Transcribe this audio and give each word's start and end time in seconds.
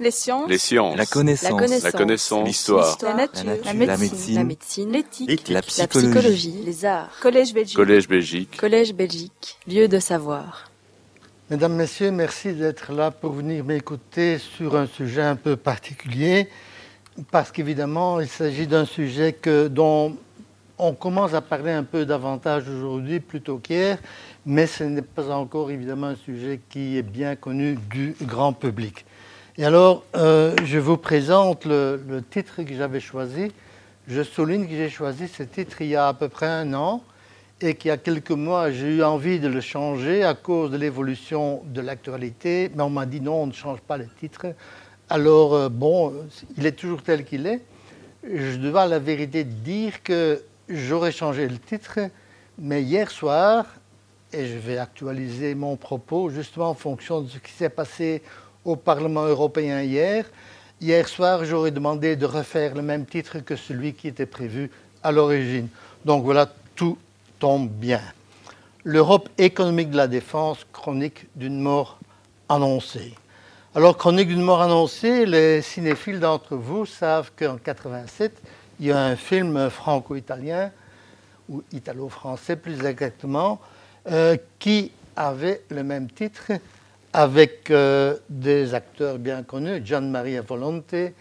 Les 0.00 0.10
sciences. 0.10 0.48
Les 0.48 0.56
sciences. 0.56 0.96
La 0.96 1.04
connaissance. 1.04 1.82
La 1.82 1.92
connaissance. 1.92 2.40
La. 2.40 2.46
L'histoire. 2.46 2.98
La 3.02 3.14
nature. 3.14 3.44
La 3.44 3.52
nature. 3.52 3.66
La 3.66 3.72
La 3.86 3.96
médecine. 3.98 4.90
La. 4.90 4.98
L'éthique. 4.98 5.48
La 5.48 5.54
La 5.56 5.62
psychologie. 5.62 6.08
psychologie. 6.08 6.62
Les 6.64 6.84
arts. 6.86 7.10
Collège 7.20 7.52
Belgique. 7.52 7.76
Collège 7.76 8.08
Belgique. 8.08 8.56
Collège 8.56 8.94
Belgique. 8.94 9.58
Lieu 9.68 9.88
de 9.88 9.98
savoir. 9.98 10.70
Mesdames, 11.50 11.74
Messieurs, 11.74 12.12
merci 12.12 12.54
d'être 12.54 12.92
là 12.92 13.10
pour 13.10 13.32
venir 13.32 13.62
m'écouter 13.62 14.38
sur 14.38 14.74
un 14.74 14.86
sujet 14.86 15.20
un 15.22 15.36
peu 15.36 15.56
particulier, 15.56 16.48
parce 17.30 17.50
qu'évidemment, 17.50 18.20
il 18.20 18.28
s'agit 18.28 18.66
d'un 18.66 18.86
sujet 18.86 19.34
que, 19.34 19.68
dont 19.68 20.16
on 20.78 20.94
commence 20.94 21.34
à 21.34 21.42
parler 21.42 21.72
un 21.72 21.82
peu 21.82 22.06
davantage 22.06 22.68
aujourd'hui 22.68 23.20
plutôt 23.20 23.58
qu'hier, 23.58 23.98
mais 24.46 24.66
ce 24.66 24.84
n'est 24.84 25.02
pas 25.02 25.28
encore 25.30 25.70
évidemment 25.70 26.06
un 26.06 26.16
sujet 26.16 26.60
qui 26.70 26.96
est 26.96 27.02
bien 27.02 27.36
connu 27.36 27.76
du 27.90 28.14
grand 28.22 28.54
public. 28.54 29.04
Et 29.60 29.64
alors, 29.66 30.04
euh, 30.16 30.56
je 30.64 30.78
vous 30.78 30.96
présente 30.96 31.66
le, 31.66 32.22
titre 32.30 32.62
que 32.62 32.74
j'avais 32.74 32.98
choisi. 32.98 33.52
Je 34.08 34.22
souligne 34.22 34.66
que 34.66 34.74
j'ai 34.74 34.88
choisi 34.88 35.28
ce 35.28 35.42
titre 35.42 35.82
il 35.82 35.88
y 35.88 35.96
a 35.96 36.08
à 36.08 36.14
peu 36.14 36.30
près 36.30 36.46
un 36.46 36.72
an 36.72 37.04
et 37.60 37.74
qu'il 37.74 37.90
y 37.90 37.92
a 37.92 37.98
quelques 37.98 38.30
mois, 38.30 38.70
j'ai 38.70 38.96
eu 38.96 39.02
envie 39.02 39.38
de 39.38 39.48
le 39.48 39.60
changer 39.60 40.24
à 40.24 40.32
cause 40.32 40.70
de 40.70 40.78
l'évolution 40.78 41.60
de 41.66 41.82
l'actualité, 41.82 42.70
mais 42.74 42.82
on 42.82 42.88
m'a 42.88 43.04
dit 43.04 43.20
non, 43.20 43.42
on 43.42 43.46
ne 43.48 43.52
change 43.52 43.80
pas 43.80 43.98
le 43.98 44.08
titre. 44.18 44.46
Alors, 45.10 45.52
euh, 45.52 45.68
bon, 45.68 46.14
il 46.56 46.64
est 46.64 46.72
toujours 46.72 47.02
tel 47.02 47.26
qu'il 47.26 47.46
est. 47.46 47.60
Je 48.24 48.56
dois 48.56 48.84
à 48.84 48.86
la 48.86 48.98
vérité 48.98 49.44
dire 49.44 50.02
que 50.02 50.42
j'aurais 50.70 51.12
changé 51.12 51.46
le 51.46 51.58
titre, 51.58 51.98
mais 52.58 52.82
hier 52.82 53.10
soir, 53.10 53.66
et 54.32 54.46
je 54.46 54.56
vais 54.56 54.78
actualiser 54.78 55.54
mon 55.54 55.76
propos 55.76 56.30
justement 56.30 56.70
en 56.70 56.74
fonction 56.74 57.20
de 57.20 57.28
ce 57.28 57.36
qui 57.36 57.52
s'est 57.52 57.68
passé 57.68 58.22
au 58.64 58.76
Parlement 58.76 59.24
européen 59.24 59.82
hier. 59.82 60.24
Hier 60.80 61.06
soir, 61.08 61.44
j'aurais 61.44 61.70
demandé 61.70 62.16
de 62.16 62.26
refaire 62.26 62.74
le 62.74 62.82
même 62.82 63.06
titre 63.06 63.40
que 63.40 63.56
celui 63.56 63.92
qui 63.94 64.08
était 64.08 64.26
prévu 64.26 64.70
à 65.02 65.12
l'origine. 65.12 65.68
Donc 66.04 66.24
voilà, 66.24 66.50
tout 66.74 66.96
tombe 67.38 67.68
bien. 67.68 68.00
L'Europe 68.84 69.28
économique 69.36 69.90
de 69.90 69.96
la 69.96 70.08
défense, 70.08 70.66
chronique 70.72 71.26
d'une 71.36 71.60
mort 71.60 71.98
annoncée. 72.48 73.14
Alors, 73.74 73.96
chronique 73.96 74.28
d'une 74.28 74.42
mort 74.42 74.62
annoncée, 74.62 75.26
les 75.26 75.62
cinéphiles 75.62 76.18
d'entre 76.18 76.56
vous 76.56 76.86
savent 76.86 77.30
qu'en 77.38 77.56
87, 77.56 78.32
il 78.80 78.86
y 78.86 78.92
a 78.92 78.98
un 78.98 79.16
film 79.16 79.68
franco-italien, 79.70 80.72
ou 81.48 81.62
italo-français 81.72 82.56
plus 82.56 82.84
exactement, 82.84 83.60
euh, 84.08 84.36
qui 84.58 84.92
avait 85.14 85.62
le 85.68 85.82
même 85.82 86.10
titre 86.10 86.52
avec 87.12 87.70
euh, 87.70 88.16
des 88.28 88.74
acteurs 88.74 89.18
bien 89.18 89.42
connus, 89.42 89.82
Gian 89.84 90.02
Maria 90.02 90.42
Volonte 90.42 90.94
et 90.94 91.12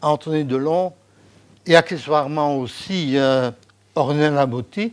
Anthony 0.00 0.44
Delon, 0.44 0.92
et 1.66 1.76
accessoirement 1.76 2.56
aussi 2.56 3.16
euh, 3.16 3.50
Ornella 3.94 4.46
Botti. 4.46 4.92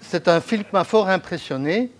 C'est 0.00 0.28
un 0.28 0.40
film 0.40 0.64
qui 0.64 0.70
m'a 0.72 0.84
fort 0.84 1.08
impressionné, 1.08 1.90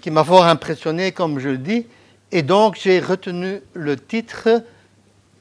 qui 0.00 0.10
m'a 0.10 0.24
fort 0.24 0.44
impressionné, 0.44 1.12
comme 1.12 1.38
je 1.38 1.50
le 1.50 1.58
dis, 1.58 1.86
et 2.32 2.42
donc 2.42 2.76
j'ai 2.80 2.98
retenu 2.98 3.60
le 3.74 3.96
titre 3.96 4.64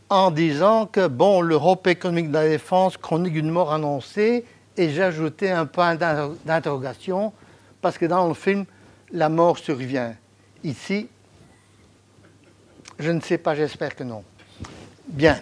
en 0.09 0.30
disant 0.30 0.86
que, 0.86 1.08
bon, 1.08 1.42
l'Europe 1.42 1.88
économique 1.88 2.30
de 2.30 2.34
la 2.34 2.48
défense, 2.48 2.98
chronique 2.98 3.34
d'une 3.34 3.50
mort 3.50 3.73
annoncée, 3.73 4.46
et 4.78 4.90
j'ai 4.90 5.02
ajouté 5.02 5.50
un 5.50 5.66
point 5.66 5.96
d'inter- 5.96 6.36
d'interrogation, 6.46 7.34
parce 7.81 7.98
que 7.98 8.06
dans 8.06 8.28
le 8.28 8.36
film, 8.36 8.66
la 9.12 9.30
mort 9.30 9.58
survient. 9.58 10.16
Ici, 10.64 11.08
je 12.99 13.11
ne 13.11 13.19
sais 13.19 13.38
pas, 13.38 13.55
j'espère 13.55 13.95
que 13.95 14.03
non. 14.03 14.23
Bien. 15.07 15.39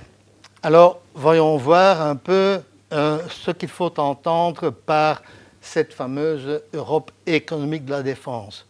Alors, 0.61 1.01
voyons 1.13 1.57
voir 1.57 2.01
un 2.01 2.15
peu 2.15 2.61
euh, 2.91 3.19
ce 3.29 3.51
qu'il 3.51 3.69
faut 3.69 3.99
entendre 3.99 4.69
par 4.69 5.21
cette 5.61 5.93
fameuse 5.93 6.61
Europe 6.73 7.11
économique 7.25 7.85
de 7.85 7.91
la 7.91 8.03
défense. 8.03 8.65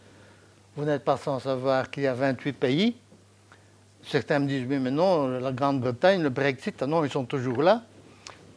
Vous 0.76 0.86
n'êtes 0.86 1.04
pas 1.04 1.18
sans 1.18 1.40
savoir 1.40 1.90
qu'il 1.90 2.04
y 2.04 2.08
a 2.08 2.14
28 2.14 2.54
pays. 2.54 2.96
Certains 4.04 4.40
me 4.40 4.48
disent, 4.48 4.66
oui, 4.70 4.80
mais 4.80 4.92
non, 4.92 5.28
la 5.28 5.52
Grande-Bretagne, 5.52 6.22
le 6.22 6.30
Brexit, 6.30 6.82
ah 6.82 6.88
non, 6.88 7.04
ils 7.06 7.12
sont 7.12 7.26
toujours 7.26 7.62
là. 7.64 7.84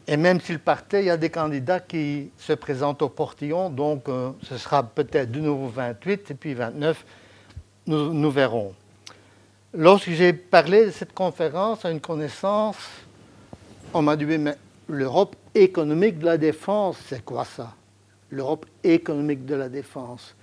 Et 0.09 0.17
même 0.17 0.41
s'ils 0.41 0.59
partaient, 0.59 1.03
il 1.03 1.07
y 1.07 1.11
a 1.11 1.17
des 1.17 1.31
candidats 1.31 1.81
qui 1.81 2.31
se 2.39 2.53
présentent 2.53 3.03
au 3.03 3.09
portillon, 3.09 3.71
donc 3.71 4.09
euh, 4.09 4.31
ce 4.43 4.57
sera 4.57 4.83
peut-être 4.83 5.31
de 5.31 5.41
nouveau 5.41 5.69
28 5.69 6.31
et 6.31 6.35
puis 6.35 6.55
29, 6.55 7.05
nous, 7.87 8.13
nous 8.13 8.31
verrons. 8.31 8.73
Lorsque 9.75 10.11
j'ai 10.11 10.33
parlé 10.33 10.87
de 10.87 10.91
cette 10.91 11.13
conférence 11.13 11.85
à 11.85 11.91
une 11.91 12.01
connaissance, 12.01 12.77
on 13.93 14.01
m'a 14.01 14.17
dit, 14.17 14.25
mais 14.25 14.55
l'Europe 14.89 15.37
économique 15.55 16.19
de 16.19 16.27
la 16.27 16.39
défense, 16.39 16.97
c'est 17.09 17.25
quoi 17.25 17.45
ça? 17.45 17.75
L'Europe 18.31 18.67
économique 18.85 19.45
de 19.45 19.55
la 19.55 19.69
défense. 19.69 20.35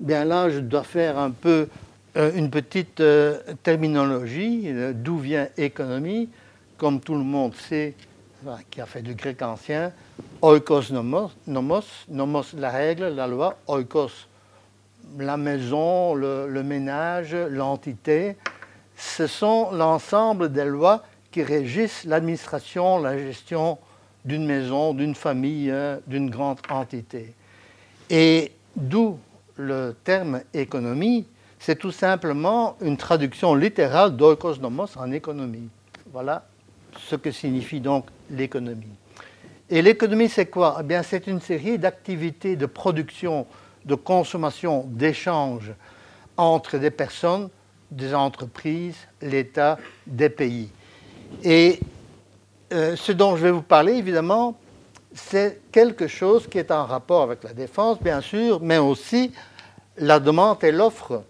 Bien 0.00 0.24
là, 0.24 0.50
je 0.50 0.58
dois 0.58 0.82
faire 0.82 1.16
un 1.18 1.30
peu 1.30 1.68
euh, 2.16 2.32
une 2.34 2.50
petite 2.50 3.00
euh, 3.00 3.38
terminologie, 3.62 4.64
euh, 4.66 4.92
d'où 4.92 5.18
vient 5.18 5.48
économie, 5.56 6.28
comme 6.76 7.00
tout 7.00 7.14
le 7.14 7.22
monde 7.22 7.54
sait, 7.54 7.94
qui 8.70 8.80
a 8.80 8.86
fait 8.86 9.02
du 9.02 9.14
grec 9.14 9.40
ancien, 9.42 9.92
oikos 10.42 10.90
nomos, 10.90 11.30
nomos, 11.46 11.84
nomos 12.08 12.52
la 12.58 12.70
règle, 12.70 13.08
la 13.08 13.28
loi, 13.28 13.56
oikos 13.68 14.26
la 15.18 15.36
maison, 15.36 16.14
le 16.14 16.62
ménage, 16.62 17.34
l'entité, 17.34 18.36
ce 19.02 19.26
sont 19.26 19.72
l'ensemble 19.72 20.52
des 20.52 20.64
lois 20.64 21.02
qui 21.32 21.42
régissent 21.42 22.04
l'administration, 22.04 22.98
la 22.98 23.18
gestion 23.18 23.78
d'une 24.24 24.46
maison, 24.46 24.94
d'une 24.94 25.16
famille, 25.16 25.70
euh, 25.70 25.98
d'une 26.06 26.30
grande 26.30 26.58
entité. 26.70 27.34
Et 28.08 28.52
d'où 28.76 29.18
le 29.56 29.96
terme 30.04 30.42
économie, 30.54 31.26
c'est 31.58 31.76
tout 31.76 31.90
simplement 31.90 32.76
une 32.80 32.96
traduction 32.96 33.56
littérale 33.56 34.16
d'oikos 34.16 34.60
nomos 34.60 34.96
en 34.96 35.10
économie. 35.10 35.68
Voilà 36.12 36.44
ce 36.96 37.16
que 37.16 37.32
signifie 37.32 37.80
donc 37.80 38.06
l'économie. 38.30 38.94
Et 39.68 39.82
l'économie, 39.82 40.28
c'est 40.28 40.46
quoi? 40.46 40.78
Eh 40.80 40.84
bien, 40.84 41.02
c'est 41.02 41.26
une 41.26 41.40
série 41.40 41.76
d'activités 41.76 42.54
de 42.54 42.66
production, 42.66 43.46
de 43.84 43.96
consommation, 43.96 44.84
d'échange 44.86 45.72
entre 46.36 46.78
des 46.78 46.90
personnes, 46.90 47.48
des 47.92 48.14
entreprises, 48.14 48.96
l'État, 49.20 49.78
des 50.06 50.30
pays. 50.30 50.70
Et 51.42 51.78
euh, 52.72 52.96
ce 52.96 53.12
dont 53.12 53.36
je 53.36 53.42
vais 53.42 53.50
vous 53.50 53.62
parler, 53.62 53.94
évidemment, 53.94 54.58
c'est 55.14 55.60
quelque 55.70 56.06
chose 56.06 56.48
qui 56.48 56.58
est 56.58 56.70
en 56.70 56.86
rapport 56.86 57.22
avec 57.22 57.44
la 57.44 57.52
défense, 57.52 58.00
bien 58.00 58.20
sûr, 58.20 58.60
mais 58.62 58.78
aussi 58.78 59.32
la 59.98 60.18
demande 60.18 60.64
et 60.64 60.72
l'offre 60.72 61.22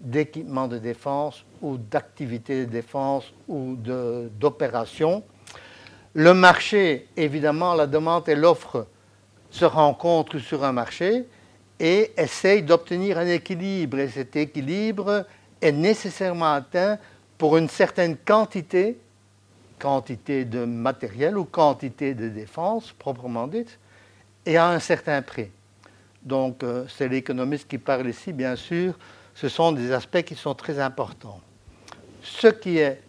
d'équipements 0.00 0.68
de 0.68 0.78
défense 0.78 1.44
ou 1.60 1.76
d'activités 1.76 2.64
de 2.64 2.70
défense 2.70 3.24
ou 3.48 3.76
d'opérations. 3.76 5.22
Le 6.14 6.32
marché, 6.32 7.06
évidemment, 7.16 7.74
la 7.74 7.86
demande 7.86 8.28
et 8.28 8.34
l'offre 8.34 8.86
se 9.50 9.64
rencontrent 9.64 10.38
sur 10.38 10.64
un 10.64 10.72
marché 10.72 11.26
et 11.80 12.12
essayent 12.16 12.62
d'obtenir 12.62 13.18
un 13.18 13.26
équilibre. 13.26 13.98
Et 13.98 14.08
cet 14.08 14.36
équilibre 14.36 15.26
est 15.60 15.72
nécessairement 15.72 16.52
atteint 16.52 16.98
pour 17.36 17.56
une 17.56 17.68
certaine 17.68 18.16
quantité, 18.16 18.98
quantité 19.78 20.44
de 20.44 20.64
matériel 20.64 21.38
ou 21.38 21.44
quantité 21.44 22.14
de 22.14 22.28
défense 22.28 22.92
proprement 22.92 23.46
dite, 23.46 23.78
et 24.44 24.56
à 24.56 24.68
un 24.68 24.78
certain 24.78 25.22
prix. 25.22 25.50
Donc 26.22 26.62
euh, 26.62 26.84
c'est 26.88 27.08
l'économiste 27.08 27.68
qui 27.68 27.78
parle 27.78 28.08
ici, 28.08 28.32
bien 28.32 28.56
sûr. 28.56 28.94
Ce 29.34 29.48
sont 29.48 29.72
des 29.72 29.92
aspects 29.92 30.22
qui 30.22 30.34
sont 30.34 30.54
très 30.54 30.80
importants. 30.80 31.40
Ce 32.22 32.48
qui 32.48 32.78
est 32.78 33.00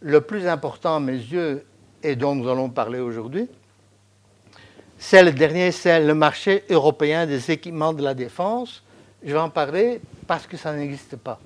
le 0.00 0.20
plus 0.20 0.46
important 0.46 0.96
à 0.96 1.00
mes 1.00 1.12
yeux 1.12 1.64
et 2.02 2.14
dont 2.14 2.34
nous 2.34 2.48
allons 2.48 2.70
parler 2.70 3.00
aujourd'hui, 3.00 3.48
c'est 4.98 5.22
le 5.22 5.32
dernier, 5.32 5.72
c'est 5.72 6.00
le 6.00 6.14
marché 6.14 6.64
européen 6.70 7.26
des 7.26 7.50
équipements 7.50 7.92
de 7.92 8.02
la 8.02 8.14
défense. 8.14 8.82
Je 9.22 9.32
vais 9.32 9.38
en 9.38 9.50
parler 9.50 10.00
parce 10.26 10.46
que 10.46 10.56
ça 10.56 10.72
n'existe 10.72 11.16
pas. 11.16 11.40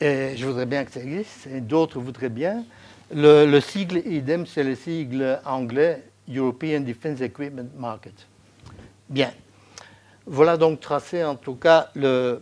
Et 0.00 0.36
je 0.36 0.46
voudrais 0.46 0.66
bien 0.66 0.84
que 0.84 0.92
ça 0.92 1.00
existe, 1.00 1.46
et 1.46 1.60
d'autres 1.60 1.98
voudraient 1.98 2.28
bien. 2.28 2.64
Le, 3.14 3.46
le 3.46 3.60
sigle 3.60 3.98
idem, 4.06 4.46
c'est 4.46 4.64
le 4.64 4.74
sigle 4.74 5.40
anglais 5.44 6.02
European 6.28 6.80
Defense 6.80 7.20
Equipment 7.20 7.68
Market. 7.76 8.26
Bien. 9.08 9.32
Voilà 10.26 10.56
donc 10.56 10.80
tracé 10.80 11.22
en 11.22 11.36
tout 11.36 11.54
cas 11.54 11.90
euh, 11.96 12.40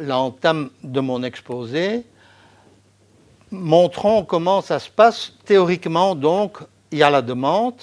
l'entame 0.00 0.70
de 0.82 1.00
mon 1.00 1.22
exposé. 1.22 2.04
Montrons 3.50 4.24
comment 4.24 4.60
ça 4.60 4.78
se 4.78 4.90
passe. 4.90 5.32
Théoriquement, 5.44 6.14
donc, 6.14 6.58
il 6.90 6.98
y 6.98 7.02
a 7.02 7.10
la 7.10 7.22
demande 7.22 7.80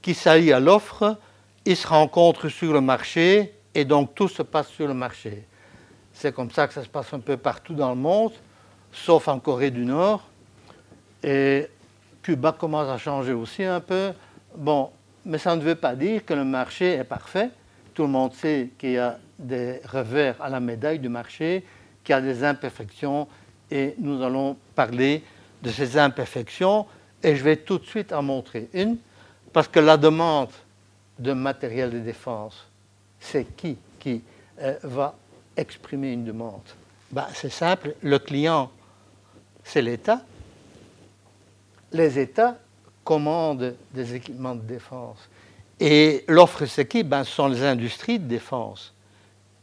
qui 0.00 0.14
s'allie 0.14 0.52
à 0.52 0.60
l'offre, 0.60 1.18
ils 1.64 1.76
se 1.76 1.86
rencontrent 1.86 2.48
sur 2.48 2.72
le 2.72 2.80
marché 2.80 3.54
et 3.74 3.84
donc 3.84 4.14
tout 4.14 4.28
se 4.28 4.42
passe 4.42 4.68
sur 4.68 4.86
le 4.86 4.94
marché. 4.94 5.44
C'est 6.12 6.32
comme 6.32 6.50
ça 6.50 6.68
que 6.68 6.74
ça 6.74 6.84
se 6.84 6.88
passe 6.88 7.12
un 7.12 7.20
peu 7.20 7.36
partout 7.36 7.74
dans 7.74 7.90
le 7.90 7.96
monde, 7.96 8.32
sauf 8.94 9.28
en 9.28 9.38
Corée 9.38 9.70
du 9.70 9.84
Nord. 9.84 10.22
Et 11.22 11.68
Cuba 12.22 12.52
commence 12.52 12.88
à 12.88 12.98
changer 12.98 13.32
aussi 13.32 13.64
un 13.64 13.80
peu. 13.80 14.12
Bon, 14.56 14.90
mais 15.24 15.38
ça 15.38 15.56
ne 15.56 15.60
veut 15.60 15.74
pas 15.74 15.94
dire 15.94 16.24
que 16.24 16.34
le 16.34 16.44
marché 16.44 16.92
est 16.94 17.04
parfait. 17.04 17.50
Tout 17.92 18.02
le 18.02 18.08
monde 18.08 18.32
sait 18.34 18.70
qu'il 18.78 18.92
y 18.92 18.98
a 18.98 19.18
des 19.38 19.80
revers 19.84 20.40
à 20.40 20.48
la 20.48 20.60
médaille 20.60 20.98
du 20.98 21.08
marché, 21.08 21.64
qu'il 22.02 22.14
y 22.14 22.18
a 22.18 22.20
des 22.20 22.44
imperfections, 22.44 23.26
et 23.70 23.94
nous 23.98 24.22
allons 24.22 24.56
parler 24.74 25.22
de 25.62 25.70
ces 25.70 25.96
imperfections, 25.98 26.86
et 27.22 27.34
je 27.34 27.42
vais 27.42 27.56
tout 27.56 27.78
de 27.78 27.86
suite 27.86 28.12
en 28.12 28.22
montrer 28.22 28.68
une, 28.74 28.96
parce 29.52 29.68
que 29.68 29.80
la 29.80 29.96
demande 29.96 30.50
de 31.18 31.32
matériel 31.32 31.90
de 31.90 32.00
défense, 32.00 32.66
c'est 33.18 33.56
qui 33.56 33.76
qui 33.98 34.22
euh, 34.60 34.76
va 34.82 35.14
exprimer 35.56 36.12
une 36.12 36.24
demande? 36.24 36.60
Ben, 37.10 37.26
C'est 37.32 37.50
simple, 37.50 37.94
le 38.02 38.18
client, 38.18 38.70
c'est 39.64 39.82
l'État. 39.82 40.20
Les 41.92 42.18
États 42.18 42.58
commandent 43.02 43.74
des 43.92 44.14
équipements 44.14 44.54
de 44.54 44.62
défense. 44.62 45.18
Et 45.80 46.24
l'offre, 46.28 46.66
c'est 46.66 46.86
qui 46.86 47.02
ben, 47.02 47.24
Ce 47.24 47.32
sont 47.32 47.48
les 47.48 47.62
industries 47.62 48.18
de 48.18 48.28
défense 48.28 48.94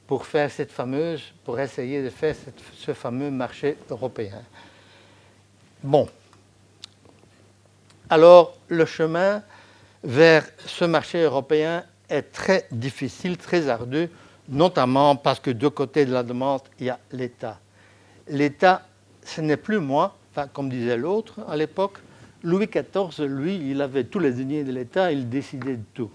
pour 0.08 0.26
faire 0.26 0.52
cette 0.52 0.72
fameuse, 0.72 1.24
pour 1.46 1.60
essayer 1.60 2.04
de 2.04 2.10
faire 2.10 2.36
ce 2.76 2.94
fameux 2.94 3.32
marché 3.32 3.78
européen. 3.90 4.42
Bon. 5.82 6.10
Alors, 8.10 8.58
le 8.68 8.86
chemin 8.86 9.42
vers 10.04 10.46
ce 10.66 10.84
marché 10.84 11.22
européen 11.22 11.86
est 12.10 12.24
très 12.24 12.68
difficile, 12.72 13.38
très 13.38 13.70
ardu, 13.70 14.10
notamment 14.50 15.16
parce 15.16 15.40
que 15.40 15.52
de 15.52 15.68
côté 15.70 16.06
de 16.06 16.12
la 16.12 16.24
demande, 16.24 16.62
il 16.80 16.88
y 16.88 16.90
a 16.90 17.00
l'État. 17.12 17.60
L'État, 18.28 18.86
ce 19.36 19.42
n'est 19.42 19.58
plus 19.58 19.80
moi, 19.80 20.18
comme 20.54 20.70
disait 20.70 20.98
l'autre 20.98 21.40
à 21.48 21.56
l'époque. 21.56 22.00
Louis 22.44 22.68
XIV, 22.68 23.26
lui, 23.26 23.56
il 23.72 23.82
avait 23.82 24.04
tous 24.04 24.20
les 24.20 24.32
deniers 24.32 24.64
de 24.64 24.72
l'État, 24.72 25.12
il 25.12 25.30
décidait 25.30 25.78
de 25.78 25.84
tout. 25.94 26.12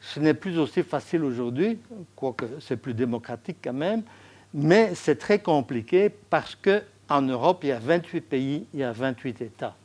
Ce 0.00 0.18
n'est 0.18 0.34
plus 0.34 0.58
aussi 0.58 0.82
facile 0.82 1.22
aujourd'hui, 1.22 1.78
quoique 2.16 2.46
c'est 2.60 2.76
plus 2.76 2.94
démocratique 2.94 3.58
quand 3.62 3.74
même, 3.74 4.02
mais 4.54 4.94
c'est 4.94 5.16
très 5.16 5.38
compliqué 5.38 6.10
parce 6.30 6.56
qu'en 6.56 7.22
Europe, 7.22 7.60
il 7.62 7.68
y 7.68 7.72
a 7.72 7.78
28 7.78 8.20
pays, 8.22 8.66
il 8.72 8.80
y 8.80 8.84
a 8.84 8.92
28 8.92 9.42
États. 9.42 9.76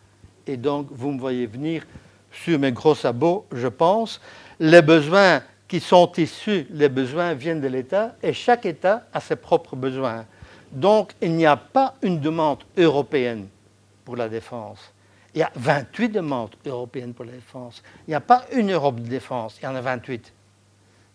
Et 0.47 0.57
donc, 0.57 0.88
vous 0.89 1.12
me 1.12 1.19
voyez 1.19 1.45
venir 1.45 1.85
sur 2.31 2.57
mes 2.57 2.71
gros 2.71 2.95
sabots, 2.95 3.45
je 3.51 3.67
pense. 3.67 4.21
Les 4.59 4.81
besoins 4.81 5.41
qui 5.67 5.79
sont 5.79 6.12
issus, 6.17 6.65
les 6.71 6.89
besoins 6.89 7.33
viennent 7.33 7.62
de 7.62 7.67
l'État 7.67 8.15
et 8.23 8.33
chaque 8.33 8.65
État 8.65 9.06
a 9.13 9.19
ses 9.19 9.35
propres 9.35 9.75
besoins. 9.75 10.25
Donc 10.75 11.13
il 11.22 11.31
n'y 11.31 11.45
a 11.45 11.56
pas 11.56 11.95
une 12.01 12.19
demande 12.19 12.60
européenne 12.77 13.48
pour 14.04 14.18
la 14.18 14.27
défense. 14.27 14.80
Il 15.33 15.39
y 15.39 15.44
a 15.44 15.51
28 15.56 16.10
demandes 16.10 16.56
européennes 16.66 17.13
pour 17.13 17.25
la 17.25 17.31
défense. 17.31 17.81
Il 18.07 18.12
n'y 18.12 18.16
a 18.16 18.22
pas 18.22 18.45
une 18.54 18.72
Europe 18.72 18.98
de 19.00 19.07
défense, 19.07 19.57
il 19.62 19.66
y 19.66 19.68
en 19.68 19.75
a 19.75 19.81
28. 19.81 20.33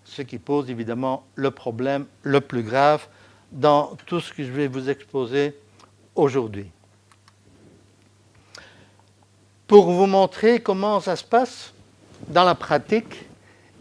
Ce 0.05 0.23
qui 0.23 0.39
pose 0.39 0.71
évidemment 0.71 1.25
le 1.35 1.51
problème 1.51 2.07
le 2.23 2.41
plus 2.41 2.62
grave 2.62 3.07
dans 3.53 3.97
tout 4.07 4.21
ce 4.21 4.33
que 4.33 4.43
je 4.43 4.51
vais 4.51 4.67
vous 4.67 4.89
exposer 4.89 5.57
aujourd'hui. 6.15 6.71
Pour 9.67 9.91
vous 9.91 10.07
montrer 10.07 10.61
comment 10.61 11.01
ça 11.01 11.17
se 11.17 11.25
passe 11.25 11.73
dans 12.29 12.45
la 12.45 12.55
pratique, 12.55 13.30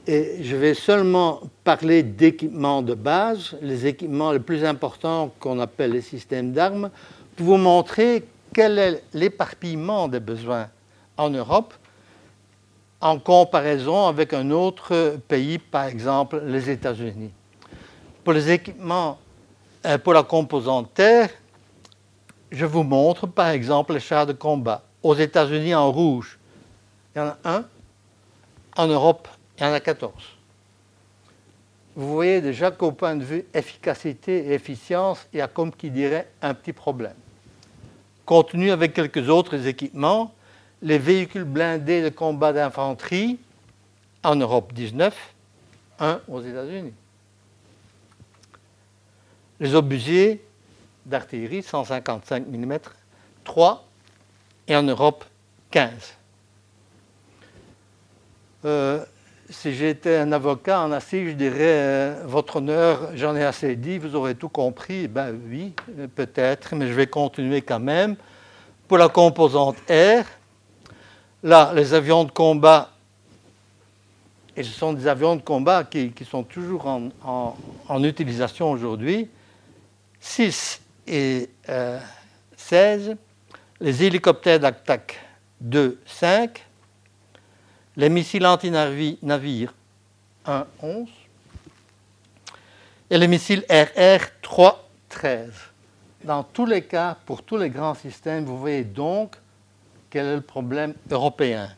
et 0.10 0.44
je 0.44 0.56
vais 0.56 0.74
seulement 0.74 1.40
parler 1.64 2.02
d'équipements 2.02 2.82
de 2.82 2.96
base, 2.96 3.56
les 3.62 3.86
équipements 3.86 4.32
les 4.32 4.40
plus 4.40 4.66
importants 4.66 5.32
qu'on 5.40 5.60
appelle 5.60 5.92
les 5.92 6.02
systèmes 6.02 6.52
d'armes, 6.52 6.90
pour 7.36 7.46
vous 7.46 7.58
montrer 7.58 8.26
quel 8.52 8.80
est 8.80 9.04
l'éparpillement 9.14 10.08
des 10.08 10.20
besoins 10.20 10.68
en 11.16 11.30
Europe 11.30 11.76
en 13.00 13.20
comparaison 13.20 14.08
avec 14.08 14.34
un 14.34 14.50
autre 14.50 15.20
pays, 15.28 15.60
par 15.60 15.86
exemple 15.86 16.42
les 16.44 16.72
États-Unis. 16.72 17.32
Pour 18.24 18.34
les 18.34 18.50
équipements, 18.50 19.20
euh, 19.86 20.00
pour 20.00 20.14
la 20.14 20.24
composante 20.24 20.92
terre, 20.92 21.30
je 22.52 22.66
vous 22.66 22.82
montre 22.82 23.28
par 23.28 23.50
exemple 23.50 23.94
les 23.94 24.00
chars 24.00 24.26
de 24.26 24.34
combat. 24.34 24.82
Aux 25.04 25.14
États-Unis 25.14 25.76
en 25.76 25.92
rouge, 25.92 26.40
il 27.14 27.20
y 27.20 27.22
en 27.22 27.28
a 27.28 27.38
un. 27.46 27.66
En 28.76 28.88
Europe, 28.88 29.28
il 29.60 29.64
y 29.64 29.66
en 29.66 29.74
a 29.74 29.80
14. 29.80 30.14
Vous 31.96 32.14
voyez 32.14 32.40
déjà 32.40 32.72
qu'au 32.72 32.92
point 32.92 33.16
de 33.16 33.24
vue 33.24 33.46
efficacité 33.54 34.48
et 34.48 34.54
efficience, 34.54 35.28
il 35.34 35.40
y 35.40 35.42
a 35.42 35.48
comme 35.48 35.74
qui 35.74 35.90
dirait 35.90 36.30
un 36.42 36.54
petit 36.54 36.72
problème. 36.72 37.16
Contenu 38.26 38.72
avec 38.72 38.94
quelques 38.94 39.28
autres 39.28 39.68
équipements, 39.68 40.34
les 40.82 40.98
véhicules 40.98 41.44
blindés 41.44 42.02
de 42.02 42.10
combat 42.10 42.54
d'infanterie, 42.54 43.38
en 44.24 44.36
Europe 44.36 44.72
19, 44.74 45.16
un 46.00 46.22
aux 46.28 46.42
États-Unis. 46.42 46.94
Les 49.60 49.76
obusiers 49.76 50.42
d'artillerie 51.06 51.64
155 51.64 52.48
mm, 52.48 52.78
3, 53.44 53.86
et 54.68 54.76
en 54.76 54.84
Europe 54.84 55.26
15 55.72 56.16
si 59.50 59.74
j'étais 59.74 60.18
un 60.18 60.32
avocat 60.32 60.82
en 60.82 60.92
assise, 60.92 61.30
je 61.30 61.34
dirais 61.34 61.58
euh, 61.60 62.24
Votre 62.26 62.58
honneur, 62.58 63.10
j'en 63.16 63.36
ai 63.36 63.44
assez 63.44 63.76
dit, 63.76 63.98
vous 63.98 64.16
aurez 64.16 64.36
tout 64.36 64.50
compris. 64.50 65.08
Ben 65.08 65.36
oui, 65.50 65.74
peut-être, 66.16 66.76
mais 66.76 66.88
je 66.88 66.94
vais 66.94 67.08
continuer 67.08 67.62
quand 67.62 67.80
même. 67.80 68.16
Pour 68.88 68.98
la 68.98 69.10
composante 69.10 69.78
R, 69.90 70.24
là, 71.44 71.72
les 71.76 71.94
avions 71.94 72.24
de 72.24 72.32
combat, 72.32 72.92
et 74.56 74.64
ce 74.64 74.72
sont 74.72 74.94
des 74.94 75.08
avions 75.08 75.36
de 75.36 75.42
combat 75.42 75.84
qui, 75.84 76.14
sont 76.30 76.44
toujours 76.44 76.86
en, 76.86 78.04
utilisation 78.04 78.72
aujourd'hui, 78.72 79.30
6 80.20 80.82
et 81.08 81.50
16, 82.58 83.10
euh, 83.10 83.16
les 83.80 84.04
hélicoptères 84.04 84.60
d'attaque 84.60 85.20
2, 85.62 86.00
5, 86.06 86.66
les 88.00 88.08
missiles 88.08 88.46
anti-navires 88.46 89.74
1-11 90.46 91.08
et 93.10 93.18
les 93.18 93.28
missiles 93.28 93.66
RR 93.70 94.22
3-13. 95.12 95.50
Dans 96.24 96.44
tous 96.44 96.66
les 96.66 96.84
cas, 96.84 97.18
pour 97.26 97.44
tous 97.44 97.58
les 97.58 97.70
grands 97.70 97.96
systèmes, 97.96 98.46
vous 98.46 98.58
voyez 98.58 98.86
donc 98.86 99.36
quel 100.10 100.28
est 100.28 100.36
le 100.36 100.42
problème 100.42 100.94
européen. 101.12 101.70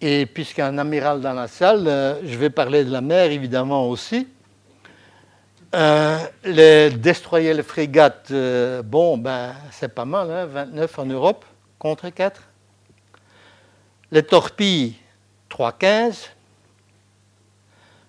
Et 0.00 0.26
puisqu'il 0.26 0.60
y 0.60 0.62
a 0.62 0.68
un 0.68 0.78
amiral 0.78 1.20
dans 1.20 1.32
la 1.32 1.48
salle, 1.48 1.88
euh, 1.88 2.20
je 2.24 2.38
vais 2.38 2.50
parler 2.50 2.84
de 2.84 2.92
la 2.92 3.00
mer 3.00 3.32
évidemment 3.32 3.88
aussi. 3.88 4.28
Euh, 5.74 6.18
les 6.44 6.90
destroyers, 6.90 7.52
les 7.52 7.64
frégates, 7.64 8.28
euh, 8.30 8.80
bon, 8.82 9.18
ben, 9.18 9.54
c'est 9.72 9.92
pas 9.92 10.04
mal, 10.04 10.28
29 10.52 10.98
hein, 10.98 11.02
en 11.02 11.06
Europe 11.06 11.44
contre 11.80 12.10
4 12.10 12.40
les 14.14 14.22
torpilles 14.22 14.94
3,15, 15.50 16.28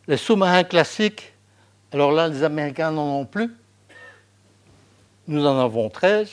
les 0.08 0.18
sous-marins 0.18 0.64
classiques, 0.64 1.34
alors 1.92 2.12
là, 2.12 2.28
les 2.28 2.44
Américains 2.44 2.92
n'en 2.92 3.22
ont 3.22 3.26
plus, 3.26 3.52
nous 5.28 5.44
en 5.44 5.60
avons 5.60 5.90
13, 5.90 6.30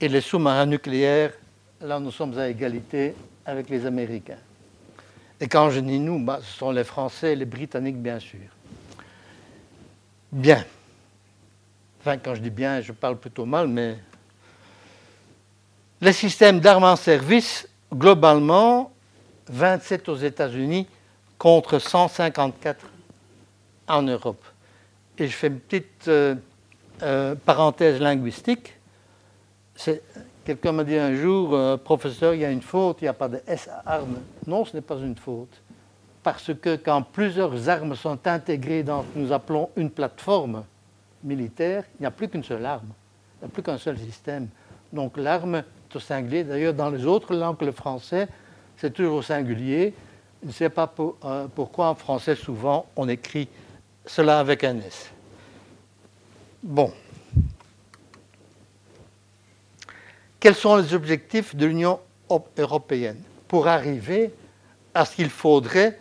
et 0.00 0.08
les 0.08 0.22
sous-marins 0.22 0.64
nucléaires, 0.64 1.34
là, 1.78 2.00
nous 2.00 2.10
sommes 2.10 2.38
à 2.38 2.48
égalité 2.48 3.14
avec 3.44 3.68
les 3.68 3.84
Américains. 3.84 4.40
Et 5.38 5.46
quand 5.46 5.68
je 5.68 5.80
dis 5.80 5.98
nous, 5.98 6.24
bah, 6.24 6.40
ce 6.42 6.56
sont 6.56 6.70
les 6.70 6.84
Français 6.84 7.34
et 7.34 7.36
les 7.36 7.44
Britanniques, 7.44 8.00
bien 8.00 8.18
sûr. 8.18 8.48
Bien. 10.32 10.64
Enfin, 12.00 12.16
quand 12.16 12.34
je 12.34 12.40
dis 12.40 12.48
bien, 12.48 12.80
je 12.80 12.92
parle 12.92 13.18
plutôt 13.18 13.44
mal, 13.44 13.68
mais 13.68 13.98
les 16.00 16.14
systèmes 16.14 16.60
d'armes 16.60 16.84
en 16.84 16.96
service 16.96 17.68
globalement 17.94 18.92
27 19.48 20.08
aux 20.08 20.16
États-Unis 20.16 20.86
contre 21.38 21.78
154 21.78 22.86
en 23.88 24.02
Europe. 24.02 24.42
Et 25.18 25.28
je 25.28 25.36
fais 25.36 25.48
une 25.48 25.60
petite 25.60 26.08
euh, 26.08 26.34
euh, 27.02 27.34
parenthèse 27.34 28.00
linguistique. 28.00 28.74
Quelqu'un 30.44 30.72
m'a 30.72 30.84
dit 30.84 30.96
un 30.96 31.14
jour, 31.14 31.54
euh, 31.54 31.76
professeur, 31.76 32.34
il 32.34 32.40
y 32.40 32.44
a 32.44 32.50
une 32.50 32.62
faute, 32.62 32.98
il 33.00 33.04
n'y 33.04 33.08
a 33.08 33.14
pas 33.14 33.28
de 33.28 33.40
S-armes. 33.46 34.18
Non, 34.46 34.64
ce 34.64 34.76
n'est 34.76 34.82
pas 34.82 34.96
une 34.96 35.16
faute. 35.16 35.62
Parce 36.22 36.52
que 36.54 36.76
quand 36.76 37.02
plusieurs 37.02 37.68
armes 37.68 37.94
sont 37.94 38.26
intégrées 38.26 38.82
dans 38.82 39.02
ce 39.02 39.08
que 39.08 39.18
nous 39.18 39.32
appelons 39.32 39.70
une 39.76 39.90
plateforme 39.90 40.64
militaire, 41.22 41.84
il 41.98 42.02
n'y 42.02 42.06
a 42.06 42.10
plus 42.10 42.28
qu'une 42.28 42.44
seule 42.44 42.64
arme. 42.64 42.88
Il 43.36 43.44
n'y 43.44 43.50
a 43.50 43.52
plus 43.52 43.62
qu'un 43.62 43.78
seul 43.78 43.98
système. 43.98 44.48
Donc 44.94 45.16
l'arme 45.16 45.62
singulier. 45.98 46.44
D'ailleurs, 46.44 46.74
dans 46.74 46.90
les 46.90 47.06
autres 47.06 47.34
langues 47.34 47.56
que 47.56 47.64
le 47.64 47.72
français, 47.72 48.28
c'est 48.76 48.92
toujours 48.92 49.18
au 49.18 49.22
singulier. 49.22 49.94
Je 50.42 50.48
ne 50.48 50.52
sais 50.52 50.68
pas 50.68 50.92
euh, 51.24 51.46
pourquoi 51.54 51.88
en 51.88 51.94
français, 51.94 52.34
souvent, 52.34 52.86
on 52.96 53.08
écrit 53.08 53.48
cela 54.06 54.38
avec 54.38 54.64
un 54.64 54.78
S. 54.78 55.10
Bon. 56.62 56.92
quels 60.40 60.54
sont 60.54 60.76
les 60.76 60.92
objectifs 60.92 61.56
de 61.56 61.64
l'Union 61.64 62.00
européenne? 62.58 63.18
Pour 63.48 63.66
arriver 63.66 64.30
à 64.92 65.06
ce 65.06 65.16
qu'il 65.16 65.30
faudrait 65.30 65.98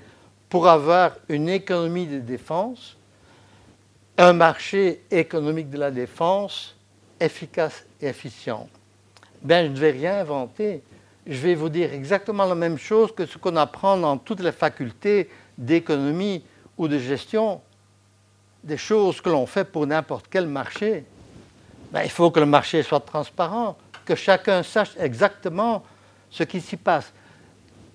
pour 0.49 0.67
avoir 0.67 1.15
une 1.29 1.47
économie 1.47 2.07
de 2.07 2.19
défense, 2.19 2.97
un 4.17 4.33
marché 4.33 5.01
économique 5.09 5.69
de 5.69 5.77
la 5.77 5.91
défense 5.91 6.75
efficace 7.21 7.85
et 8.01 8.07
efficient. 8.07 8.67
Ben, 9.43 9.67
je 9.67 9.71
ne 9.71 9.77
vais 9.77 9.91
rien 9.91 10.19
inventer. 10.19 10.83
Je 11.25 11.37
vais 11.37 11.55
vous 11.55 11.69
dire 11.69 11.93
exactement 11.93 12.45
la 12.45 12.55
même 12.55 12.77
chose 12.77 13.13
que 13.13 13.25
ce 13.25 13.37
qu'on 13.37 13.55
apprend 13.55 13.97
dans 13.97 14.17
toutes 14.17 14.41
les 14.41 14.51
facultés 14.51 15.29
d'économie 15.57 16.43
ou 16.77 16.87
de 16.87 16.97
gestion. 16.97 17.61
Des 18.63 18.77
choses 18.77 19.21
que 19.21 19.29
l'on 19.29 19.45
fait 19.45 19.65
pour 19.65 19.85
n'importe 19.85 20.27
quel 20.29 20.47
marché. 20.47 21.05
Ben, 21.91 22.03
il 22.03 22.09
faut 22.09 22.31
que 22.31 22.39
le 22.39 22.45
marché 22.45 22.81
soit 22.83 23.01
transparent, 23.01 23.77
que 24.05 24.15
chacun 24.15 24.63
sache 24.63 24.91
exactement 24.97 25.83
ce 26.29 26.43
qui 26.43 26.59
s'y 26.59 26.77
passe, 26.77 27.13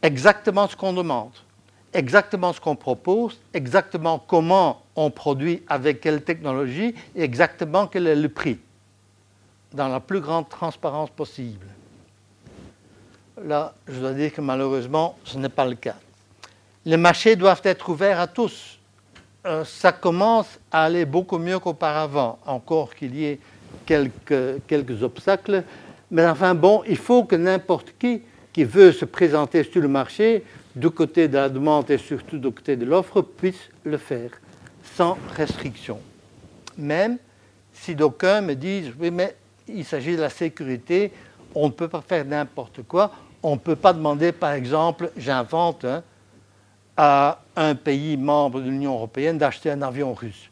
exactement 0.03 0.69
ce 0.69 0.77
qu'on 0.77 0.93
demande 0.93 1.33
exactement 1.93 2.53
ce 2.53 2.61
qu'on 2.61 2.77
propose, 2.77 3.41
exactement 3.55 4.19
comment 4.19 4.83
on 4.97 5.11
produit, 5.11 5.63
avec 5.69 6.01
quelle 6.01 6.23
technologie, 6.23 6.95
et 7.15 7.23
exactement 7.23 7.87
quel 7.87 8.07
est 8.07 8.17
le 8.17 8.29
prix, 8.29 8.59
dans 9.73 9.89
la 9.89 10.01
plus 10.01 10.21
grande 10.21 10.49
transparence 10.49 11.11
possible. 11.11 11.67
Là, 13.45 13.75
je 13.87 14.01
dois 14.01 14.13
dire 14.13 14.33
que 14.33 14.41
malheureusement, 14.41 15.17
ce 15.25 15.39
n'est 15.39 15.49
pas 15.49 15.67
le 15.67 15.77
cas. 15.77 15.97
Les 16.85 16.97
marchés 16.97 17.37
doivent 17.37 17.61
être 17.65 17.89
ouverts 17.89 18.19
à 18.19 18.27
tous. 18.27 18.79
Euh, 19.47 19.65
ça 19.65 19.93
commence 19.93 20.59
à 20.73 20.85
aller 20.85 21.05
beaucoup 21.05 21.39
mieux 21.39 21.59
qu'auparavant, 21.59 22.39
encore 22.47 22.95
qu'il 22.95 23.15
y 23.15 23.27
ait 23.27 23.39
quelques, 23.87 24.67
quelques 24.67 25.03
obstacles. 25.03 25.63
Mais 26.11 26.27
enfin, 26.27 26.55
bon, 26.55 26.83
il 26.89 26.97
faut 26.97 27.25
que 27.25 27.37
n'importe 27.37 27.95
qui 27.99 28.23
qui 28.53 28.65
veut 28.65 28.91
se 28.91 29.05
présenter 29.05 29.63
sur 29.63 29.81
le 29.81 29.87
marché 29.87 30.43
du 30.75 30.91
côté 30.91 31.29
de 31.29 31.35
la 31.35 31.49
demande 31.49 31.89
et 31.91 31.99
surtout 31.99 32.39
du 32.39 32.51
côté 32.51 32.75
de 32.75 32.85
l'offre 32.85 33.23
puisse 33.23 33.69
le 33.85 33.97
faire 33.99 34.31
sans 34.97 35.17
restriction. 35.37 36.01
Même 36.77 37.19
si 37.73 37.95
d'aucuns 37.95 38.41
me 38.41 38.55
disent 38.55 38.93
oui, 38.99 39.11
mais 39.11 39.37
il 39.69 39.85
s'agit 39.85 40.17
de 40.17 40.21
la 40.21 40.31
sécurité, 40.31 41.13
on 41.55 41.67
ne 41.67 41.73
peut 41.73 41.89
pas 41.89 42.01
faire 42.01 42.25
n'importe 42.25 42.83
quoi. 42.83 43.11
On 43.43 43.53
ne 43.53 43.61
peut 43.61 43.77
pas 43.77 43.93
demander, 43.93 44.33
par 44.33 44.53
exemple, 44.53 45.13
j'invente, 45.17 45.85
hein, 45.85 46.03
à 46.97 47.41
un 47.55 47.77
pays 47.77 48.17
membre 48.17 48.61
de 48.61 48.69
l'Union 48.69 48.95
européenne 48.95 49.39
d'acheter 49.39 49.71
un 49.71 49.83
avion 49.83 50.13
russe. 50.15 50.51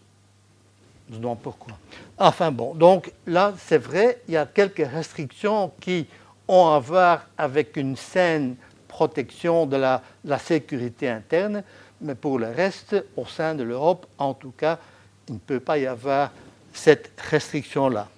Je 1.10 1.16
demande 1.16 1.40
pourquoi. 1.40 1.76
Enfin 2.18 2.50
bon, 2.50 2.74
donc 2.74 3.12
là, 3.26 3.52
c'est 3.58 3.78
vrai, 3.78 4.22
il 4.28 4.34
y 4.34 4.36
a 4.36 4.46
quelques 4.46 4.86
restrictions 4.86 5.72
qui 5.80 6.06
ont 6.48 6.68
à 6.68 6.78
voir 6.78 7.26
avec 7.36 7.76
une 7.76 7.96
saine 7.96 8.56
protection 8.88 9.66
de 9.66 9.76
la, 9.76 10.02
sécurité 10.38 11.08
interne, 11.08 11.62
mais 12.00 12.14
pour 12.14 12.38
le 12.38 12.48
reste, 12.48 12.96
au 13.16 13.26
sein 13.26 13.54
de 13.54 13.62
l'Europe, 13.62 14.06
en 14.18 14.34
tout 14.34 14.52
cas, 14.52 14.78
il 15.28 15.34
ne 15.34 15.38
peut 15.38 15.60
pas 15.60 15.78
y 15.78 15.86
avoir 15.86 16.30
cette 16.72 17.10
restriction-là. 17.20 18.08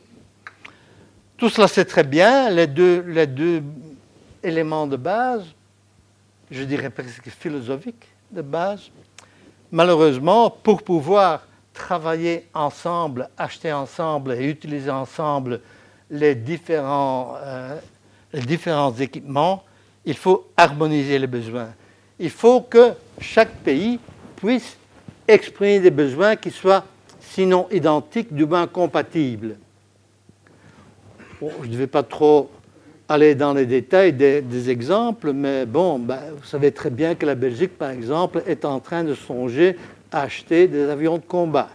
Tout 1.38 1.48
cela, 1.48 1.68
c'est 1.68 1.84
très 1.84 2.02
bien. 2.02 2.50
Les 2.50 2.66
deux, 2.66 3.62
éléments 4.42 4.88
de 4.88 4.96
base, 4.96 5.44
je 6.50 6.64
dirais 6.64 6.90
presque 6.90 7.28
philosophiques 7.28 8.08
de 8.32 8.42
base, 8.42 8.90
malheureusement, 9.70 10.50
pour 10.50 10.82
pouvoir 10.82 11.46
travailler 11.72 12.48
ensemble, 12.52 13.28
acheter 13.38 13.72
ensemble 13.72 14.32
et 14.32 14.50
utiliser 14.50 14.90
ensemble 14.90 15.60
euh, 16.10 17.78
les 18.32 18.40
différents 18.44 18.94
équipements, 18.98 19.62
il 20.04 20.16
faut 20.16 20.48
harmoniser 20.56 21.20
les 21.20 21.28
besoins. 21.28 21.68
Il 22.18 22.30
faut 22.30 22.62
que 22.62 22.94
chaque 23.20 23.54
pays 23.58 24.00
puisse 24.34 24.76
exprimer 25.28 25.78
des 25.78 25.92
besoins 25.92 26.34
qui 26.34 26.50
soient, 26.50 26.84
sinon 27.20 27.68
identiques, 27.70 28.34
du 28.34 28.44
moins 28.44 28.66
compatibles. 28.66 29.56
Je 31.40 31.68
ne 31.68 31.76
vais 31.76 31.86
pas 31.86 32.02
trop 32.02 32.50
aller 33.08 33.34
dans 33.34 33.54
les 33.54 33.66
détails 33.66 34.12
des, 34.12 34.70
exemples, 34.70 35.32
mais 35.32 35.64
bon, 35.64 35.98
ben, 35.98 36.20
vous 36.36 36.44
savez 36.44 36.72
très 36.72 36.90
bien 36.90 37.14
que 37.14 37.24
la 37.24 37.34
Belgique, 37.34 37.78
par 37.78 37.90
exemple, 37.90 38.42
est 38.46 38.64
en 38.64 38.80
train 38.80 39.04
de 39.04 39.14
songer 39.14 39.76
à 40.12 40.22
acheter 40.22 40.68
des 40.68 40.88
avions 40.88 41.16
de 41.16 41.22
combat. 41.22 41.70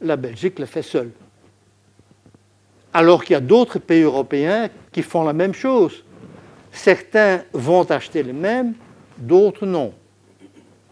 La 0.00 0.16
Belgique 0.16 0.58
le 0.58 0.66
fait 0.66 0.82
seule. 0.82 1.10
Alors 2.92 3.24
qu'il 3.24 3.34
y 3.34 3.36
a 3.36 3.40
d'autres 3.40 3.78
pays 3.78 4.02
européens 4.02 4.68
qui 4.90 5.02
font 5.02 5.22
la 5.22 5.32
même 5.32 5.54
chose. 5.54 6.04
Certains 6.72 7.42
vont 7.52 7.88
acheter 7.90 8.22
le 8.22 8.32
même, 8.32 8.74
d'autres 9.16 9.66
non. 9.66 9.92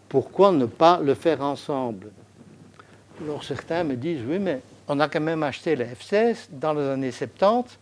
Pourquoi 0.07 0.51
ne 0.51 0.65
pas 0.65 0.99
le 1.03 1.13
faire 1.13 1.41
ensemble? 1.41 2.07
Alors 3.21 3.43
certains 3.43 3.83
me 3.83 3.95
disent, 3.95 4.21
oui, 4.27 4.39
mais 4.39 4.61
on 4.91 4.99
a 4.99 5.07
quand 5.07 5.21
même 5.21 5.41
acheté 5.41 5.77
le 5.77 5.85
F-16 5.85 6.49
dans 6.51 6.73
les 6.73 6.81
années 6.81 7.11
70 7.11 7.79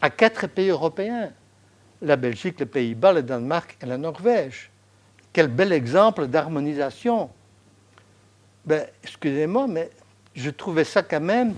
à 0.00 0.10
quatre 0.10 0.46
pays 0.46 0.68
européens. 0.68 1.30
La 2.00 2.14
Belgique, 2.14 2.60
les 2.60 2.66
Pays-Bas, 2.66 3.14
le 3.14 3.22
Danemark 3.24 3.76
et 3.82 3.86
la 3.86 3.98
Norvège. 3.98 4.70
Quel 5.32 5.48
bel 5.48 5.72
exemple 5.72 6.28
d'harmonisation. 6.28 7.30
Ben, 8.64 8.86
excusez-moi, 9.02 9.66
mais 9.66 9.90
je 10.36 10.50
trouvais 10.50 10.84
ça 10.84 11.02
quand 11.02 11.20
même 11.20 11.54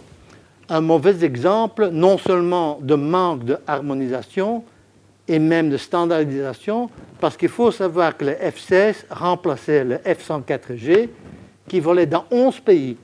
un 0.71 0.81
mauvais 0.81 1.23
exemple, 1.23 1.89
non 1.89 2.17
seulement 2.17 2.79
de 2.81 2.95
manque 2.95 3.45
de 3.45 3.59
harmonisation, 3.67 4.65
et 5.27 5.39
même 5.39 5.69
de 5.69 5.77
standardisation, 5.77 6.89
parce 7.21 7.37
qu'il 7.37 7.51
faut 7.51 7.71
savoir 7.71 8.17
que 8.17 8.25
le 8.25 8.33
F-16 8.33 9.05
remplaçait 9.11 9.85
le 9.85 9.97
F-104G 9.97 11.11
qui 11.69 11.79
volait 11.79 12.07
dans 12.07 12.25
11 12.31 12.61
pays. 12.61 12.97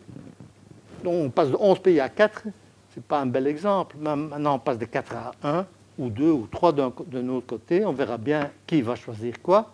On 1.04 1.30
passe 1.30 1.50
de 1.50 1.56
11 1.58 1.78
pays 1.80 2.00
à 2.00 2.08
4, 2.08 2.42
ce 2.44 2.48
n'est 2.48 3.02
pas 3.06 3.20
un 3.20 3.26
bel 3.26 3.46
exemple. 3.46 3.96
Maintenant 3.98 4.56
on 4.56 4.58
passe 4.58 4.78
de 4.78 4.84
4 4.84 5.14
à 5.14 5.32
1, 5.42 5.66
ou 5.98 6.10
2, 6.10 6.30
ou 6.30 6.48
3 6.50 6.72
de 6.72 7.20
notre 7.20 7.46
côté, 7.46 7.84
on 7.84 7.92
verra 7.92 8.18
bien 8.18 8.50
qui 8.66 8.82
va 8.82 8.96
choisir 8.96 9.40
quoi. 9.42 9.70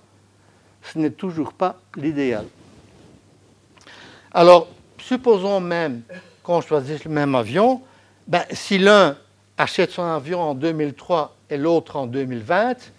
Ce 0.82 0.98
n'est 0.98 1.10
toujours 1.10 1.52
pas 1.52 1.76
l'idéal. 1.96 2.46
Alors, 4.32 4.68
supposons 4.98 5.60
même 5.60 6.02
qu'on 6.42 6.60
choisisse 6.60 7.04
le 7.04 7.10
même 7.10 7.34
avion, 7.34 7.82
ben, 8.26 8.44
si 8.52 8.78
l'un 8.78 9.16
achète 9.58 9.90
son 9.90 10.04
avion 10.04 10.40
en 10.40 10.54
2003 10.54 11.36
et 11.50 11.56
l'autre 11.56 11.96
en 11.96 12.06
2020, 12.06 12.92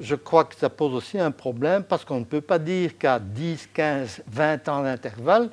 je 0.00 0.14
crois 0.14 0.44
que 0.44 0.56
ça 0.56 0.68
pose 0.68 0.94
aussi 0.94 1.18
un 1.18 1.30
problème 1.30 1.84
parce 1.84 2.04
qu'on 2.04 2.18
ne 2.18 2.24
peut 2.24 2.40
pas 2.40 2.58
dire 2.58 2.98
qu'à 2.98 3.18
10, 3.18 3.68
15, 3.72 4.22
20 4.26 4.68
ans 4.68 4.82
d'intervalle, 4.82 5.50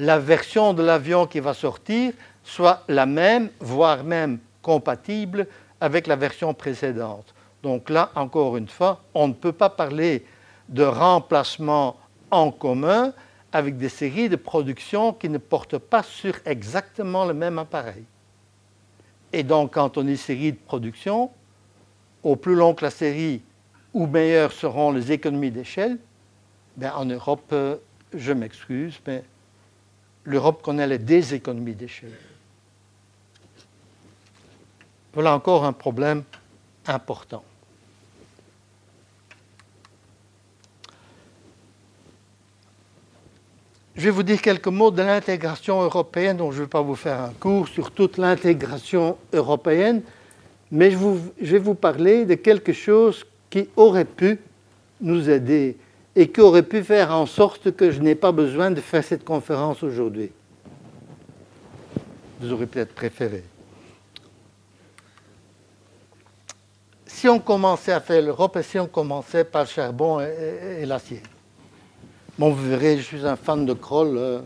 la 0.00 0.18
version 0.18 0.72
de 0.72 0.82
l'avion 0.82 1.26
qui 1.26 1.40
va 1.40 1.52
sortir 1.52 2.14
soit 2.42 2.84
la 2.88 3.04
même, 3.04 3.50
voire 3.60 4.02
même 4.02 4.38
compatible 4.62 5.46
avec 5.78 6.06
la 6.06 6.16
version 6.16 6.54
précédente. 6.54 7.34
Donc 7.62 7.90
là, 7.90 8.10
encore 8.14 8.56
une 8.56 8.68
fois, 8.68 9.02
on 9.12 9.28
ne 9.28 9.34
peut 9.34 9.52
pas 9.52 9.68
parler 9.68 10.24
de 10.70 10.84
remplacement 10.84 11.98
en 12.30 12.50
commun 12.50 13.12
avec 13.52 13.76
des 13.76 13.90
séries 13.90 14.30
de 14.30 14.36
production 14.36 15.12
qui 15.12 15.28
ne 15.28 15.36
portent 15.36 15.76
pas 15.76 16.02
sur 16.02 16.34
exactement 16.46 17.26
le 17.26 17.34
même 17.34 17.58
appareil. 17.58 18.04
Et 19.34 19.42
donc, 19.42 19.74
quand 19.74 19.98
on 19.98 20.04
dit 20.04 20.16
série 20.16 20.52
de 20.52 20.58
production, 20.58 21.30
au 22.22 22.36
plus 22.36 22.54
long 22.54 22.72
que 22.72 22.86
la 22.86 22.90
série, 22.90 23.42
ou 23.92 24.06
meilleures 24.06 24.52
seront 24.52 24.92
les 24.92 25.12
économies 25.12 25.50
d'échelle, 25.50 25.98
ben 26.78 26.92
en 26.96 27.04
Europe, 27.04 27.50
euh, 27.52 27.76
je 28.14 28.32
m'excuse, 28.32 28.98
mais 29.06 29.24
l'Europe 30.24 30.62
connaît 30.62 30.86
les 30.86 30.98
déséconomies 30.98 31.74
d'échelle. 31.74 32.16
Voilà 35.12 35.34
encore 35.34 35.64
un 35.64 35.72
problème 35.72 36.22
important. 36.86 37.42
Je 43.96 44.04
vais 44.06 44.10
vous 44.10 44.22
dire 44.22 44.40
quelques 44.40 44.68
mots 44.68 44.90
de 44.90 45.02
l'intégration 45.02 45.82
européenne, 45.82 46.38
dont 46.38 46.52
je 46.52 46.58
ne 46.60 46.62
vais 46.62 46.70
pas 46.70 46.80
vous 46.80 46.94
faire 46.94 47.20
un 47.20 47.32
cours 47.38 47.68
sur 47.68 47.90
toute 47.90 48.16
l'intégration 48.16 49.18
européenne, 49.32 50.00
mais 50.70 50.90
je, 50.90 50.96
vais 51.52 51.58
vous 51.58 51.74
parler 51.74 52.24
de 52.24 52.34
quelque 52.34 52.72
chose 52.72 53.26
qui 53.50 53.68
aurait 53.76 54.06
pu 54.06 54.38
nous 55.00 55.28
aider 55.28 55.76
et 56.20 56.28
qui 56.28 56.42
aurait 56.42 56.62
pu 56.62 56.84
faire 56.84 57.12
en 57.12 57.24
sorte 57.24 57.70
que 57.70 57.90
je 57.90 57.98
n'ai 57.98 58.14
pas 58.14 58.30
besoin 58.30 58.70
de 58.70 58.82
faire 58.82 59.02
cette 59.02 59.24
conférence 59.24 59.82
aujourd'hui. 59.82 60.30
Vous 62.38 62.52
aurez 62.52 62.66
peut-être 62.66 62.94
préféré. 62.94 63.42
Si 67.06 67.26
on 67.26 67.38
commençait 67.38 67.92
à 67.92 68.00
faire 68.00 68.20
l'Europe 68.20 68.58
et 68.58 68.62
si 68.62 68.78
on 68.78 68.86
commençait 68.86 69.44
par 69.44 69.62
le 69.62 69.68
charbon 69.68 70.20
et, 70.20 70.84
l'acier. 70.84 71.22
Bon, 72.38 72.50
vous 72.50 72.68
verrez, 72.68 72.98
je 72.98 73.02
suis 73.02 73.26
un 73.26 73.36
fan 73.36 73.64
de 73.64 73.72
Kroll, 73.72 74.18
euh, 74.18 74.40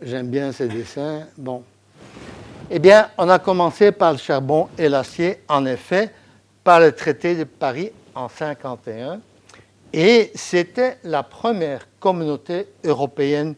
j'aime 0.00 0.28
bien 0.28 0.52
ses 0.52 0.68
dessins. 0.68 1.26
Bon. 1.36 1.64
Eh 2.70 2.78
bien, 2.78 3.10
on 3.18 3.28
a 3.28 3.40
commencé 3.40 3.90
par 3.90 4.12
le 4.12 4.18
charbon 4.18 4.68
et 4.78 4.88
l'acier, 4.88 5.42
en 5.48 5.66
effet, 5.66 6.14
par 6.62 6.78
le 6.78 6.92
traité 6.92 7.34
de 7.34 7.42
Paris 7.42 7.90
en 8.14 8.28
1951. 8.28 9.20
Et 9.96 10.32
c'était 10.34 10.96
la 11.04 11.22
première 11.22 11.86
communauté 12.00 12.66
européenne 12.82 13.54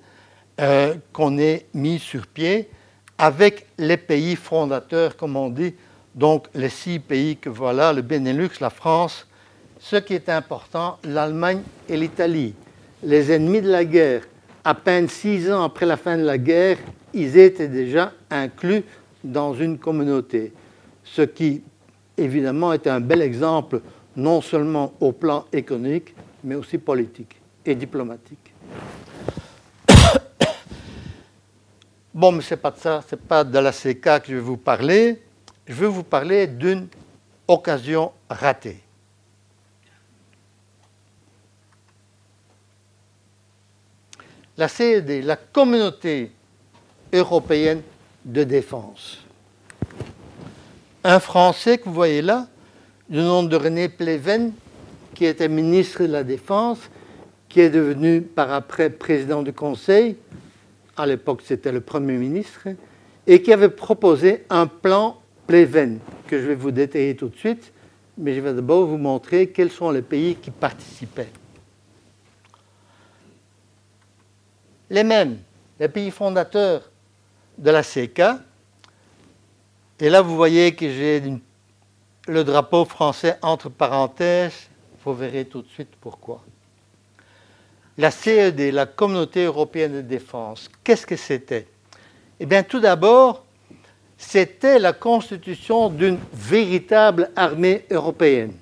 euh, 0.61 0.95
qu'on 1.11 1.39
ait 1.39 1.65
mis 1.73 1.99
sur 1.99 2.27
pied 2.27 2.69
avec 3.17 3.65
les 3.79 3.97
pays 3.97 4.37
fondateurs, 4.37 5.17
comme 5.17 5.35
on 5.37 5.49
dit, 5.49 5.73
donc 6.15 6.49
les 6.55 6.69
six 6.69 6.99
pays 6.99 7.39
que 7.39 7.49
voilà, 7.49 7.95
le 7.95 8.03
Benelux, 8.03 8.51
la 8.61 8.69
France, 8.69 9.27
ce 9.81 9.97
qui 9.97 10.13
est 10.13 10.29
important, 10.29 10.99
l'Allemagne 11.05 11.63
et 11.89 11.97
l'Italie, 11.97 12.53
les 13.03 13.33
ennemis 13.33 13.63
de 13.63 13.71
la 13.71 13.87
guerre. 13.87 14.29
À 14.63 14.75
peine 14.75 15.09
six 15.09 15.51
ans 15.51 15.63
après 15.63 15.87
la 15.87 15.97
fin 15.97 16.19
de 16.19 16.25
la 16.25 16.37
guerre, 16.37 16.77
ils 17.15 17.39
étaient 17.39 17.69
déjà 17.69 18.13
inclus 18.31 18.85
dans 19.25 19.55
une 19.55 19.79
communauté, 19.79 20.53
ce 21.03 21.23
qui 21.23 21.63
évidemment 22.19 22.75
est 22.75 22.87
un 22.87 23.01
bel 23.01 23.23
exemple 23.23 23.81
non 24.17 24.43
seulement 24.43 24.93
au 25.01 25.13
plan 25.13 25.47
économique, 25.51 26.15
mais 26.47 26.55
aussi 26.55 26.79
politique 26.79 27.37
et 27.65 27.75
diplomatique. 27.75 28.55
Bon, 32.15 32.33
mais 32.33 32.41
ce 32.41 32.55
n'est 32.55 32.61
pas 32.61 32.71
de 32.71 32.79
ça, 32.79 33.05
ce 33.07 33.15
n'est 33.15 33.21
pas 33.21 33.45
de 33.45 33.59
la 33.59 33.73
CK 33.73 34.01
que 34.01 34.29
je 34.29 34.35
vais 34.37 34.41
vous 34.41 34.57
parler. 34.57 35.23
Je 35.67 35.75
vais 35.75 35.87
vous 35.87 36.03
parler 36.03 36.47
d'une 36.47 36.89
occasion 37.47 38.11
ratée. 38.31 38.81
La 44.57 44.69
CED, 44.69 45.25
la 45.25 45.37
communauté 45.37 46.33
européenne 47.13 47.83
de 48.25 48.45
défense. 48.45 49.19
Un 51.05 51.21
Français 51.21 51.77
que 51.77 51.85
vous 51.85 51.93
voyez 51.95 52.23
là, 52.23 52.47
du 53.11 53.19
nom 53.19 53.43
de 53.43 53.57
René 53.57 53.91
Pleven, 53.91 54.55
qui 55.17 55.25
était 55.25 55.49
ministre 55.49 56.03
de 56.03 56.13
la 56.13 56.23
Défense, 56.23 56.79
qui 57.49 57.61
est 57.61 57.71
devenu 57.71 58.21
par 58.21 58.53
après 58.53 58.91
président 58.91 59.43
du 59.43 59.53
Conseil, 59.53 60.17
à 60.95 61.07
l'époque 61.07 61.41
c'était 61.43 61.73
le 61.73 61.81
Premier 61.81 62.19
ministre, 62.19 62.69
et 63.27 63.41
qui 63.41 63.51
avait 63.51 63.71
proposé 63.71 64.45
un 64.51 64.67
plan 64.67 65.19
Pleven, 65.47 66.01
que 66.27 66.39
je 66.39 66.47
vais 66.47 66.55
vous 66.55 66.71
détailler 66.71 67.17
tout 67.17 67.29
de 67.29 67.37
suite, 67.37 67.73
mais 68.19 68.35
je 68.35 68.41
vais 68.41 68.53
d'abord 68.53 68.87
vous 68.87 68.99
montrer 68.99 69.49
quels 69.49 69.71
sont 69.71 69.91
les 69.91 70.03
pays 70.03 70.37
qui 70.37 70.51
participaient. 70.51 71.31
Les 74.91 75.03
mêmes, 75.03 75.39
les 75.81 75.89
pays 75.89 76.11
fondateurs 76.11 76.91
de 77.57 77.71
la 77.71 77.83
CECA, 77.83 78.41
et 79.99 80.11
là 80.11 80.21
vous 80.21 80.37
voyez 80.37 80.75
que 80.75 80.87
j'ai 80.91 81.23
le 82.29 82.45
drapeau 82.45 82.85
français 82.85 83.39
entre 83.41 83.71
parenthèses, 83.71 84.69
vous 85.13 85.19
verrez 85.19 85.45
tout 85.45 85.63
de 85.63 85.69
suite 85.69 85.91
pourquoi. 86.01 86.43
La 87.99 88.11
CED, 88.11 88.61
la 88.73 88.87
Communauté 88.87 89.45
européenne 89.45 89.95
de 89.95 90.01
défense, 90.03 90.69
qu'est-ce 90.85 91.07
que 91.07 91.17
c'était? 91.17 91.67
Eh 92.39 92.47
bien, 92.47 92.63
tout 92.63 92.81
d'abord, 92.81 93.45
c'était 94.19 94.79
la 94.79 94.93
constitution 94.93 95.89
d'une 95.89 96.19
véritable 96.33 97.31
armée 97.37 97.87
européenne. 97.91 98.53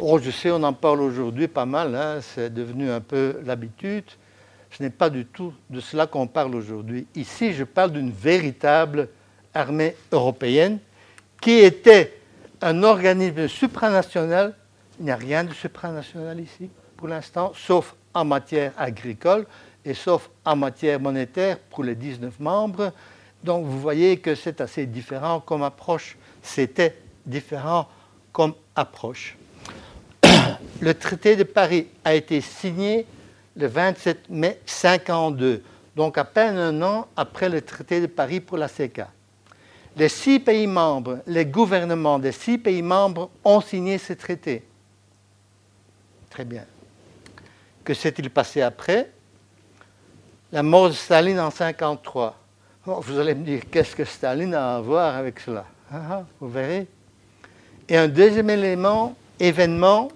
Oh, 0.00 0.18
je 0.18 0.30
sais, 0.30 0.50
on 0.50 0.62
en 0.62 0.72
parle 0.72 1.00
aujourd'hui 1.00 1.48
pas 1.48 1.66
mal, 1.66 1.94
hein, 1.94 2.20
c'est 2.20 2.52
devenu 2.52 2.90
un 2.90 3.00
peu 3.00 3.40
l'habitude. 3.44 4.04
Ce 4.70 4.82
n'est 4.82 4.90
pas 4.90 5.10
du 5.10 5.26
tout 5.26 5.52
de 5.68 5.80
cela 5.80 6.06
qu'on 6.06 6.26
parle 6.26 6.54
aujourd'hui. 6.54 7.06
Ici, 7.14 7.52
je 7.52 7.64
parle 7.64 7.92
d'une 7.92 8.10
véritable 8.10 9.08
armée 9.52 9.96
européenne 10.12 10.78
qui 11.40 11.58
était 11.58 12.18
un 12.60 12.82
organisme 12.82 13.48
supranational. 13.48 14.54
Il 15.00 15.04
n'y 15.04 15.12
a 15.12 15.16
rien 15.16 15.44
de 15.44 15.54
supranational 15.54 16.38
ici 16.40 16.68
pour 16.98 17.08
l'instant, 17.08 17.52
sauf 17.56 17.96
en 18.12 18.26
matière 18.26 18.74
agricole 18.76 19.46
et 19.82 19.94
sauf 19.94 20.28
en 20.44 20.56
matière 20.56 21.00
monétaire 21.00 21.58
pour 21.58 21.84
les 21.84 21.94
19 21.94 22.38
membres. 22.38 22.92
Donc 23.42 23.64
vous 23.64 23.80
voyez 23.80 24.18
que 24.18 24.34
c'est 24.34 24.60
assez 24.60 24.84
différent 24.84 25.40
comme 25.40 25.62
approche. 25.62 26.18
C'était 26.42 26.98
différent 27.24 27.88
comme 28.30 28.52
approche. 28.76 29.38
Le 30.80 30.92
traité 30.92 31.34
de 31.34 31.44
Paris 31.44 31.86
a 32.04 32.14
été 32.14 32.42
signé 32.42 33.06
le 33.56 33.68
27 33.68 34.28
mai 34.28 34.60
1952, 34.66 35.62
donc 35.96 36.18
à 36.18 36.24
peine 36.24 36.58
un 36.58 36.82
an 36.82 37.06
après 37.16 37.48
le 37.48 37.62
traité 37.62 38.02
de 38.02 38.06
Paris 38.06 38.40
pour 38.40 38.58
la 38.58 38.68
CECA. 38.68 39.08
Les 39.96 40.10
six 40.10 40.40
pays 40.40 40.66
membres, 40.66 41.20
les 41.26 41.46
gouvernements 41.46 42.18
des 42.18 42.32
six 42.32 42.58
pays 42.58 42.82
membres 42.82 43.30
ont 43.44 43.62
signé 43.62 43.96
ce 43.96 44.12
traité. 44.12 44.62
Très 46.30 46.44
bien. 46.44 46.64
Que 47.84 47.92
s'est-il 47.92 48.30
passé 48.30 48.62
après? 48.62 49.10
La 50.52 50.62
mort 50.62 50.88
de 50.88 50.94
Staline 50.94 51.38
en 51.38 51.48
1953. 51.48 52.38
vous 52.86 53.18
allez 53.18 53.34
me 53.34 53.44
dire, 53.44 53.62
qu'est-ce 53.70 53.94
que 53.94 54.04
Staline 54.04 54.54
a 54.54 54.76
à 54.76 54.80
voir 54.80 55.16
avec 55.16 55.40
cela? 55.40 55.66
Ah, 55.92 56.02
ah, 56.10 56.24
Vous 56.40 56.48
verrez. 56.48 56.86
Et 57.88 57.96
un 57.96 58.08
deuxième 58.08 58.48
élément, 58.50 59.16
événement, 59.40 60.08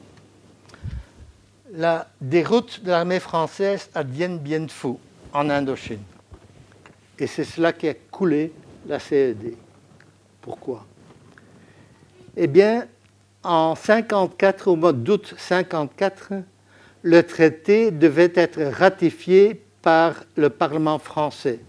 la 1.72 2.08
déroute 2.20 2.82
de 2.84 2.90
l'armée 2.90 3.18
française 3.18 3.90
à 3.94 4.04
Dien 4.04 4.36
Bien 4.36 4.68
Phu, 4.68 4.94
en 5.32 5.50
Indochine. 5.50 6.02
Et 7.18 7.26
c'est 7.26 7.44
cela 7.44 7.72
qui 7.72 7.88
a 7.88 7.94
coulé 7.94 8.52
la 8.86 9.00
CED. 9.00 9.56
Pourquoi? 10.40 10.84
Eh 12.36 12.46
bien, 12.46 12.86
en 13.44 13.74
54, 13.74 14.68
au 14.68 14.76
mois 14.76 14.92
d'août 14.92 15.34
54, 15.36 16.32
le 17.02 17.22
traité 17.22 17.90
devait 17.90 18.32
être 18.34 18.62
ratifié 18.62 19.62
par 19.82 20.24
le 20.36 20.48
Parlement 20.48 20.98
français. 20.98 21.60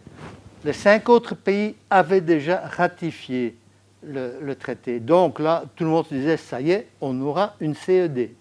Les 0.63 0.73
cinq 0.73 1.09
autres 1.09 1.35
pays 1.35 1.75
avaient 1.89 2.21
déjà 2.21 2.61
ratifié 2.65 3.55
le, 4.07 4.53
traité. 4.53 4.99
Donc 4.99 5.39
là, 5.39 5.63
tout 5.75 5.83
le 5.83 5.89
monde 5.89 6.05
se 6.07 6.13
disait, 6.13 6.37
ça 6.37 6.61
y 6.61 6.71
est, 6.71 6.87
on 7.01 7.19
aura 7.21 7.55
une 7.59 7.75
CED. 7.75 8.31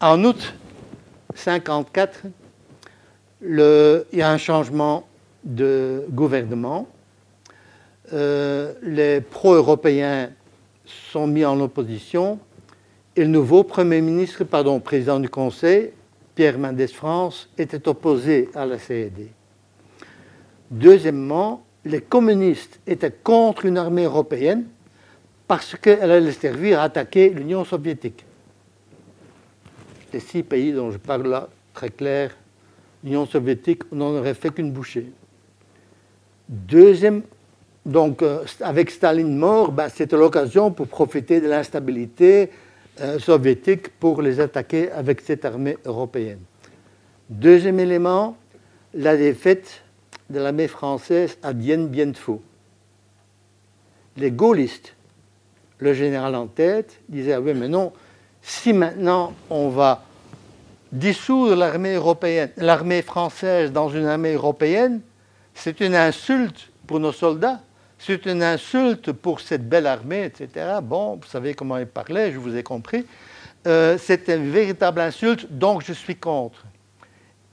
En 0.00 0.22
août 0.24 0.54
54, 1.34 2.22
il 3.42 4.04
y 4.12 4.22
a 4.22 4.30
un 4.30 4.38
changement 4.38 5.06
de 5.44 6.04
gouvernement. 6.10 6.88
Euh, 8.12 8.74
les 8.82 9.20
pro-européens 9.20 10.30
sont 11.12 11.26
mis 11.26 11.44
en 11.44 11.60
opposition 11.60 12.38
et 13.16 13.22
le 13.22 13.28
nouveau 13.28 13.64
Premier 13.64 14.00
ministre, 14.00 14.44
pardon, 14.44 14.78
président 14.80 15.18
du 15.18 15.28
Conseil, 15.28 15.90
Pierre 16.34 16.58
Mendès 16.58 16.88
France, 16.88 17.48
était 17.58 17.88
opposé 17.88 18.48
à 18.54 18.64
la 18.64 18.78
CED. 18.78 19.28
Deuxièmement, 20.70 21.64
les 21.84 22.00
communistes 22.00 22.80
étaient 22.86 23.10
contre 23.10 23.66
une 23.66 23.78
armée 23.78 24.04
européenne 24.04 24.66
parce 25.48 25.74
qu'elle 25.74 26.10
allait 26.10 26.32
servir 26.32 26.80
à 26.80 26.84
attaquer 26.84 27.30
l'Union 27.30 27.64
soviétique. 27.64 28.24
Les 30.12 30.20
six 30.20 30.42
pays 30.44 30.72
dont 30.72 30.92
je 30.92 30.98
parle 30.98 31.26
là, 31.26 31.48
très 31.74 31.90
clair, 31.90 32.36
l'Union 33.02 33.26
soviétique, 33.26 33.82
on 33.90 33.96
n'en 33.96 34.10
aurait 34.16 34.34
fait 34.34 34.50
qu'une 34.50 34.70
bouchée. 34.70 35.10
Deuxième, 36.48 37.22
donc 37.86 38.22
euh, 38.22 38.44
avec 38.60 38.90
Staline 38.90 39.36
mort, 39.36 39.72
ben, 39.72 39.88
c'était 39.88 40.16
l'occasion 40.16 40.70
pour 40.70 40.86
profiter 40.86 41.40
de 41.40 41.48
l'instabilité, 41.48 42.50
euh, 43.00 43.18
soviétiques 43.18 43.88
pour 43.98 44.20
les 44.20 44.40
attaquer 44.40 44.90
avec 44.92 45.20
cette 45.22 45.44
armée 45.44 45.78
européenne. 45.84 46.40
Deuxième 47.30 47.80
élément, 47.80 48.36
la 48.92 49.16
défaite 49.16 49.82
de 50.28 50.40
l'armée 50.40 50.68
française 50.68 51.38
à 51.42 51.52
Dien 51.52 51.84
Bien 51.84 52.12
Phu. 52.12 52.34
Les 54.16 54.30
gaullistes, 54.30 54.94
le 55.78 55.94
général 55.94 56.34
en 56.34 56.46
tête, 56.46 57.00
disaient 57.08 57.32
ah 57.32 57.40
oui 57.40 57.54
mais 57.54 57.68
non, 57.68 57.92
si 58.42 58.72
maintenant 58.72 59.32
on 59.48 59.70
va 59.70 60.04
dissoudre 60.92 61.54
l'armée 61.54 63.02
française 63.02 63.72
dans 63.72 63.88
une 63.88 64.06
armée 64.06 64.34
européenne, 64.34 65.00
c'est 65.54 65.80
une 65.80 65.94
insulte 65.94 66.70
pour 66.86 67.00
nos 67.00 67.12
soldats 67.12 67.60
c'est 68.00 68.24
une 68.24 68.42
insulte 68.42 69.12
pour 69.12 69.40
cette 69.40 69.68
belle 69.68 69.86
armée, 69.86 70.24
etc. 70.24 70.78
Bon, 70.82 71.16
vous 71.16 71.26
savez 71.28 71.52
comment 71.52 71.76
il 71.76 71.86
parlait, 71.86 72.32
je 72.32 72.38
vous 72.38 72.56
ai 72.56 72.62
compris. 72.62 73.04
Euh, 73.66 73.98
c'est 73.98 74.28
une 74.28 74.50
véritable 74.50 75.00
insulte, 75.00 75.46
donc 75.50 75.84
je 75.84 75.92
suis 75.92 76.16
contre. 76.16 76.64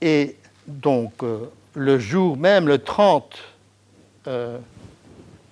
Et 0.00 0.36
donc, 0.66 1.12
euh, 1.22 1.50
le 1.74 1.98
jour 1.98 2.38
même, 2.38 2.66
le 2.66 2.78
30, 2.78 3.36
euh, 4.26 4.58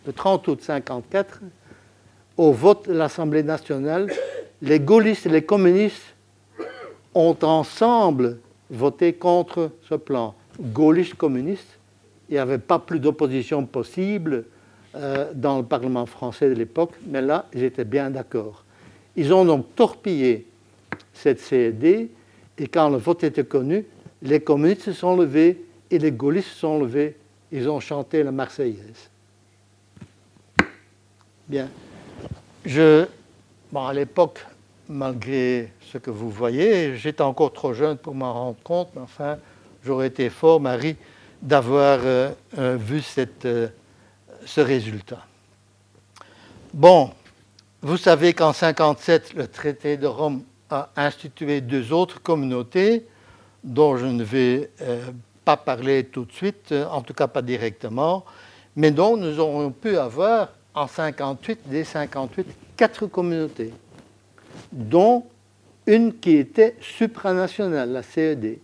le 0.06 0.12
30 0.14 0.48
août 0.48 0.60
1954, 0.60 1.40
au 2.38 2.52
vote 2.52 2.88
de 2.88 2.94
l'Assemblée 2.94 3.42
nationale, 3.42 4.10
les 4.62 4.80
gaullistes 4.80 5.26
et 5.26 5.30
les 5.30 5.44
communistes 5.44 6.14
ont 7.14 7.36
ensemble 7.42 8.38
voté 8.70 9.12
contre 9.12 9.72
ce 9.86 9.94
plan. 9.94 10.34
Gaullistes 10.58 11.16
communistes 11.16 11.78
Il 12.30 12.32
n'y 12.32 12.38
avait 12.38 12.58
pas 12.58 12.78
plus 12.78 12.98
d'opposition 12.98 13.66
possible 13.66 14.46
euh, 14.96 15.30
dans 15.34 15.58
le 15.58 15.64
Parlement 15.64 16.06
français 16.06 16.48
de 16.48 16.54
l'époque, 16.54 16.92
mais 17.06 17.20
là, 17.20 17.46
étaient 17.52 17.84
bien 17.84 18.08
d'accord. 18.08 18.64
Ils 19.14 19.32
ont 19.34 19.44
donc 19.44 19.74
torpillé 19.74 20.46
cette 21.12 21.38
CED, 21.38 22.08
et 22.58 22.66
quand 22.68 22.88
le 22.88 22.96
vote 22.96 23.22
était 23.22 23.44
connu, 23.44 23.84
les 24.22 24.40
communistes 24.40 24.82
se 24.82 24.92
sont 24.92 25.14
levés 25.14 25.62
et 25.90 25.98
les 25.98 26.12
gaullistes 26.12 26.48
se 26.48 26.60
sont 26.60 26.78
levés. 26.78 27.14
Ils 27.52 27.68
ont 27.68 27.78
chanté 27.78 28.22
la 28.22 28.32
Marseillaise. 28.32 29.10
Bien. 31.46 31.68
Je, 32.64 33.04
à 33.74 33.92
l'époque, 33.92 34.46
malgré 34.88 35.72
ce 35.92 35.98
que 35.98 36.10
vous 36.10 36.30
voyez, 36.30 36.96
j'étais 36.96 37.22
encore 37.22 37.52
trop 37.52 37.74
jeune 37.74 37.98
pour 37.98 38.14
m'en 38.14 38.32
rendre 38.32 38.56
compte, 38.64 38.88
mais 38.96 39.02
enfin, 39.02 39.36
j'aurais 39.84 40.06
été 40.06 40.30
fort, 40.30 40.58
Marie, 40.58 40.96
d'avoir 41.42 42.00
euh, 42.02 42.30
euh, 42.56 42.78
vu 42.80 43.02
cette, 43.02 43.46
ce 44.46 44.60
résultat. 44.60 45.26
Bon, 46.72 47.10
vous 47.82 47.96
savez 47.96 48.32
qu'en 48.32 48.52
1957, 48.52 49.34
le 49.34 49.48
traité 49.48 49.96
de 49.96 50.06
Rome 50.06 50.42
a 50.70 50.88
institué 50.96 51.60
deux 51.60 51.92
autres 51.92 52.22
communautés 52.22 53.06
dont 53.62 53.96
je 53.96 54.06
ne 54.06 54.24
vais 54.24 54.70
pas 55.44 55.56
parler 55.56 56.04
tout 56.04 56.24
de 56.24 56.32
suite, 56.32 56.72
en 56.90 57.02
tout 57.02 57.14
cas 57.14 57.26
pas 57.26 57.42
directement, 57.42 58.24
mais 58.74 58.90
dont 58.90 59.16
nous 59.16 59.38
aurions 59.38 59.70
pu 59.70 59.96
avoir 59.96 60.50
en 60.74 60.86
58, 60.86 61.60
dès 61.66 61.84
58, 61.84 62.46
quatre 62.76 63.06
communautés, 63.06 63.72
dont 64.72 65.24
une 65.86 66.18
qui 66.18 66.36
était 66.36 66.76
supranationale, 66.80 67.90
la 67.90 68.02
CED. 68.02 68.58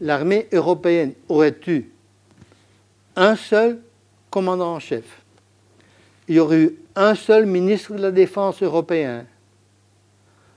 L'armée 0.00 0.48
européenne 0.52 1.14
aurait 1.28 1.58
eu 1.66 1.90
un 3.16 3.34
seul 3.34 3.80
commandant 4.38 4.76
en 4.76 4.78
chef. 4.78 5.04
Il 6.28 6.36
y 6.36 6.38
aurait 6.38 6.62
eu 6.62 6.78
un 6.94 7.16
seul 7.16 7.44
ministre 7.44 7.94
de 7.94 7.98
la 7.98 8.12
Défense 8.12 8.62
européen. 8.62 9.26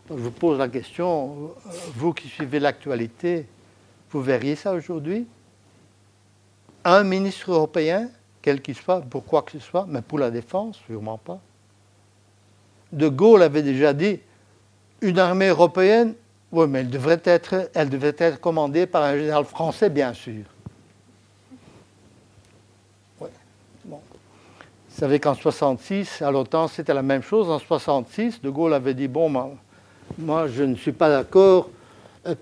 je 0.07 0.13
vous 0.13 0.29
pose 0.29 0.59
la 0.59 0.67
question, 0.67 1.51
vous 1.95 2.13
qui 2.13 2.27
suivez 2.27 2.59
l'actualité, 2.59 3.47
vous 4.11 4.21
verriez 4.21 4.55
ça 4.55 4.73
aujourd'hui? 4.73 5.25
Un 6.83 7.03
ministre 7.03 7.51
européen 7.51 8.09
quel 8.43 8.61
qu'il 8.61 8.75
soit, 8.75 9.01
pour 9.01 9.25
quoi 9.25 9.41
que 9.41 9.53
ce 9.53 9.59
soit, 9.59 9.87
mais 9.87 10.03
pour 10.03 10.19
la 10.19 10.29
défense, 10.29 10.79
sûrement 10.85 11.17
pas. 11.17 11.39
De 12.91 13.07
Gaulle 13.07 13.41
avait 13.41 13.63
déjà 13.63 13.93
dit 13.93 14.19
une 15.01 15.17
armée 15.17 15.47
européenne, 15.47 16.13
oui, 16.51 16.67
mais 16.67 16.81
elle 16.81 16.89
devrait 16.91 17.21
être, 17.23 17.71
elle 17.73 17.89
devrait 17.89 18.15
être 18.19 18.39
commandée 18.39 18.85
par 18.85 19.01
un 19.03 19.17
général 19.17 19.45
français, 19.45 19.89
bien 19.89 20.13
sûr. 20.13 20.43
Bon. 23.85 23.99
Vous 24.89 24.90
savez 25.01 25.19
qu'en 25.19 25.33
66, 25.33 26.21
à 26.21 26.29
l'OTAN, 26.29 26.67
c'était 26.67 26.93
la 26.93 27.01
même 27.01 27.23
chose. 27.23 27.49
En 27.49 27.57
66, 27.57 28.39
De 28.43 28.51
Gaulle 28.51 28.75
avait 28.75 28.93
dit 28.93 29.07
bon, 29.07 29.57
moi, 30.19 30.47
je 30.47 30.61
ne 30.61 30.75
suis 30.75 30.91
pas 30.91 31.09
d'accord 31.09 31.71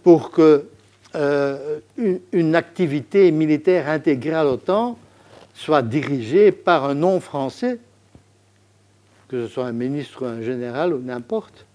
pour 0.03 0.29
que 0.29 0.67
euh, 1.15 1.79
une 2.33 2.55
activité 2.55 3.31
militaire 3.31 3.87
intégrée 3.87 4.33
à 4.33 4.43
l'OTAN 4.43 4.97
soit 5.53 5.81
dirigé 5.81 6.51
par 6.51 6.83
un 6.83 6.95
non-français, 6.95 7.79
que 9.29 9.47
ce 9.47 9.53
soit 9.53 9.67
un 9.67 9.71
ministre 9.71 10.23
ou 10.23 10.25
un 10.25 10.41
général 10.41 10.93
ou 10.93 10.99
n'importe. 10.99 11.65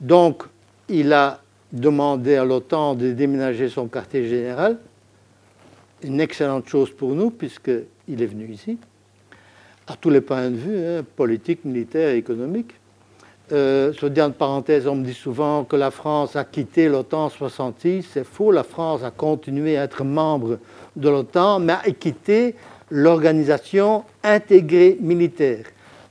Donc, 0.00 0.44
il 0.88 1.12
a 1.12 1.40
demandé 1.72 2.36
à 2.36 2.44
l'OTAN 2.44 2.94
de 2.94 3.10
déménager 3.10 3.68
son 3.68 3.88
quartier 3.88 4.28
général, 4.28 4.78
une 6.04 6.20
excellente 6.20 6.68
chose 6.68 6.92
pour 6.92 7.16
nous, 7.16 7.32
puisqu'il 7.32 8.22
est 8.22 8.26
venu 8.26 8.48
ici, 8.52 8.78
à 9.90 9.96
tous 10.00 10.10
les 10.10 10.20
points 10.20 10.50
de 10.50 10.56
vue, 10.56 10.78
hein, 10.78 11.04
politique, 11.16 11.64
militaire, 11.64 12.14
économique. 12.14 12.74
Euh, 13.50 13.92
sur 13.92 14.08
dire 14.08 14.32
parenthèse, 14.32 14.86
on 14.86 14.94
me 14.94 15.04
dit 15.04 15.14
souvent 15.14 15.64
que 15.64 15.74
la 15.74 15.90
France 15.90 16.36
a 16.36 16.44
quitté 16.44 16.88
l'OTAN 16.88 17.24
en 17.24 17.28
66. 17.28 18.06
C'est 18.12 18.24
faux, 18.24 18.52
la 18.52 18.62
France 18.62 19.02
a 19.02 19.10
continué 19.10 19.76
à 19.76 19.84
être 19.84 20.04
membre 20.04 20.58
de 20.94 21.08
l'OTAN, 21.08 21.58
mais 21.58 21.72
a 21.72 21.90
quitté 21.90 22.54
l'organisation 22.90 24.04
intégrée 24.22 24.96
militaire. 25.00 25.64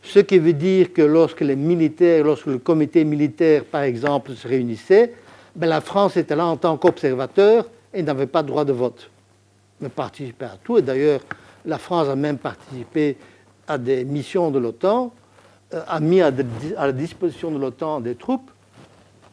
Ce 0.03 0.19
qui 0.19 0.39
veut 0.39 0.53
dire 0.53 0.91
que 0.91 1.01
lorsque 1.01 1.41
les 1.41 1.55
militaires, 1.55 2.25
lorsque 2.25 2.47
le 2.47 2.57
comité 2.57 3.05
militaire, 3.05 3.63
par 3.63 3.83
exemple, 3.83 4.33
se 4.33 4.45
réunissait, 4.45 5.13
ben 5.55 5.67
la 5.67 5.79
France 5.79 6.17
était 6.17 6.35
là 6.35 6.45
en 6.45 6.57
tant 6.57 6.75
qu'observateur 6.75 7.69
et 7.93 8.03
n'avait 8.03 8.27
pas 8.27 8.43
droit 8.43 8.65
de 8.65 8.73
vote, 8.73 9.09
mais 9.79 9.89
participait 9.89 10.45
à 10.45 10.57
tout. 10.61 10.77
Et 10.77 10.81
d'ailleurs, 10.81 11.21
la 11.65 11.77
France 11.77 12.09
a 12.09 12.15
même 12.15 12.37
participé 12.37 13.17
à 13.69 13.77
des 13.77 14.03
missions 14.03 14.51
de 14.51 14.59
l'OTAN, 14.59 15.13
euh, 15.73 15.81
a 15.87 15.99
mis 15.99 16.21
à, 16.21 16.31
la 16.31 16.91
disposition 16.91 17.51
de 17.51 17.59
l'OTAN 17.59 18.01
des 18.01 18.15
troupes 18.15 18.49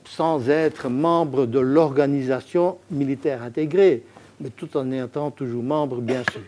sans 0.05 0.49
être 0.49 0.88
membre 0.88 1.46
de 1.46 1.59
l'organisation 1.59 2.77
militaire 2.90 3.42
intégrée, 3.42 4.05
mais 4.38 4.51
tout 4.51 4.77
en 4.77 4.92
étant 4.92 5.31
toujours 5.31 5.62
membre, 5.62 5.96
bien 5.96 6.22
sûr. 6.31 6.42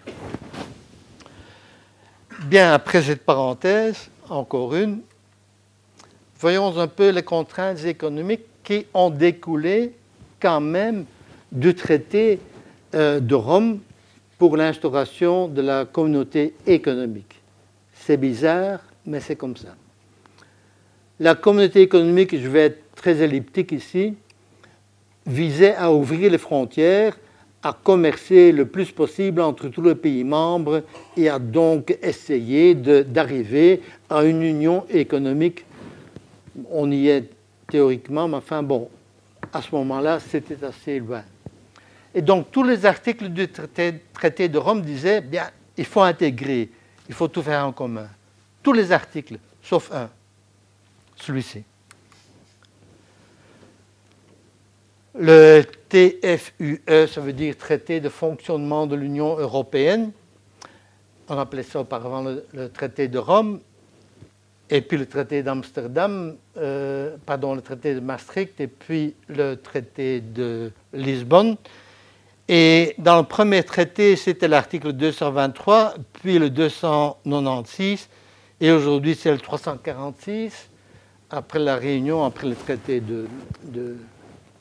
Bien, 2.45 2.73
après 2.73 3.03
cette 3.03 3.25
parenthèse, 3.25 4.11
encore 4.29 4.75
une, 4.77 5.01
voyons 6.39 6.79
un 6.79 6.87
peu 6.87 7.09
les 7.09 7.25
contraintes 7.25 7.85
économiques 7.85 8.45
qui 8.63 8.87
ont 8.95 9.11
découlé 9.11 9.95
quand 10.39 10.61
même 10.61 11.07
du 11.51 11.75
traité 11.75 12.39
euh, 12.95 13.19
de 13.19 13.35
Rome 13.35 13.81
pour 14.37 14.57
l'instauration 14.57 15.49
de 15.49 15.63
la 15.63 15.85
communauté 15.87 16.55
économique. 16.67 17.38
C'est 18.09 18.17
bizarre, 18.17 18.81
mais 19.05 19.21
c'est 19.21 19.37
comme 19.37 19.55
ça. 19.55 19.77
La 21.21 21.35
communauté 21.35 21.83
économique, 21.83 22.35
je 22.41 22.49
vais 22.49 22.61
être 22.61 22.95
très 22.95 23.19
elliptique 23.21 23.71
ici, 23.71 24.15
visait 25.27 25.75
à 25.75 25.93
ouvrir 25.93 26.31
les 26.31 26.39
frontières 26.39 27.19
à 27.63 27.75
commercer 27.75 28.51
le 28.51 28.65
plus 28.65 28.93
possible 28.93 29.43
entre 29.43 29.69
tous 29.69 29.83
les 29.83 29.95
pays 29.95 30.25
membres 30.25 30.85
et 31.19 31.29
a 31.29 31.39
donc 31.39 31.99
essayé 32.01 32.75
d'arriver 32.75 33.83
à 34.09 34.25
une 34.25 34.43
union 34.43 34.87
économique. 34.89 35.67
On 36.71 36.91
y 36.91 37.09
est 37.09 37.29
théoriquement, 37.71 38.27
mais 38.27 38.39
enfin 38.39 38.63
bon, 38.63 38.89
à 39.53 39.61
ce 39.61 39.75
moment-là, 39.75 40.19
c'était 40.19 40.65
assez 40.65 40.99
loin. 40.99 41.25
Et 42.15 42.23
donc 42.23 42.51
tous 42.51 42.65
les 42.65 42.87
articles 42.87 43.29
du 43.29 43.49
traité, 43.49 43.97
traité 44.15 44.49
de 44.49 44.57
Rome 44.57 44.81
disaient, 44.81 45.21
bien, 45.21 45.51
il 45.77 45.85
faut 45.85 46.01
intégrer, 46.01 46.71
il 47.09 47.15
faut 47.15 47.29
tout 47.29 47.43
faire 47.43 47.67
en 47.67 47.73
commun. 47.73 48.09
Tous 48.63 48.73
les 48.73 48.93
articles, 48.93 49.39
sauf 49.63 49.91
un, 49.93 50.11
celui-ci. 51.17 51.65
Le 55.15 55.63
TFUE, 55.89 56.83
ça 56.87 57.21
veut 57.21 57.33
dire 57.33 57.57
Traité 57.57 58.01
de 58.01 58.09
fonctionnement 58.09 58.87
de 58.87 58.95
l'Union 58.95 59.37
européenne. 59.37 60.13
On 61.29 61.39
appelait 61.39 61.63
ça 61.63 61.81
auparavant 61.81 62.25
le, 62.53 62.69
traité 62.69 63.09
de 63.09 63.19
Rome. 63.19 63.61
Et 64.71 64.81
puis 64.83 64.99
le 64.99 65.07
traité 65.07 65.43
d'Amsterdam, 65.43 66.37
euh, 66.59 67.17
pardon, 67.25 67.55
le 67.55 67.63
traité 67.63 67.95
de 67.95 68.01
Maastricht, 68.01 68.61
et 68.61 68.67
puis 68.67 69.15
le 69.29 69.55
traité 69.55 70.21
de 70.21 70.71
Lisbonne. 70.93 71.57
Et 72.49 72.95
dans 72.97 73.19
le 73.19 73.25
premier 73.25 73.63
traité, 73.63 74.17
c'était 74.17 74.49
l'article 74.49 74.93
223, 74.93 75.95
puis 76.15 76.39
le 76.39 76.49
296, 76.49 78.09
et 78.61 78.73
aujourd'hui 78.73 79.15
c'est 79.15 79.31
le 79.31 79.39
346, 79.39 80.71
après 81.31 81.59
la 81.59 81.77
réunion, 81.77 82.25
après 82.25 82.47
le 82.47 82.55
traité 82.55 83.01
de 83.01 83.27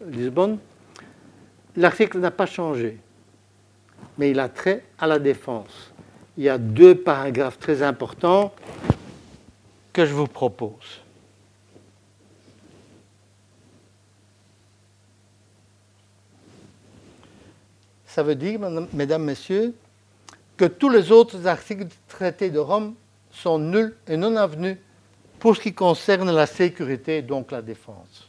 Lisbonne, 0.06 0.58
l'article 1.78 2.20
n'a 2.20 2.32
pas 2.32 2.46
changé, 2.46 2.98
mais 4.18 4.32
il 4.32 4.40
a 4.40 4.50
trait 4.50 4.84
à 5.00 5.08
la 5.08 5.18
défense. 5.18 5.94
Il 6.38 6.44
y 6.44 6.50
a 6.50 6.58
deux 6.58 6.94
paragraphes 6.94 7.58
très 7.58 7.82
importants 7.82 8.54
que 9.94 10.06
je 10.06 10.14
vous 10.14 10.28
propose. 10.28 11.02
Ça 18.08 18.24
veut 18.24 18.36
dire, 18.36 18.60
mesdames, 18.94 19.24
messieurs, 19.24 19.76
que 20.56 20.66
tous 20.66 20.90
les 20.90 21.12
autres 21.12 21.46
articles 21.46 21.86
du 21.86 21.96
traité 22.08 22.50
de 22.50 22.58
Rome 22.58 22.96
sont 23.32 23.60
nuls 23.60 23.96
et 24.08 24.18
non 24.18 24.36
avenus 24.36 24.78
pour 25.40 25.56
ce 25.56 25.62
qui 25.62 25.74
concerne 25.74 26.32
la 26.32 26.48
sécurité, 26.48 27.22
donc 27.22 27.52
la 27.52 27.62
défense. 27.62 28.28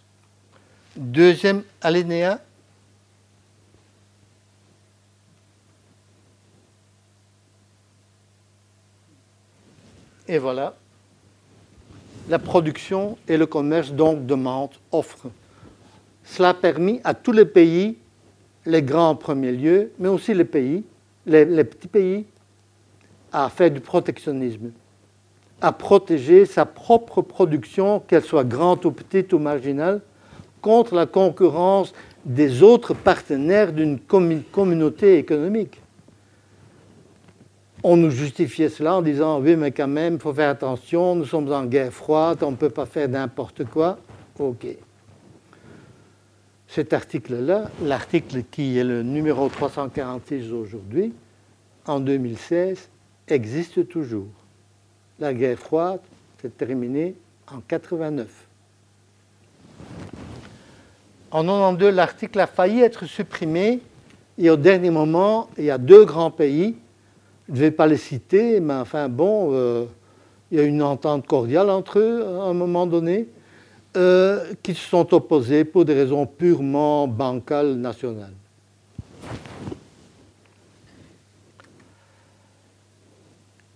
Deuxième 0.95 1.63
alinéa. 1.81 2.41
Et 10.27 10.37
voilà. 10.37 10.75
La 12.29 12.39
production 12.39 13.17
et 13.27 13.39
le 13.39 13.47
commerce 13.47 13.91
donc 13.91 14.27
demandent, 14.27 14.75
offrent. 14.93 15.31
Cela 16.25 16.51
a 16.51 16.55
permis 16.55 17.01
à 17.05 17.15
tous 17.15 17.33
les 17.33 17.47
pays, 17.47 17.97
les 18.67 18.83
grands 18.83 19.11
en 19.11 19.15
premier 19.15 19.53
lieu, 19.53 19.93
mais 19.99 20.09
aussi 20.09 20.35
les 20.35 20.45
pays, 20.45 20.85
les, 21.27 21.65
petits 21.65 21.89
pays 21.89 22.27
à 23.33 23.49
faire 23.49 23.71
du 23.71 23.81
protectionnisme, 23.81 24.71
à 25.61 25.73
protéger 25.73 26.47
sa 26.47 26.65
propre 26.65 27.23
production, 27.23 28.01
qu'elle 28.01 28.23
soit 28.23 28.45
grande 28.45 28.85
ou 28.87 28.91
petite 28.91 29.33
ou 29.33 29.39
marginale, 29.39 30.01
contre 30.61 30.95
la 30.95 31.07
concurrence 31.07 31.93
des 32.25 32.63
autres 32.63 32.95
partenaires 32.95 33.73
d'une 33.73 33.99
communauté 33.99 35.19
économique. 35.19 35.81
On 37.85 37.97
nous 37.97 38.11
justifiait 38.11 38.69
cela 38.69 38.97
en 38.97 39.03
disant 39.03 39.41
oui, 39.41 39.55
mais 39.55 39.71
quand 39.71 39.89
même, 39.89 40.15
il 40.15 40.21
faut 40.21 40.35
faire 40.35 40.51
attention, 40.51 41.15
nous 41.15 41.25
sommes 41.25 41.53
en 41.53 41.65
guerre 41.65 41.93
froide, 41.93 42.43
on 42.43 42.51
ne 42.51 42.57
peut 42.57 42.71
pas 42.71 42.87
faire 42.87 43.09
n'importe 43.09 43.65
quoi. 43.67 43.99
Ok. 44.39 44.67
Cet 46.69 46.93
article-là, 46.93 47.71
l'article 47.83 48.43
qui 48.51 48.79
est 48.79 48.85
le 48.85 49.03
numéro 49.03 49.49
346 49.49 50.53
aujourd'hui, 50.53 51.15
en 51.87 51.99
2016, 51.99 52.91
existe 53.27 53.89
toujours. 53.89 54.29
La 55.19 55.33
guerre 55.33 55.59
froide 55.59 56.01
s'est 56.41 56.51
terminée 56.51 57.15
en 57.51 57.61
89. 57.61 58.29
En 61.31 61.43
92, 61.43 61.95
l'article 61.95 62.39
a 62.39 62.47
failli 62.47 62.81
être 62.81 63.07
supprimé 63.07 63.81
et 64.37 64.51
au 64.51 64.57
dernier 64.57 64.91
moment, 64.91 65.49
il 65.57 65.65
y 65.65 65.71
a 65.71 65.79
deux 65.79 66.05
grands 66.05 66.31
pays, 66.31 66.77
je 67.49 67.55
ne 67.55 67.59
vais 67.59 67.71
pas 67.71 67.87
les 67.87 67.97
citer, 67.97 68.61
mais 68.61 68.75
enfin 68.75 69.09
bon, 69.09 69.51
euh, 69.53 69.87
il 70.51 70.59
y 70.59 70.61
a 70.61 70.65
une 70.65 70.83
entente 70.83 71.27
cordiale 71.27 71.71
entre 71.71 71.99
eux 71.99 72.25
à 72.25 72.43
un 72.45 72.53
moment 72.53 72.87
donné, 72.87 73.27
euh, 73.97 74.53
qui 74.63 74.75
se 74.75 74.89
sont 74.89 75.15
opposés 75.15 75.65
pour 75.65 75.85
des 75.85 75.95
raisons 75.95 76.27
purement 76.27 77.09
bancales 77.09 77.75
nationales. 77.75 78.35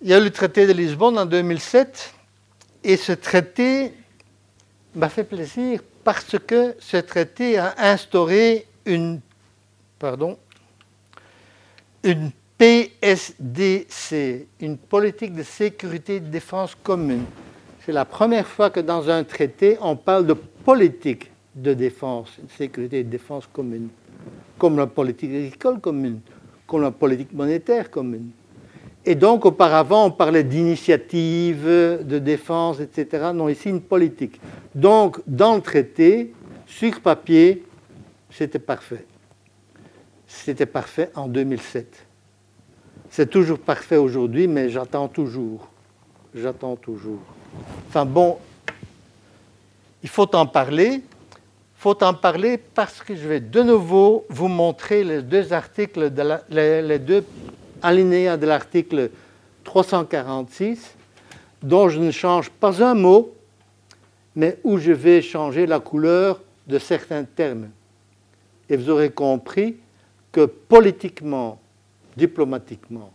Il 0.02 0.08
y 0.08 0.14
a 0.14 0.18
eu 0.18 0.24
le 0.24 0.30
traité 0.30 0.66
de 0.66 0.72
Lisbonne 0.72 1.16
en 1.16 1.26
2007, 1.26 2.12
et 2.84 2.96
ce 2.96 3.12
traité 3.12 3.94
m'a 4.94 5.08
fait 5.08 5.24
plaisir 5.24 5.80
parce 6.04 6.36
que 6.38 6.74
ce 6.78 6.96
traité 6.96 7.56
a 7.56 7.74
instauré 7.78 8.66
une, 8.84 9.20
pardon, 9.98 10.36
une 12.02 12.32
PSDC, 12.58 14.46
une 14.60 14.76
politique 14.76 15.34
de 15.34 15.42
sécurité 15.42 16.16
et 16.16 16.20
de 16.20 16.28
défense 16.28 16.76
commune. 16.82 17.24
C'est 17.84 17.92
la 17.92 18.04
première 18.04 18.46
fois 18.46 18.70
que 18.70 18.78
dans 18.78 19.10
un 19.10 19.24
traité, 19.24 19.76
on 19.80 19.96
parle 19.96 20.24
de 20.24 20.34
politique 20.34 21.32
de 21.56 21.74
défense, 21.74 22.38
de 22.40 22.48
sécurité 22.52 23.00
et 23.00 23.04
de 23.04 23.10
défense 23.10 23.48
commune, 23.52 23.88
comme 24.56 24.76
la 24.76 24.86
politique 24.86 25.30
agricole 25.30 25.80
commune, 25.80 26.20
comme 26.64 26.82
la 26.82 26.92
politique 26.92 27.32
monétaire 27.32 27.90
commune. 27.90 28.30
Et 29.04 29.16
donc, 29.16 29.44
auparavant, 29.44 30.06
on 30.06 30.10
parlait 30.12 30.44
d'initiative, 30.44 31.66
de 31.66 32.18
défense, 32.20 32.78
etc. 32.78 33.32
Non, 33.34 33.48
ici, 33.48 33.68
une 33.68 33.80
politique. 33.80 34.40
Donc, 34.76 35.18
dans 35.26 35.56
le 35.56 35.60
traité, 35.60 36.32
sur 36.66 37.00
papier, 37.00 37.64
c'était 38.30 38.60
parfait. 38.60 39.04
C'était 40.28 40.66
parfait 40.66 41.10
en 41.16 41.26
2007. 41.26 42.06
C'est 43.10 43.28
toujours 43.28 43.58
parfait 43.58 43.96
aujourd'hui, 43.96 44.46
mais 44.46 44.68
j'attends 44.70 45.08
toujours. 45.08 45.68
J'attends 46.32 46.76
toujours. 46.76 47.20
Enfin 47.88 48.04
bon, 48.04 48.38
il 50.02 50.08
faut 50.08 50.34
en 50.34 50.46
parler. 50.46 50.94
Il 50.94 51.82
faut 51.82 52.02
en 52.04 52.14
parler 52.14 52.58
parce 52.58 53.02
que 53.02 53.14
je 53.14 53.26
vais 53.26 53.40
de 53.40 53.62
nouveau 53.62 54.24
vous 54.28 54.48
montrer 54.48 55.02
les 55.02 55.22
deux 55.22 55.52
articles, 55.52 56.10
de 56.10 56.22
les 56.50 56.98
deux 56.98 57.24
alinéa 57.82 58.36
de 58.36 58.46
l'article 58.46 59.10
346, 59.64 60.94
dont 61.62 61.88
je 61.88 61.98
ne 61.98 62.10
change 62.10 62.50
pas 62.50 62.82
un 62.84 62.94
mot, 62.94 63.34
mais 64.34 64.58
où 64.64 64.78
je 64.78 64.92
vais 64.92 65.20
changer 65.22 65.66
la 65.66 65.80
couleur 65.80 66.40
de 66.66 66.78
certains 66.78 67.24
termes. 67.24 67.68
Et 68.68 68.76
vous 68.76 68.88
aurez 68.88 69.10
compris 69.10 69.76
que 70.30 70.46
politiquement, 70.46 71.60
diplomatiquement, 72.16 73.12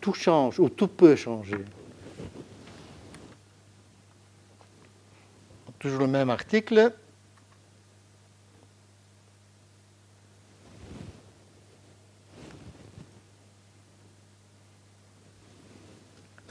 tout 0.00 0.14
change 0.14 0.58
ou 0.58 0.68
tout 0.68 0.88
peut 0.88 1.16
changer. 1.16 1.64
Toujours 5.80 6.00
le 6.00 6.06
même 6.08 6.28
article. 6.28 6.92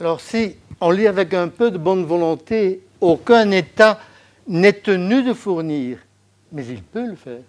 Alors 0.00 0.20
si 0.20 0.56
on 0.80 0.90
lit 0.90 1.06
avec 1.06 1.32
un 1.32 1.46
peu 1.46 1.70
de 1.70 1.78
bonne 1.78 2.04
volonté, 2.04 2.82
aucun 3.00 3.50
État 3.52 4.00
n'est 4.48 4.72
tenu 4.72 5.22
de 5.22 5.32
fournir, 5.32 5.98
mais 6.50 6.66
il 6.66 6.82
peut 6.82 7.06
le 7.06 7.14
faire. 7.14 7.42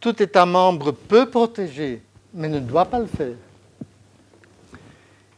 Tout 0.00 0.22
État 0.22 0.46
membre 0.46 0.92
peut 0.92 1.28
protéger, 1.28 2.02
mais 2.32 2.48
ne 2.48 2.60
doit 2.60 2.84
pas 2.84 3.00
le 3.00 3.06
faire. 3.06 3.34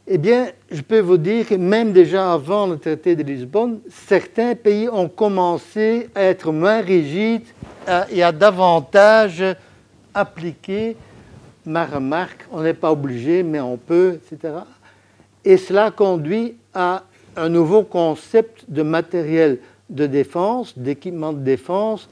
Eh 0.07 0.19
bien, 0.19 0.49
je 0.71 0.81
peux 0.81 0.99
vous 1.01 1.17
dire 1.17 1.47
que 1.47 1.55
même 1.55 1.93
déjà 1.93 2.33
avant 2.33 2.67
le 2.67 2.79
traité 2.79 3.15
de 3.15 3.23
Lisbonne, 3.23 3.79
certains 3.89 4.55
pays 4.55 4.89
ont 4.89 5.09
commencé 5.09 6.11
à 6.15 6.23
être 6.23 6.51
moins 6.51 6.81
rigides 6.81 7.47
et 8.11 8.23
à 8.23 8.33
davantage 8.33 9.45
appliquer 10.13 10.97
ma 11.65 11.87
remarque, 11.87 12.45
on 12.51 12.63
n'est 12.63 12.75
pas 12.75 12.91
obligé, 12.91 13.43
mais 13.43 13.61
on 13.61 13.77
peut, 13.77 14.19
etc. 14.33 14.55
Et 15.45 15.57
cela 15.57 15.91
conduit 15.91 16.57
à 16.75 17.05
un 17.37 17.49
nouveau 17.49 17.83
concept 17.83 18.65
de 18.69 18.83
matériel 18.83 19.59
de 19.91 20.07
défense, 20.07 20.77
d'équipement 20.79 21.33
de 21.33 21.41
défense, 21.41 22.09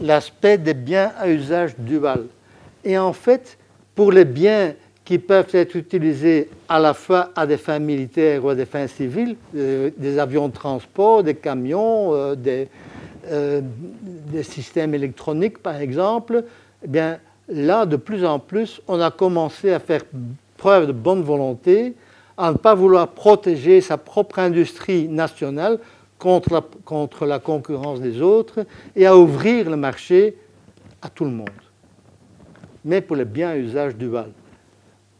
l'aspect 0.00 0.58
des 0.58 0.74
biens 0.74 1.12
à 1.18 1.28
usage 1.28 1.74
dual. 1.78 2.26
Et 2.84 2.98
en 2.98 3.12
fait, 3.12 3.58
pour 3.94 4.12
les 4.12 4.24
biens 4.24 4.74
qui 5.04 5.18
peuvent 5.18 5.48
être 5.52 5.76
utilisés 5.76 6.48
à 6.68 6.78
la 6.78 6.94
fois 6.94 7.30
à 7.36 7.46
des 7.46 7.56
fins 7.56 7.78
militaires 7.78 8.44
ou 8.44 8.48
à 8.48 8.54
des 8.54 8.64
fins 8.64 8.86
civiles, 8.86 9.36
euh, 9.54 9.90
des 9.96 10.18
avions 10.18 10.48
de 10.48 10.54
transport, 10.54 11.22
des 11.22 11.34
camions, 11.34 12.14
euh, 12.14 12.34
des, 12.34 12.68
euh, 13.30 13.60
des, 14.02 14.42
systèmes 14.42 14.94
électroniques 14.94 15.58
par 15.58 15.76
exemple, 15.76 16.44
eh 16.82 16.88
bien 16.88 17.18
là, 17.48 17.84
de 17.84 17.96
plus 17.96 18.24
en 18.24 18.38
plus, 18.38 18.80
on 18.88 19.00
a 19.00 19.10
commencé 19.10 19.72
à 19.72 19.78
faire 19.78 20.02
preuve 20.56 20.86
de 20.86 20.92
bonne 20.92 21.22
volonté, 21.22 21.94
à 22.36 22.52
ne 22.52 22.56
pas 22.56 22.74
vouloir 22.74 23.08
protéger 23.08 23.80
sa 23.80 23.98
propre 23.98 24.38
industrie 24.38 25.06
nationale 25.08 25.78
contre 26.24 27.26
la, 27.26 27.38
concurrence 27.38 28.00
des 28.00 28.22
autres 28.22 28.66
et 28.96 29.06
à 29.06 29.16
ouvrir 29.16 29.68
le 29.68 29.76
marché 29.76 30.36
à 31.02 31.10
tout 31.10 31.24
le 31.24 31.30
monde, 31.30 31.50
mais 32.84 33.02
pour 33.02 33.16
les 33.16 33.26
biens 33.26 33.50
à 33.50 33.56
usage 33.56 33.94
dual 33.94 34.30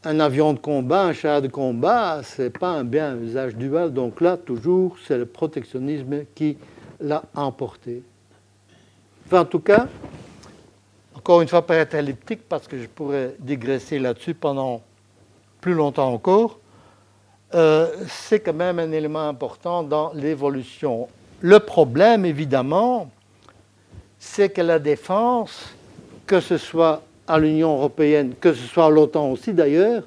un 0.06 0.20
avion 0.20 0.52
de 0.52 0.58
combat, 0.58 1.04
un 1.04 1.12
char 1.12 1.40
de 1.40 1.48
combat, 1.48 2.22
ce 2.22 2.42
n'est 2.42 2.50
pas 2.50 2.68
un 2.68 2.84
bien 2.84 3.16
usage 3.16 3.56
dual. 3.56 3.92
Donc 3.92 4.20
là, 4.20 4.36
toujours, 4.36 4.96
c'est 5.06 5.16
le 5.16 5.26
protectionnisme 5.26 6.24
qui 6.34 6.58
l'a 7.00 7.22
emporté. 7.34 8.02
Enfin, 9.26 9.40
en 9.40 9.44
tout 9.46 9.60
cas, 9.60 9.88
encore 11.14 11.40
une 11.40 11.48
fois, 11.48 11.64
pour 11.64 11.74
être 11.74 11.94
elliptique, 11.94 12.42
parce 12.48 12.68
que 12.68 12.78
je 12.78 12.86
pourrais 12.86 13.34
digresser 13.38 13.98
là-dessus 13.98 14.34
pendant 14.34 14.82
plus 15.60 15.72
longtemps 15.72 16.12
encore, 16.12 16.60
euh, 17.52 17.88
c'est 18.08 18.40
quand 18.40 18.54
même 18.54 18.78
un 18.78 18.92
élément 18.92 19.28
important 19.28 19.82
dans 19.82 20.12
l'évolution. 20.14 21.08
Le 21.40 21.60
problème, 21.60 22.24
évidemment, 22.24 23.10
c'est 24.18 24.48
que 24.48 24.62
la 24.62 24.78
défense, 24.78 25.74
que 26.26 26.40
ce 26.40 26.56
soit 26.56 27.02
à 27.26 27.38
l'Union 27.38 27.76
européenne, 27.76 28.34
que 28.40 28.52
ce 28.52 28.66
soit 28.66 28.86
à 28.86 28.90
l'OTAN 28.90 29.30
aussi 29.30 29.52
d'ailleurs, 29.52 30.04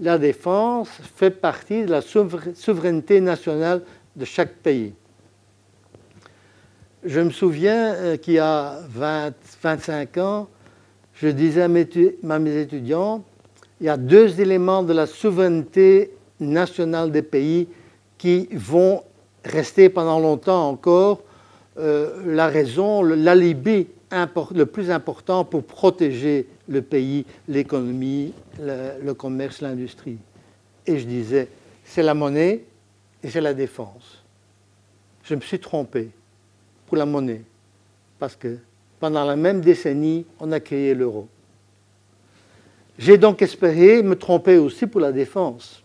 la 0.00 0.18
défense 0.18 0.88
fait 1.16 1.30
partie 1.30 1.84
de 1.84 1.90
la 1.90 2.00
souveraineté 2.02 3.20
nationale 3.20 3.82
de 4.16 4.24
chaque 4.24 4.54
pays. 4.56 4.92
Je 7.04 7.20
me 7.20 7.30
souviens 7.30 7.94
euh, 7.94 8.16
qu'il 8.16 8.34
y 8.34 8.38
a 8.38 8.78
20, 8.88 9.34
25 9.62 10.18
ans, 10.18 10.48
je 11.14 11.28
disais 11.28 11.62
à 11.62 11.68
mes, 11.68 11.80
étudiants, 12.60 13.22
il 13.80 13.86
y 13.86 13.90
a 13.90 13.96
deux 13.96 14.40
éléments 14.40 14.82
de 14.82 14.92
la 14.92 15.06
souveraineté 15.06 16.12
nationale 16.48 17.10
des 17.10 17.22
pays 17.22 17.68
qui 18.18 18.48
vont 18.52 19.02
rester 19.44 19.88
pendant 19.88 20.18
longtemps 20.18 20.68
encore 20.68 21.22
euh, 21.78 22.22
la 22.26 22.46
raison, 22.46 23.02
l'alibi 23.02 23.86
le 24.54 24.64
plus 24.64 24.90
important 24.90 25.44
pour 25.44 25.64
protéger 25.64 26.46
le 26.68 26.82
pays, 26.82 27.26
l'économie, 27.48 28.32
le, 28.60 29.12
commerce, 29.12 29.60
l'industrie. 29.60 30.18
Et 30.86 30.98
je 30.98 31.04
disais, 31.04 31.48
c'est 31.84 32.02
la 32.02 32.14
monnaie 32.14 32.64
et 33.22 33.30
c'est 33.30 33.40
la 33.40 33.54
défense. 33.54 34.22
Je 35.24 35.34
me 35.34 35.40
suis 35.40 35.58
trompé 35.58 36.10
pour 36.86 36.96
la 36.96 37.06
monnaie, 37.06 37.42
parce 38.18 38.36
que 38.36 38.58
pendant 39.00 39.24
la 39.24 39.36
même 39.36 39.60
décennie, 39.60 40.26
on 40.38 40.52
a 40.52 40.60
créé 40.60 40.94
l'euro. 40.94 41.28
J'ai 42.98 43.18
donc 43.18 43.42
espéré 43.42 44.02
me 44.02 44.14
tromper 44.14 44.58
aussi 44.58 44.86
pour 44.86 45.00
la 45.00 45.10
défense. 45.10 45.82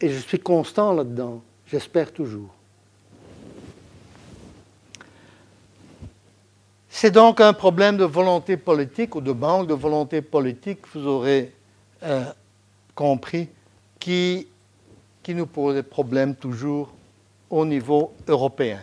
Et 0.00 0.08
je 0.08 0.18
suis 0.18 0.38
constant 0.38 0.92
là-dedans. 0.92 1.42
J'espère 1.66 2.12
toujours. 2.12 2.50
C'est 6.88 7.10
donc 7.10 7.40
un 7.40 7.52
problème 7.52 7.96
de 7.96 8.04
volonté 8.04 8.56
politique 8.56 9.14
ou 9.14 9.20
de 9.20 9.32
manque 9.32 9.68
de 9.68 9.74
volonté 9.74 10.20
politique, 10.20 10.80
vous 10.94 11.06
aurez 11.06 11.52
euh, 12.02 12.24
compris, 12.94 13.48
qui, 14.00 14.48
qui 15.22 15.34
nous 15.34 15.46
pose 15.46 15.76
des 15.76 15.82
problèmes 15.82 16.34
toujours 16.34 16.92
au 17.50 17.64
niveau 17.64 18.14
européen. 18.26 18.80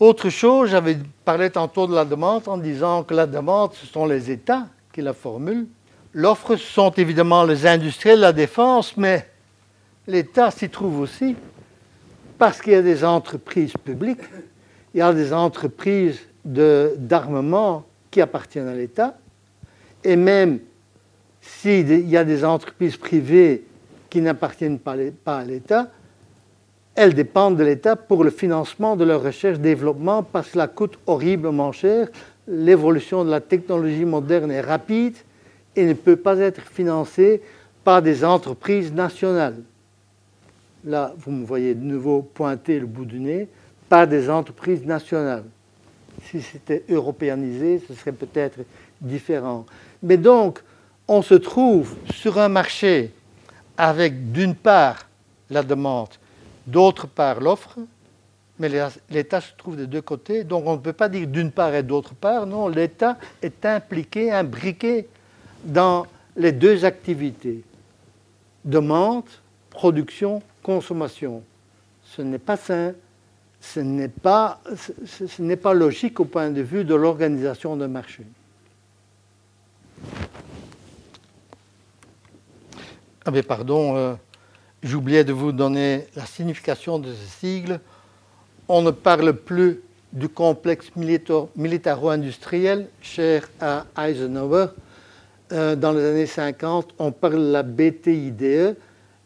Autre 0.00 0.30
chose, 0.30 0.70
j'avais 0.70 0.98
parlé 1.24 1.50
tantôt 1.50 1.86
de 1.86 1.94
la 1.94 2.04
demande 2.04 2.48
en 2.48 2.56
disant 2.56 3.04
que 3.04 3.14
la 3.14 3.26
demande, 3.26 3.74
ce 3.74 3.86
sont 3.86 4.06
les 4.06 4.30
États 4.30 4.66
qui 4.92 5.02
la 5.02 5.12
formulent. 5.12 5.68
L'offre, 6.12 6.56
sont 6.56 6.90
évidemment 6.92 7.44
les 7.44 7.66
industriels, 7.66 8.20
la 8.20 8.32
défense, 8.32 8.96
mais 8.96 9.28
l'État 10.08 10.50
s'y 10.50 10.68
trouve 10.68 11.00
aussi 11.00 11.36
parce 12.36 12.60
qu'il 12.60 12.72
y 12.72 12.76
a 12.76 12.82
des 12.82 13.04
entreprises 13.04 13.74
publiques, 13.84 14.22
il 14.94 14.98
y 14.98 15.02
a 15.02 15.12
des 15.12 15.32
entreprises 15.32 16.18
d'armement 16.44 17.84
qui 18.10 18.20
appartiennent 18.20 18.68
à 18.68 18.74
l'État, 18.74 19.18
et 20.02 20.16
même 20.16 20.58
s'il 21.40 22.08
y 22.08 22.16
a 22.16 22.24
des 22.24 22.44
entreprises 22.44 22.96
privées 22.96 23.64
qui 24.08 24.20
n'appartiennent 24.20 24.78
pas 24.78 24.96
à 25.26 25.44
l'État, 25.44 25.90
elles 26.94 27.14
dépendent 27.14 27.56
de 27.56 27.64
l'État 27.64 27.94
pour 27.94 28.24
le 28.24 28.30
financement 28.30 28.96
de 28.96 29.04
leur 29.04 29.22
recherche 29.22 29.58
et 29.58 29.60
développement 29.60 30.22
parce 30.22 30.46
que 30.46 30.52
cela 30.54 30.66
coûte 30.66 30.98
horriblement 31.06 31.72
cher. 31.72 32.08
L'évolution 32.48 33.24
de 33.24 33.30
la 33.30 33.40
technologie 33.40 34.04
moderne 34.04 34.50
est 34.50 34.60
rapide 34.60 35.14
et 35.76 35.84
ne 35.84 35.92
peut 35.92 36.16
pas 36.16 36.38
être 36.38 36.60
financée 36.62 37.42
par 37.84 38.02
des 38.02 38.24
entreprises 38.24 38.92
nationales. 38.92 39.62
Là, 40.84 41.14
vous 41.18 41.30
me 41.30 41.44
voyez 41.44 41.74
de 41.74 41.84
nouveau 41.84 42.22
pointer 42.22 42.80
le 42.80 42.86
bout 42.86 43.04
du 43.04 43.20
nez, 43.20 43.48
par 43.88 44.06
des 44.06 44.30
entreprises 44.30 44.84
nationales. 44.84 45.44
Si 46.24 46.40
c'était 46.40 46.84
européanisé, 46.88 47.82
ce 47.86 47.94
serait 47.94 48.12
peut-être 48.12 48.60
différent. 49.00 49.66
Mais 50.02 50.16
donc, 50.16 50.62
on 51.08 51.22
se 51.22 51.34
trouve 51.34 51.96
sur 52.12 52.38
un 52.38 52.48
marché 52.48 53.10
avec 53.76 54.32
d'une 54.32 54.54
part 54.54 55.08
la 55.50 55.62
demande 55.62 56.10
d'autre 56.66 57.06
part 57.06 57.40
l'offre, 57.40 57.78
mais 58.58 58.70
l'État 59.08 59.40
se 59.40 59.52
trouve 59.56 59.76
des 59.76 59.86
deux 59.86 60.02
côtés, 60.02 60.44
donc 60.44 60.64
on 60.66 60.74
ne 60.74 60.80
peut 60.80 60.92
pas 60.92 61.08
dire 61.08 61.26
d'une 61.26 61.50
part 61.50 61.74
et 61.74 61.82
d'autre 61.82 62.14
part, 62.14 62.46
non, 62.46 62.68
l'État 62.68 63.16
est 63.42 63.64
impliqué, 63.64 64.30
imbriqué 64.30 65.08
dans 65.64 66.06
les 66.36 66.52
deux 66.52 66.84
activités, 66.84 67.62
demande, 68.64 69.24
production, 69.70 70.42
consommation. 70.62 71.42
Ce 72.04 72.22
n'est 72.22 72.38
pas 72.38 72.56
sain, 72.56 72.94
ce 73.60 73.80
n'est 73.80 74.08
pas, 74.08 74.60
ce 75.06 75.42
n'est 75.42 75.56
pas 75.56 75.74
logique 75.74 76.20
au 76.20 76.24
point 76.24 76.50
de 76.50 76.62
vue 76.62 76.84
de 76.84 76.94
l'organisation 76.94 77.76
d'un 77.76 77.88
marché. 77.88 78.24
Ah 83.24 83.30
mais 83.30 83.42
pardon, 83.42 83.96
euh, 83.96 84.14
J'oubliais 84.82 85.24
de 85.24 85.32
vous 85.34 85.52
donner 85.52 86.06
la 86.16 86.24
signification 86.24 86.98
de 86.98 87.12
ce 87.12 87.38
sigle. 87.38 87.80
On 88.66 88.80
ne 88.80 88.90
parle 88.90 89.34
plus 89.34 89.82
du 90.10 90.30
complexe 90.30 90.86
militaro-industriel 90.96 92.88
cher 93.02 93.50
à 93.60 93.84
Eisenhower. 93.98 94.68
Euh, 95.52 95.74
dans 95.74 95.92
les 95.92 96.04
années 96.04 96.26
50, 96.26 96.94
on 96.98 97.10
parle 97.10 97.34
de 97.34 97.52
la 97.52 97.62
BTIDE, 97.64 98.76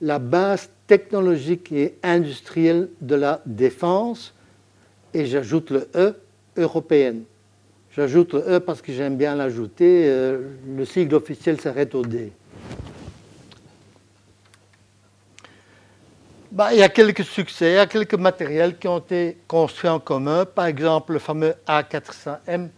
la 0.00 0.18
base 0.18 0.70
technologique 0.86 1.70
et 1.70 1.96
industrielle 2.02 2.88
de 3.02 3.14
la 3.14 3.42
défense, 3.44 4.32
et 5.12 5.26
j'ajoute 5.26 5.70
le 5.70 5.88
E, 5.94 6.14
européenne. 6.56 7.24
J'ajoute 7.94 8.32
le 8.32 8.56
E 8.56 8.58
parce 8.58 8.80
que 8.80 8.92
j'aime 8.92 9.16
bien 9.16 9.36
l'ajouter, 9.36 10.04
euh, 10.06 10.48
le 10.66 10.84
sigle 10.84 11.14
officiel 11.14 11.60
s'arrête 11.60 11.94
au 11.94 12.02
D. 12.02 12.32
Bah, 16.50 16.72
il 16.72 16.78
y 16.78 16.82
a 16.82 16.88
quelques 16.88 17.24
succès, 17.24 17.72
il 17.72 17.74
y 17.74 17.78
a 17.78 17.86
quelques 17.86 18.14
matériels 18.14 18.78
qui 18.78 18.88
ont 18.88 18.98
été 18.98 19.36
construits 19.46 19.90
en 19.90 20.00
commun. 20.00 20.46
Par 20.46 20.66
exemple, 20.66 21.12
le 21.12 21.18
fameux 21.18 21.54
A400M 21.66 22.68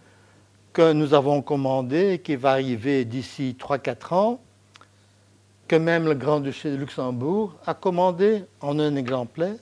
que 0.76 0.92
nous 0.92 1.14
avons 1.14 1.40
commandé 1.40 2.20
qui 2.22 2.36
va 2.36 2.50
arriver 2.50 3.06
d'ici 3.06 3.56
3-4 3.58 4.14
ans, 4.14 4.40
que 5.68 5.76
même 5.76 6.04
le 6.04 6.12
Grand-Duché 6.12 6.70
de 6.70 6.76
Luxembourg 6.76 7.54
a 7.64 7.72
commandé 7.72 8.42
en 8.60 8.78
un 8.78 8.94
exemplaire. 8.94 9.56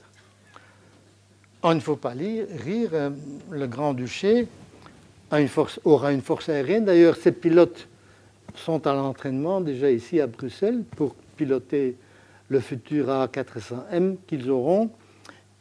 On 1.63 1.73
ne 1.73 1.79
faut 1.79 1.95
pas 1.95 2.09
rire, 2.09 2.47
euh, 2.91 3.11
le 3.49 3.65
Grand-Duché 3.65 4.49
aura 5.85 6.11
une 6.11 6.21
force 6.21 6.49
aérienne. 6.49 6.83
D'ailleurs, 6.83 7.15
ces 7.15 7.31
pilotes 7.31 7.87
sont 8.53 8.85
à 8.85 8.93
l'entraînement 8.93 9.61
déjà 9.61 9.89
ici 9.89 10.19
à 10.19 10.27
Bruxelles 10.27 10.83
pour 10.97 11.15
piloter 11.37 11.95
le 12.49 12.59
futur 12.59 13.07
A400M 13.07 14.17
qu'ils 14.27 14.51
auront. 14.51 14.89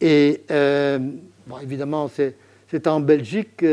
Et 0.00 0.42
euh, 0.50 0.98
évidemment, 1.62 2.08
c'est 2.08 2.88
en 2.88 2.98
Belgique 2.98 3.64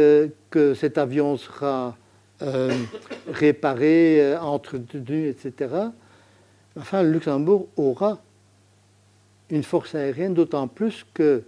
que 0.52 0.76
cet 0.76 0.98
avion 0.98 1.38
sera 1.38 1.98
euh, 2.44 2.72
réparé, 3.32 4.22
euh, 4.22 4.40
entretenu, 4.40 5.28
etc. 5.28 5.74
Enfin, 6.78 7.02
le 7.02 7.12
Luxembourg 7.12 7.68
aura 7.78 8.20
une 9.50 9.64
force 9.64 9.96
aérienne, 9.96 10.34
d'autant 10.34 10.68
plus 10.68 11.06
que 11.14 11.44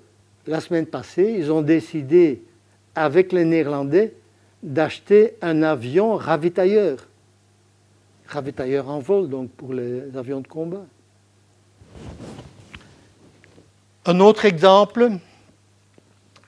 la 0.48 0.60
semaine 0.60 0.86
passée, 0.86 1.36
ils 1.38 1.52
ont 1.52 1.62
décidé, 1.62 2.42
avec 2.96 3.32
les 3.32 3.46
Néerlandais, 3.46 4.14
d'acheter 4.62 5.36
un 5.42 5.64
avion 5.64 6.16
ravitailleur. 6.16 6.98
Ravitailleur 8.28 8.90
en 8.90 9.00
vol, 9.00 9.30
donc 9.30 9.52
pour 9.52 9.74
les 9.74 10.16
avions 10.16 10.42
de 10.42 10.48
combat. 10.48 10.86
Un 14.06 14.20
autre 14.20 14.46
exemple, 14.46 15.12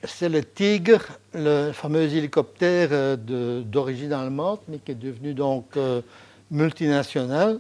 c'est 0.04 0.30
le 0.30 0.44
Tigre, 0.44 1.08
le 1.36 1.71
fameux 1.74 2.04
hélicoptère 2.04 2.89
euh, 2.91 3.62
d'origine 3.62 4.13
allemande, 4.13 4.60
mais 4.67 4.80
qui 4.80 4.91
est 4.91 4.95
devenu 4.95 5.34
donc 5.34 5.78
euh, 5.78 6.02
multinational. 6.50 7.60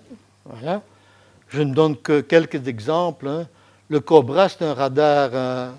Je 1.49 1.61
ne 1.61 1.73
donne 1.73 1.97
que 1.97 2.21
quelques 2.21 2.67
exemples. 2.67 3.27
Hein. 3.27 3.47
Le 3.89 3.99
Cobra, 3.99 4.49
c'est 4.49 4.63
un 4.63 4.73
radar 4.73 5.29
euh, 5.33 5.71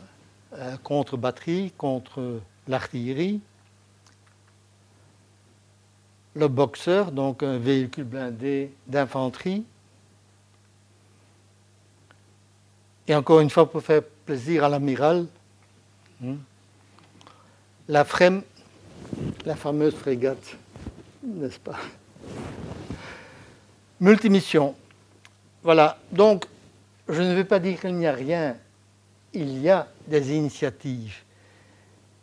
contre 0.82 1.16
batterie, 1.16 1.72
contre 1.76 2.40
l'artillerie. 2.68 3.40
Le 6.34 6.48
Boxer, 6.48 7.10
donc 7.12 7.42
un 7.42 7.58
véhicule 7.58 8.04
blindé 8.04 8.70
d'infanterie. 8.86 9.64
Et 13.08 13.14
encore 13.14 13.40
une 13.40 13.50
fois, 13.50 13.70
pour 13.70 13.82
faire 13.82 14.02
plaisir 14.26 14.64
à 14.64 14.68
l'amiral, 14.68 15.26
hmm, 16.20 16.34
la 17.88 18.04
FREM, 18.04 18.42
la 19.44 19.54
fameuse 19.54 19.94
frégate, 19.94 20.56
n'est-ce 21.22 21.58
pas? 21.58 21.78
Multimission. 24.00 24.74
Voilà. 25.62 25.98
Donc, 26.12 26.46
je 27.08 27.22
ne 27.22 27.34
veux 27.34 27.44
pas 27.44 27.58
dire 27.58 27.80
qu'il 27.80 27.94
n'y 27.94 28.06
a 28.06 28.12
rien. 28.12 28.56
Il 29.32 29.60
y 29.60 29.70
a 29.70 29.86
des 30.06 30.34
initiatives. 30.34 31.16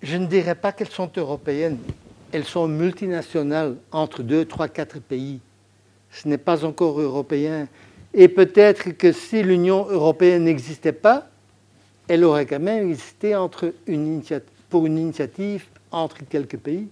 Je 0.02 0.18
ne 0.18 0.26
dirais 0.26 0.56
pas 0.56 0.72
qu'elles 0.72 0.90
sont 0.90 1.12
européennes. 1.16 1.78
Elles 2.32 2.46
sont 2.46 2.68
multinationales 2.68 3.78
entre 3.92 4.24
deux, 4.24 4.46
trois, 4.46 4.68
quatre 4.68 5.00
pays. 5.00 5.40
Ce 6.12 6.28
n'est 6.28 6.38
pas 6.38 6.66
encore 6.66 7.00
européen. 7.00 7.68
Et 8.14 8.28
peut-être 8.28 8.92
que 8.92 9.12
si 9.12 9.42
l'Union 9.42 9.88
européenne 9.90 10.44
n'existait 10.44 10.92
pas, 10.92 11.28
elle 12.08 12.24
aurait 12.24 12.46
quand 12.46 12.60
même 12.60 12.90
existé 12.90 13.36
entre 13.36 13.74
une 13.88 14.06
pour 14.74 14.88
une 14.88 14.98
initiative 14.98 15.66
entre 15.92 16.26
quelques 16.28 16.58
pays. 16.58 16.88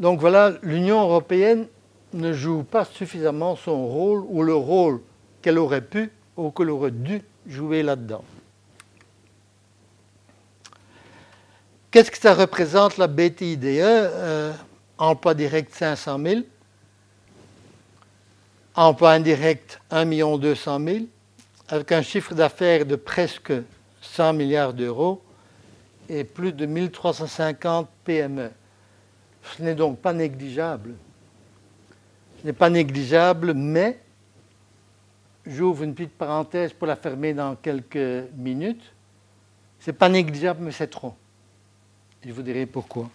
Donc 0.00 0.18
voilà, 0.18 0.54
l'Union 0.60 1.00
européenne 1.02 1.68
ne 2.14 2.32
joue 2.32 2.64
pas 2.64 2.84
suffisamment 2.84 3.54
son 3.54 3.86
rôle 3.86 4.24
ou 4.26 4.42
le 4.42 4.56
rôle 4.56 5.00
qu'elle 5.40 5.58
aurait 5.58 5.82
pu 5.82 6.10
ou 6.36 6.50
qu'elle 6.50 6.70
aurait 6.70 6.90
dû 6.90 7.22
jouer 7.46 7.84
là-dedans. 7.84 8.24
Qu'est-ce 11.92 12.10
que 12.10 12.18
ça 12.18 12.34
représente 12.34 12.96
la 12.96 13.06
BTIDE 13.06 13.64
euh, 13.66 14.52
Emploi 14.98 15.34
direct 15.34 15.72
500 15.76 16.18
000, 16.18 16.40
emploi 18.74 19.12
indirect 19.12 19.80
1 19.92 20.06
200 20.38 20.80
000, 20.84 20.98
avec 21.68 21.92
un 21.92 22.02
chiffre 22.02 22.34
d'affaires 22.34 22.84
de 22.84 22.96
presque 22.96 23.52
100 24.00 24.32
milliards 24.32 24.72
d'euros 24.72 25.22
et 26.08 26.24
plus 26.24 26.52
de 26.52 26.66
1350 26.66 27.88
PME. 28.04 28.50
Ce 29.56 29.62
n'est 29.62 29.74
donc 29.74 29.98
pas 29.98 30.12
négligeable. 30.12 30.94
Ce 32.40 32.46
n'est 32.46 32.52
pas 32.52 32.70
négligeable, 32.70 33.54
mais 33.54 34.00
j'ouvre 35.46 35.82
une 35.82 35.94
petite 35.94 36.16
parenthèse 36.16 36.72
pour 36.72 36.86
la 36.86 36.96
fermer 36.96 37.34
dans 37.34 37.56
quelques 37.56 38.28
minutes. 38.36 38.92
Ce 39.80 39.90
n'est 39.90 39.96
pas 39.96 40.08
négligeable, 40.08 40.62
mais 40.62 40.72
c'est 40.72 40.88
trop. 40.88 41.14
Je 42.24 42.32
vous 42.32 42.42
dirai 42.42 42.66
pourquoi. 42.66 43.08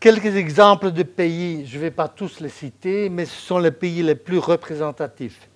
Quelques 0.00 0.34
exemples 0.34 0.92
de 0.92 1.02
pays, 1.02 1.66
je 1.66 1.76
ne 1.76 1.82
vais 1.82 1.90
pas 1.90 2.08
tous 2.08 2.40
les 2.40 2.48
citer, 2.48 3.10
mais 3.10 3.26
ce 3.26 3.38
sont 3.38 3.58
les 3.58 3.70
pays 3.70 4.02
les 4.02 4.14
plus 4.14 4.38
représentatifs, 4.38 5.46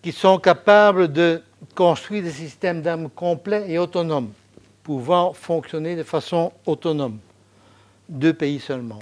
qui 0.00 0.12
sont 0.12 0.38
capables 0.38 1.12
de 1.12 1.42
construire 1.74 2.22
des 2.22 2.30
systèmes 2.30 2.80
d'armes 2.80 3.10
complets 3.10 3.68
et 3.68 3.78
autonomes, 3.78 4.30
pouvant 4.84 5.32
fonctionner 5.32 5.96
de 5.96 6.04
façon 6.04 6.52
autonome. 6.64 7.18
Deux 8.08 8.32
pays 8.32 8.60
seulement. 8.60 9.00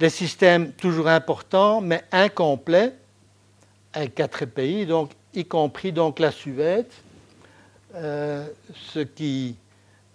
Des 0.00 0.10
systèmes 0.10 0.72
toujours 0.72 1.06
importants, 1.06 1.80
mais 1.80 2.02
incomplets, 2.10 2.94
avec 3.92 4.16
quatre 4.16 4.44
pays, 4.44 4.86
donc, 4.86 5.12
y 5.34 5.44
compris 5.44 5.92
donc 5.92 6.18
la 6.18 6.32
Suède, 6.32 6.90
euh, 7.94 8.48
ce 8.74 8.98
qui 8.98 9.54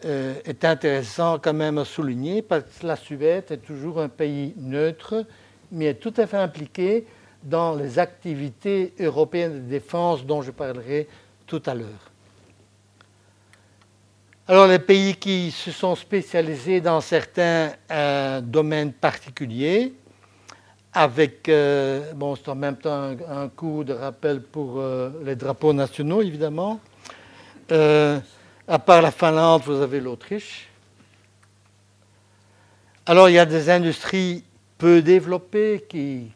euh, 0.05 0.35
est 0.45 0.63
intéressant 0.63 1.39
quand 1.39 1.53
même 1.53 1.79
à 1.79 1.85
souligner 1.85 2.43
parce 2.43 2.63
que 2.79 2.85
la 2.85 2.95
Suède 2.95 3.45
est 3.49 3.57
toujours 3.57 3.99
un 3.99 4.07
pays 4.07 4.53
neutre, 4.55 5.25
mais 5.71 5.85
est 5.85 5.93
tout 5.95 6.13
à 6.17 6.27
fait 6.27 6.37
impliqué 6.37 7.07
dans 7.41 7.73
les 7.73 7.97
activités 7.97 8.93
européennes 8.99 9.63
de 9.65 9.67
défense 9.67 10.23
dont 10.23 10.43
je 10.43 10.51
parlerai 10.51 11.07
tout 11.47 11.61
à 11.65 11.73
l'heure. 11.73 12.11
Alors 14.47 14.67
les 14.67 14.77
pays 14.77 15.15
qui 15.15 15.49
se 15.49 15.71
sont 15.71 15.95
spécialisés 15.95 16.81
dans 16.81 17.01
certains 17.01 17.71
euh, 17.89 18.41
domaines 18.41 18.93
particuliers, 18.93 19.91
avec, 20.93 21.49
euh, 21.49 22.13
bon 22.13 22.35
c'est 22.35 22.49
en 22.49 22.55
même 22.55 22.77
temps 22.77 22.93
un, 22.93 23.17
un, 23.27 23.49
coup 23.49 23.83
de 23.83 23.93
rappel 23.93 24.43
pour 24.43 24.83
les 25.23 25.35
drapeaux 25.35 25.73
nationaux 25.73 26.21
évidemment, 26.21 26.79
à 28.67 28.79
part 28.79 29.01
la 29.01 29.11
Finlande, 29.11 29.61
vous 29.63 29.81
avez 29.81 29.99
l'Autriche. 29.99 30.67
Alors 33.05 33.29
il 33.29 33.33
y 33.33 33.39
a 33.39 33.45
des 33.45 33.69
industries 33.69 34.43
peu 34.77 35.01
développées 35.01 35.85
qui, 35.87 36.31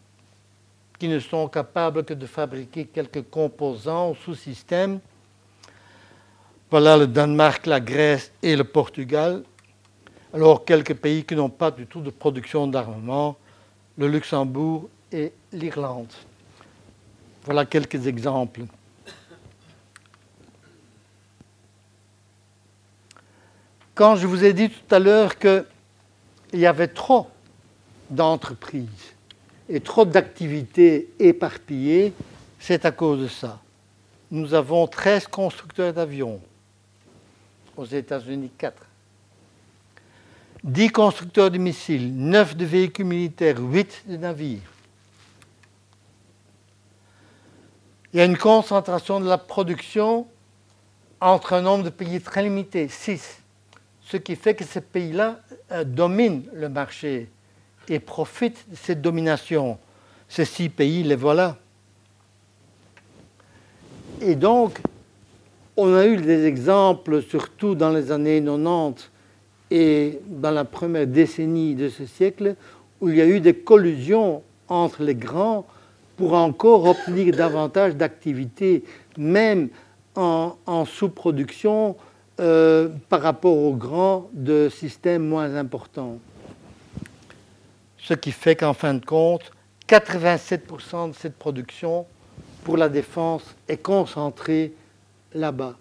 ne 1.01 1.19
sont 1.19 1.47
capables 1.47 2.03
que 2.03 2.13
de 2.13 2.27
fabriquer 2.27 2.85
quelques 2.85 3.23
composants 3.29 4.11
ou 4.11 4.15
sous-systèmes. 4.15 4.99
Voilà 6.69 6.97
le 6.97 7.07
Danemark, 7.07 7.65
la 7.65 7.79
Grèce 7.79 8.31
et 8.43 8.55
le 8.55 8.63
Portugal. 8.63 9.43
Alors 10.31 10.63
quelques 10.63 10.93
pays 10.93 11.23
qui 11.23 11.35
n'ont 11.35 11.49
pas 11.49 11.71
du 11.71 11.87
tout 11.87 12.01
de 12.01 12.11
production 12.11 12.67
d'armement, 12.67 13.37
le 13.97 14.07
Luxembourg 14.07 14.87
et 15.11 15.33
l'Irlande. 15.51 16.13
Voilà 17.45 17.65
quelques 17.65 18.05
exemples. 18.05 18.61
Quand 23.99 24.15
je 24.15 24.27
vous 24.27 24.45
ai 24.45 24.53
dit 24.53 24.69
tout 24.69 24.95
à 24.95 24.97
l'heure 24.97 25.37
qu'il 25.37 25.65
y 26.53 26.65
avait 26.65 26.87
trop 26.87 27.27
d'entreprises 28.09 28.87
et 29.67 29.81
trop 29.81 30.05
d'activités 30.05 31.09
éparpillées, 31.19 32.13
c'est 32.61 32.85
à 32.85 32.91
cause 32.91 33.23
de 33.23 33.27
ça. 33.27 33.59
Nous 34.31 34.53
avons 34.53 34.87
13 34.87 35.27
constructeurs 35.27 35.91
d'avions, 35.91 36.39
aux 37.75 37.83
États-Unis 37.83 38.51
4. 38.57 38.85
10 40.63 40.89
constructeurs 40.91 41.51
de 41.51 41.57
missiles, 41.57 42.15
9 42.15 42.55
de 42.55 42.63
véhicules 42.63 43.05
militaires, 43.05 43.59
8 43.59 44.03
de 44.07 44.15
navires. 44.15 44.71
Il 48.13 48.19
y 48.19 48.21
a 48.21 48.25
une 48.25 48.37
concentration 48.37 49.19
de 49.19 49.27
la 49.27 49.37
production 49.37 50.25
entre 51.19 51.51
un 51.51 51.61
nombre 51.63 51.83
de 51.83 51.89
pays 51.89 52.21
très 52.21 52.43
limité, 52.43 52.87
6 52.87 53.39
ce 54.11 54.17
qui 54.17 54.35
fait 54.35 54.55
que 54.55 54.63
ces 54.63 54.81
pays-là 54.81 55.39
euh, 55.71 55.83
dominent 55.83 56.43
le 56.53 56.67
marché 56.67 57.29
et 57.87 57.99
profitent 57.99 58.65
de 58.69 58.75
cette 58.75 59.01
domination. 59.01 59.77
Ces 60.27 60.45
six 60.45 60.69
pays, 60.69 61.03
les 61.03 61.15
voilà. 61.15 61.57
Et 64.21 64.35
donc, 64.35 64.79
on 65.77 65.93
a 65.93 66.07
eu 66.07 66.17
des 66.17 66.45
exemples, 66.45 67.21
surtout 67.21 67.75
dans 67.75 67.91
les 67.91 68.11
années 68.11 68.41
90 68.41 69.09
et 69.71 70.19
dans 70.27 70.51
la 70.51 70.65
première 70.65 71.05
décennie 71.05 71.75
de 71.75 71.89
ce 71.89 72.05
siècle, 72.05 72.55
où 72.99 73.09
il 73.09 73.15
y 73.15 73.21
a 73.21 73.27
eu 73.27 73.39
des 73.39 73.53
collusions 73.53 74.41
entre 74.67 75.03
les 75.03 75.15
grands 75.15 75.65
pour 76.17 76.33
encore 76.33 76.85
obtenir 76.85 77.35
davantage 77.35 77.95
d'activités, 77.95 78.83
même 79.17 79.69
en, 80.15 80.55
en 80.65 80.85
sous-production, 80.85 81.95
euh, 82.39 82.89
par 83.09 83.21
rapport 83.21 83.57
aux 83.57 83.73
grands 83.73 84.29
de 84.33 84.69
systèmes 84.69 85.27
moins 85.27 85.55
importants. 85.55 86.19
Ce 87.97 88.13
qui 88.13 88.31
fait 88.31 88.55
qu'en 88.55 88.73
fin 88.73 88.93
de 88.93 89.05
compte, 89.05 89.51
87% 89.87 91.09
de 91.09 91.15
cette 91.15 91.37
production 91.37 92.05
pour 92.63 92.77
la 92.77 92.87
défense 92.87 93.43
est 93.67 93.81
concentrée 93.81 94.73
là-bas. 95.33 95.75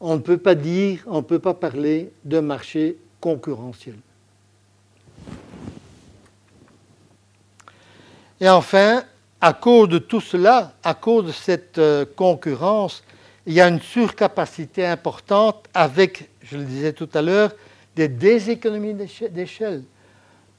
On 0.00 0.16
ne 0.16 0.20
peut 0.20 0.38
pas 0.38 0.54
dire, 0.54 1.04
on 1.06 1.16
ne 1.16 1.20
peut 1.22 1.38
pas 1.38 1.54
parler 1.54 2.10
d'un 2.24 2.42
marché 2.42 2.98
concurrentiel. 3.20 3.96
Et 8.40 8.48
enfin, 8.48 9.04
à 9.40 9.52
cause 9.52 9.88
de 9.88 9.98
tout 9.98 10.20
cela, 10.20 10.72
à 10.82 10.94
cause 10.94 11.26
de 11.26 11.32
cette 11.32 11.78
euh, 11.78 12.04
concurrence, 12.16 13.02
il 13.46 13.52
y 13.52 13.60
a 13.60 13.68
une 13.68 13.80
surcapacité 13.80 14.84
importante 14.84 15.68
avec, 15.72 16.28
je 16.42 16.58
le 16.58 16.64
disais 16.64 16.92
tout 16.92 17.08
à 17.14 17.22
l'heure, 17.22 17.54
des 17.94 18.08
déséconomies 18.08 18.94
d'échelle. 19.30 19.84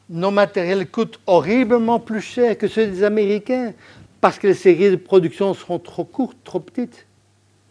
Nos 0.10 0.32
matériels 0.32 0.90
coûtent 0.90 1.20
horriblement 1.28 2.00
plus 2.00 2.22
cher 2.22 2.58
que 2.58 2.68
ceux 2.70 2.88
des 2.88 3.04
Américains 3.04 3.74
parce 4.22 4.40
que 4.40 4.48
les 4.48 4.54
séries 4.54 4.90
de 4.90 4.96
production 4.96 5.54
seront 5.54 5.80
trop 5.80 6.06
courtes, 6.06 6.38
trop 6.46 6.62
petites 6.62 7.06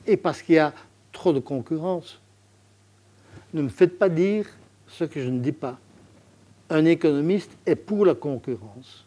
et 0.07 0.19
parce 0.19 0.43
qu'il 0.43 0.57
y 0.57 0.59
a 0.59 0.75
trop 1.13 1.33
de 1.33 1.41
concurrence. 1.41 2.21
Ne 3.55 3.63
me 3.63 3.69
faites 3.71 3.99
pas 3.99 4.11
dire 4.11 4.47
ce 4.87 5.05
que 5.05 5.21
je 5.21 5.31
ne 5.31 5.41
dis 5.41 5.53
pas. 5.53 5.79
Un 6.69 6.85
économiste 6.85 7.51
est 7.65 7.75
pour 7.75 8.05
la 8.05 8.15
concurrence. 8.15 9.07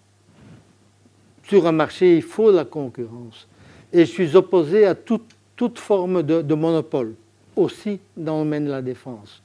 Sur 1.48 1.68
un 1.68 1.72
marché, 1.72 2.18
il 2.18 2.24
faut 2.24 2.52
la 2.52 2.66
concurrence. 2.66 3.48
Et 3.94 4.06
je 4.06 4.12
suis 4.12 4.36
opposé 4.36 4.86
à 4.86 4.96
toute 4.96 5.36
toute 5.60 5.78
forme 5.78 6.24
de, 6.24 6.54
monopole, 6.54 7.16
aussi 7.58 8.00
dans 8.16 8.38
le 8.38 8.44
domaine 8.46 8.64
de 8.64 8.72
la 8.72 8.82
défense. 8.82 9.42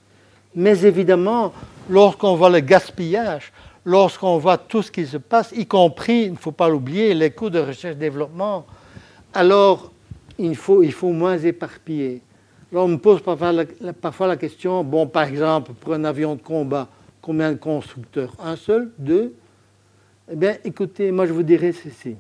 Mais 0.54 0.80
évidemment, 0.82 1.52
lorsqu'on 1.90 2.36
voit 2.36 2.50
le 2.50 2.60
gaspillage, 2.60 3.52
lorsqu'on 3.84 4.38
voit 4.38 4.56
tout 4.56 4.80
ce 4.80 4.92
qui 4.92 5.06
se 5.06 5.16
passe, 5.16 5.50
y 5.56 5.66
compris, 5.66 6.26
il 6.26 6.30
ne 6.34 6.36
faut 6.36 6.52
pas 6.52 6.68
l'oublier, 6.68 7.14
les 7.14 7.32
coûts 7.32 7.50
de 7.50 7.58
recherche-développement, 7.58 8.64
alors 9.32 9.90
il 10.38 10.54
faut, 10.54 10.84
il 10.84 10.92
faut 10.92 11.10
moins 11.10 11.36
éparpiller. 11.36 12.22
Alors 12.70 12.84
on 12.84 12.88
me 12.90 12.98
pose 12.98 13.20
parfois 13.20 13.50
la, 13.50 13.92
parfois 13.92 14.28
la 14.28 14.36
question, 14.36 14.84
bon, 14.84 15.08
par 15.08 15.24
exemple, 15.24 15.72
pour 15.72 15.94
un 15.94 16.04
avion 16.04 16.36
de 16.36 16.42
combat, 16.42 16.86
combien 17.20 17.50
de 17.50 17.58
constructeurs? 17.58 18.34
Un 18.38 18.54
seul? 18.54 18.92
Deux? 18.98 19.34
Eh 20.30 20.36
bien, 20.36 20.58
écoutez, 20.64 21.10
moi 21.10 21.26
je 21.26 21.32
vous 21.32 21.42
dirais 21.42 21.72
ceci. 21.72 22.14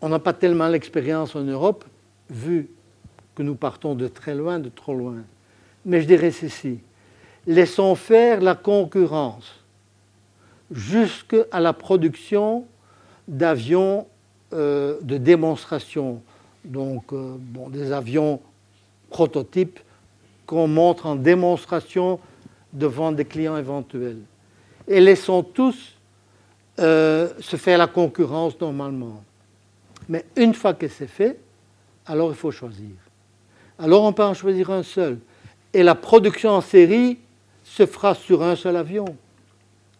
On 0.00 0.08
n'a 0.08 0.20
pas 0.20 0.32
tellement 0.32 0.68
l'expérience 0.68 1.34
en 1.34 1.42
Europe, 1.42 1.84
vu 2.30 2.68
que 3.34 3.42
nous 3.42 3.54
partons 3.54 3.94
de 3.94 4.08
très 4.08 4.34
loin, 4.34 4.58
de 4.58 4.68
trop 4.68 4.94
loin. 4.94 5.22
Mais 5.84 6.00
je 6.00 6.06
dirais 6.06 6.30
ceci, 6.30 6.80
laissons 7.46 7.94
faire 7.94 8.40
la 8.40 8.54
concurrence 8.54 9.64
jusqu'à 10.70 11.60
la 11.60 11.72
production 11.72 12.66
d'avions 13.26 14.06
euh, 14.52 14.98
de 15.02 15.18
démonstration, 15.18 16.22
donc 16.64 17.12
euh, 17.12 17.36
des 17.68 17.92
avions 17.92 18.40
prototypes 19.10 19.78
qu'on 20.46 20.66
montre 20.66 21.06
en 21.06 21.16
démonstration 21.16 22.18
devant 22.72 23.12
des 23.12 23.24
clients 23.24 23.56
éventuels. 23.56 24.20
Et 24.86 25.00
laissons 25.00 25.42
tous 25.42 25.96
euh, 26.78 27.28
se 27.40 27.56
faire 27.56 27.78
la 27.78 27.86
concurrence 27.86 28.58
normalement. 28.60 29.22
Mais 30.08 30.24
une 30.36 30.54
fois 30.54 30.74
que 30.74 30.88
c'est 30.88 31.06
fait, 31.06 31.38
alors 32.08 32.30
il 32.30 32.36
faut 32.36 32.50
choisir. 32.50 32.90
Alors 33.78 34.02
on 34.02 34.12
peut 34.12 34.24
en 34.24 34.34
choisir 34.34 34.70
un 34.70 34.82
seul. 34.82 35.18
Et 35.72 35.82
la 35.82 35.94
production 35.94 36.50
en 36.50 36.60
série 36.60 37.18
se 37.62 37.86
fera 37.86 38.14
sur 38.14 38.42
un 38.42 38.56
seul 38.56 38.76
avion. 38.76 39.04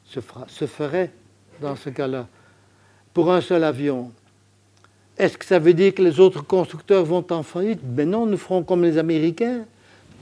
se, 0.04 0.20
se 0.48 0.66
ferait 0.66 1.12
dans 1.61 1.76
ce 1.76 1.90
cas-là 1.90 2.26
pour 3.12 3.30
un 3.30 3.40
seul 3.40 3.62
avion. 3.62 4.11
Est-ce 5.18 5.36
que 5.36 5.44
ça 5.44 5.59
veut 5.59 5.74
dire 5.74 5.94
que 5.94 6.02
les 6.02 6.20
autres 6.20 6.42
constructeurs 6.42 7.04
vont 7.04 7.24
en 7.30 7.42
faillite? 7.42 7.80
Ben 7.82 8.09
non, 8.09 8.24
nous 8.24 8.36
ferons 8.36 8.62
comme 8.62 8.84
les 8.84 8.98
Américains. 8.98 9.64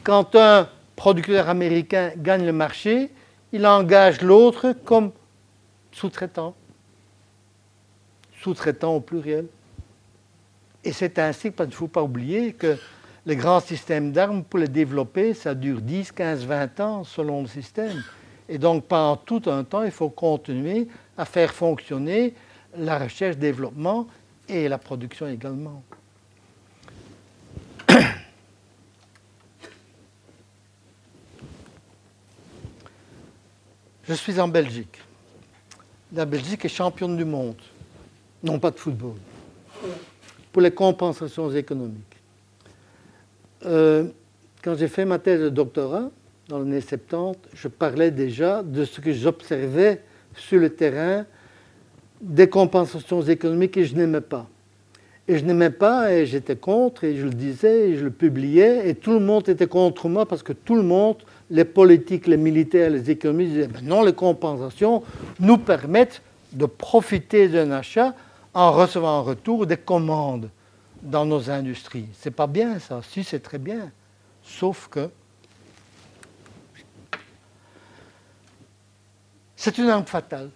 Quand 0.02 0.34
un 0.34 0.68
producteur 0.96 1.48
américain 1.48 2.12
gagne 2.16 2.46
le 2.46 2.52
marché, 2.52 3.10
il 3.52 3.66
engage 3.66 4.22
l'autre 4.22 4.74
comme 4.84 5.12
sous-traitant. 5.92 6.54
Sous-traitant 8.40 8.94
au 8.94 9.00
pluriel. 9.00 9.46
Et 10.86 10.92
c'est 10.92 11.18
ainsi 11.18 11.50
qu'il 11.50 11.66
ne 11.66 11.72
faut 11.72 11.88
pas 11.88 12.04
oublier 12.04 12.52
que 12.52 12.78
les 13.26 13.34
grands 13.34 13.58
systèmes 13.58 14.12
d'armes, 14.12 14.44
pour 14.44 14.60
les 14.60 14.68
développer, 14.68 15.34
ça 15.34 15.52
dure 15.52 15.80
10, 15.80 16.12
15, 16.12 16.44
20 16.44 16.78
ans 16.78 17.02
selon 17.02 17.42
le 17.42 17.48
système. 17.48 18.04
Et 18.48 18.56
donc 18.56 18.84
pendant 18.84 19.16
tout 19.16 19.42
un 19.46 19.64
temps, 19.64 19.82
il 19.82 19.90
faut 19.90 20.10
continuer 20.10 20.86
à 21.18 21.24
faire 21.24 21.52
fonctionner 21.52 22.34
la 22.78 23.00
recherche-développement 23.00 24.06
et 24.48 24.68
la 24.68 24.78
production 24.78 25.26
également. 25.26 25.82
Je 34.04 34.14
suis 34.14 34.38
en 34.38 34.46
Belgique. 34.46 35.02
La 36.12 36.24
Belgique 36.24 36.64
est 36.64 36.68
championne 36.68 37.16
du 37.16 37.24
monde, 37.24 37.60
non 38.40 38.60
pas 38.60 38.70
de 38.70 38.78
football, 38.78 39.16
pour 40.56 40.62
les 40.62 40.70
compensations 40.70 41.50
économiques. 41.50 42.16
Euh, 43.66 44.04
quand 44.64 44.74
j'ai 44.74 44.88
fait 44.88 45.04
ma 45.04 45.18
thèse 45.18 45.42
de 45.42 45.50
doctorat, 45.50 46.08
dans 46.48 46.60
les 46.60 46.64
années 46.64 46.80
70, 46.80 47.38
je 47.52 47.68
parlais 47.68 48.10
déjà 48.10 48.62
de 48.62 48.86
ce 48.86 49.02
que 49.02 49.12
j'observais 49.12 50.00
sur 50.34 50.58
le 50.58 50.70
terrain 50.70 51.26
des 52.22 52.48
compensations 52.48 53.20
économiques 53.20 53.76
et 53.76 53.84
je 53.84 53.96
n'aimais 53.96 54.22
pas. 54.22 54.46
Et 55.28 55.36
je 55.36 55.44
n'aimais 55.44 55.68
pas 55.68 56.14
et 56.14 56.24
j'étais 56.24 56.56
contre 56.56 57.04
et 57.04 57.16
je 57.16 57.24
le 57.24 57.34
disais 57.34 57.90
et 57.90 57.96
je 57.98 58.04
le 58.04 58.10
publiais 58.10 58.88
et 58.88 58.94
tout 58.94 59.12
le 59.12 59.20
monde 59.20 59.46
était 59.50 59.66
contre 59.66 60.08
moi 60.08 60.24
parce 60.24 60.42
que 60.42 60.54
tout 60.54 60.76
le 60.76 60.84
monde, 60.84 61.16
les 61.50 61.66
politiques, 61.66 62.26
les 62.26 62.38
militaires, 62.38 62.88
les 62.88 63.10
économistes 63.10 63.52
disaient 63.52 63.68
ben 63.68 63.84
non, 63.84 64.02
les 64.02 64.14
compensations 64.14 65.02
nous 65.38 65.58
permettent 65.58 66.22
de 66.54 66.64
profiter 66.64 67.46
d'un 67.48 67.72
achat 67.72 68.14
en 68.56 68.72
recevant 68.72 69.18
en 69.18 69.22
retour 69.22 69.66
des 69.66 69.76
commandes 69.76 70.48
dans 71.02 71.26
nos 71.26 71.50
industries. 71.50 72.06
C'est 72.18 72.30
pas 72.30 72.46
bien 72.46 72.78
ça, 72.78 73.02
si 73.06 73.22
c'est 73.22 73.40
très 73.40 73.58
bien. 73.58 73.92
Sauf 74.42 74.88
que 74.88 75.10
c'est 79.56 79.76
une 79.76 79.90
arme 79.90 80.06
fatale 80.06 80.48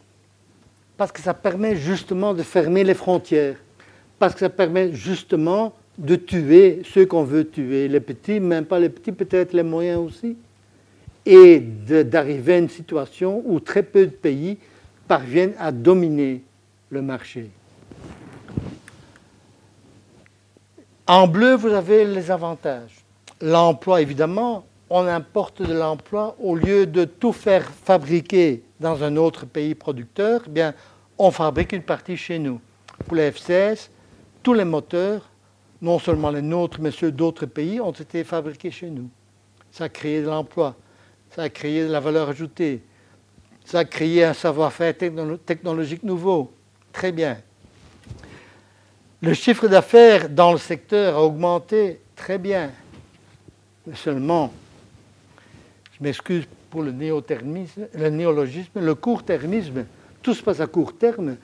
parce 0.97 1.13
que 1.13 1.21
ça 1.21 1.35
permet 1.35 1.77
justement 1.77 2.33
de 2.33 2.43
fermer 2.43 2.85
les 2.85 2.95
frontières, 2.95 3.57
parce 4.19 4.33
que 4.33 4.41
ça 4.41 4.49
permet 4.49 4.95
justement 4.95 5.75
de 5.99 6.17
tuer 6.17 6.81
ceux 6.91 7.05
qu'on 7.05 7.25
veut 7.25 7.47
tuer, 7.47 7.87
les 7.87 8.01
petits, 8.01 8.41
même 8.41 8.65
pas 8.65 8.79
les 8.79 8.89
petits, 8.89 9.13
peut-être 9.13 9.53
les 9.53 9.63
moyens 9.63 10.01
aussi, 10.01 10.39
et 11.27 11.61
d'arriver 11.61 12.55
à 12.55 12.59
une 12.59 12.71
situation 12.71 13.43
où 13.45 13.61
très 13.61 13.83
peu 13.83 14.07
de 14.07 14.11
pays 14.11 14.57
parviennent 15.07 15.55
à 15.59 15.71
dominer 15.71 16.43
le 16.89 17.03
marché. 17.03 17.51
En 21.11 21.27
bleu, 21.27 21.57
vous 21.57 21.73
avez 21.73 22.05
les 22.05 22.31
avantages. 22.31 23.05
L'emploi, 23.41 24.01
évidemment, 24.01 24.65
on 24.89 25.09
importe 25.09 25.61
de 25.61 25.75
l'emploi 25.75 26.37
au 26.39 26.55
lieu 26.55 26.87
de 26.87 27.05
tout 27.05 27.33
faire 27.33 27.65
fabriquer 27.65 28.63
dans 28.79 29.03
un 29.03 29.17
autre 29.17 29.45
pays 29.45 29.75
producteur, 29.75 30.43
eh 30.47 30.51
bien, 30.51 30.73
on 31.19 31.33
fabrique 31.33 31.73
une 31.73 31.83
partie 31.83 32.17
chez 32.17 32.39
nous. 32.39 32.61
Pour 33.09 33.17
les 33.17 33.33
F-16, 33.33 33.89
tous 34.45 34.55
les 34.55 34.65
moteurs, 34.65 35.29
non 35.83 35.99
seulement 35.99 36.31
les 36.31 36.43
nôtres, 36.43 36.79
mais 36.81 36.93
ceux 36.93 37.11
d'autres 37.11 37.47
pays, 37.47 37.81
ont 37.81 37.91
été 37.91 38.23
fabriqués 38.23 38.71
chez 38.71 38.89
nous. 38.89 39.11
Ça 39.73 39.87
a 39.87 39.89
créé 39.89 40.23
de 40.23 40.29
l'emploi, 40.29 40.77
ça 41.31 41.43
a 41.43 41.49
créé 41.49 41.89
de 41.89 41.91
la 41.91 41.99
valeur 41.99 42.29
ajoutée, 42.29 42.85
ça 43.65 43.81
a 43.81 43.85
créé 43.85 44.23
un 44.23 44.33
savoir-faire 44.33 44.95
technologique 45.45 46.05
nouveau. 46.05 46.53
Très 46.93 47.11
bien. 47.11 47.37
Le 49.23 49.35
chiffre 49.35 49.69
d'affaires 49.69 50.31
dans 50.31 50.53
le 50.53 50.59
secteur 50.59 51.17
a 51.17 51.23
augmenté 51.23 52.01
très 52.17 52.39
bien. 52.39 52.71
Mais 53.87 53.95
seulement, 53.95 54.51
je 55.93 56.03
m'excuse 56.03 56.47
pour 56.71 56.83
le 56.83 56.93
le 56.93 58.09
néologisme, 58.11 58.81
le 58.81 58.95
court-termisme 58.95 59.85
tout 60.23 60.35
se 60.35 60.43
passe 60.43 60.61
à 60.61 60.67
court 60.67 60.97
terme. 60.97 61.37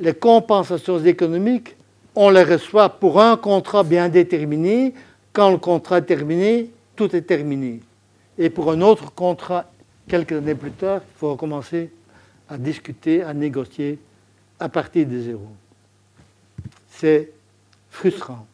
Les 0.00 0.14
compensations 0.14 0.98
économiques, 0.98 1.76
on 2.14 2.30
les 2.30 2.42
reçoit 2.42 2.88
pour 2.88 3.20
un 3.20 3.36
contrat 3.36 3.82
bien 3.82 4.08
déterminé. 4.08 4.94
Quand 5.32 5.50
le 5.50 5.58
contrat 5.58 5.98
est 5.98 6.02
terminé, 6.02 6.70
tout 6.96 7.14
est 7.14 7.22
terminé. 7.22 7.80
Et 8.38 8.50
pour 8.50 8.70
un 8.70 8.80
autre 8.80 9.12
contrat, 9.14 9.70
quelques 10.08 10.32
années 10.32 10.54
plus 10.54 10.72
tard, 10.72 11.00
il 11.02 11.18
faut 11.18 11.30
recommencer 11.32 11.90
à 12.48 12.58
discuter, 12.58 13.22
à 13.22 13.32
négocier 13.32 13.98
à 14.58 14.68
partir 14.68 15.06
de 15.06 15.18
zéro. 15.18 15.46
C'est 17.02 17.32
frustrant. 17.90 18.46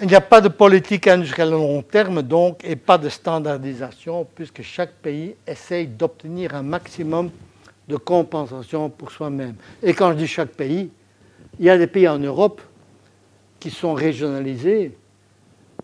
Il 0.00 0.06
n'y 0.06 0.14
a 0.14 0.22
pas 0.22 0.40
de 0.40 0.48
politique 0.48 1.06
industrielle 1.06 1.48
à 1.48 1.50
long 1.50 1.82
terme, 1.82 2.22
donc, 2.22 2.64
et 2.64 2.76
pas 2.76 2.96
de 2.96 3.10
standardisation, 3.10 4.26
puisque 4.34 4.62
chaque 4.62 4.94
pays 4.94 5.34
essaye 5.46 5.86
d'obtenir 5.86 6.54
un 6.54 6.62
maximum 6.62 7.28
de 7.86 7.96
compensation 7.98 8.88
pour 8.88 9.10
soi-même. 9.10 9.56
Et 9.82 9.92
quand 9.92 10.12
je 10.12 10.16
dis 10.16 10.26
chaque 10.26 10.52
pays, 10.52 10.88
il 11.58 11.66
y 11.66 11.68
a 11.68 11.76
des 11.76 11.86
pays 11.86 12.08
en 12.08 12.18
Europe 12.18 12.62
qui 13.60 13.68
sont 13.68 13.92
régionalisés. 13.92 14.96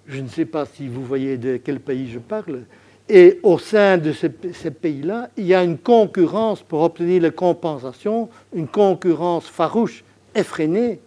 Je 0.07 0.23
ne 0.23 0.29
sais 0.29 0.47
pas 0.47 0.65
si 0.65 0.89
vous 0.89 1.05
voyez 1.05 1.37
de 1.37 1.59
quel 1.59 1.81
pays 1.81 2.09
je 2.11 2.19
parle. 2.19 2.63
Et 3.11 3.41
au 3.43 3.59
sein 3.59 3.99
de 3.99 4.11
ces, 4.13 4.31
pays-là, 4.71 5.29
il 5.37 5.45
y 5.45 5.55
a 5.55 5.63
une 5.63 5.77
concurrence 5.77 6.63
pour 6.63 6.81
obtenir 6.81 7.21
les 7.21 7.31
compensations, 7.31 8.31
une 8.55 8.69
concurrence 8.69 9.47
farouche, 9.47 10.03
effrénée 10.35 11.01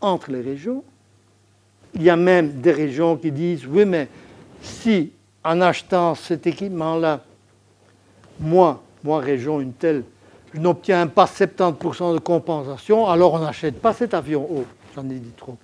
entre 0.00 0.30
les 0.30 0.40
régions. 0.40 0.82
Il 1.94 2.02
y 2.02 2.10
a 2.10 2.16
même 2.16 2.60
des 2.60 2.72
régions 2.72 3.16
qui 3.16 3.30
disent, 3.30 3.66
oui, 3.66 3.84
mais 3.84 4.08
si 4.62 5.12
en 5.44 5.60
achetant 5.60 6.14
cet 6.14 6.46
équipement-là, 6.46 7.22
moi, 8.40 8.82
moi, 9.04 9.20
région 9.20 9.60
une 9.60 9.72
telle, 9.72 10.04
je 10.54 10.60
n'obtiens 10.60 11.06
pas 11.06 11.24
70% 11.24 12.14
de 12.14 12.18
compensation, 12.18 13.08
alors 13.08 13.34
on 13.34 13.38
n'achète 13.40 13.80
pas 13.80 13.92
cet 13.92 14.14
avion. 14.14 14.46
Oh, 14.50 14.64
j'en 14.94 15.04
ai 15.04 15.14
dit 15.14 15.32
trop. 15.36 15.56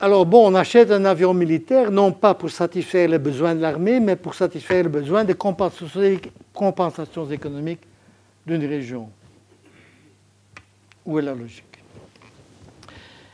Alors 0.00 0.26
bon, 0.26 0.50
on 0.50 0.54
achète 0.56 0.90
un 0.90 1.04
avion 1.04 1.32
militaire, 1.32 1.92
non 1.92 2.10
pas 2.10 2.34
pour 2.34 2.50
satisfaire 2.50 3.08
les 3.08 3.18
besoins 3.18 3.54
de 3.54 3.60
l'armée, 3.60 4.00
mais 4.00 4.16
pour 4.16 4.34
satisfaire 4.34 4.82
les 4.82 4.88
besoins 4.88 5.24
des 5.24 5.34
compensations 5.34 7.30
économiques 7.30 7.82
d'une 8.44 8.64
région. 8.66 9.08
Où 11.04 11.18
est 11.18 11.22
la 11.22 11.34
logique? 11.34 11.64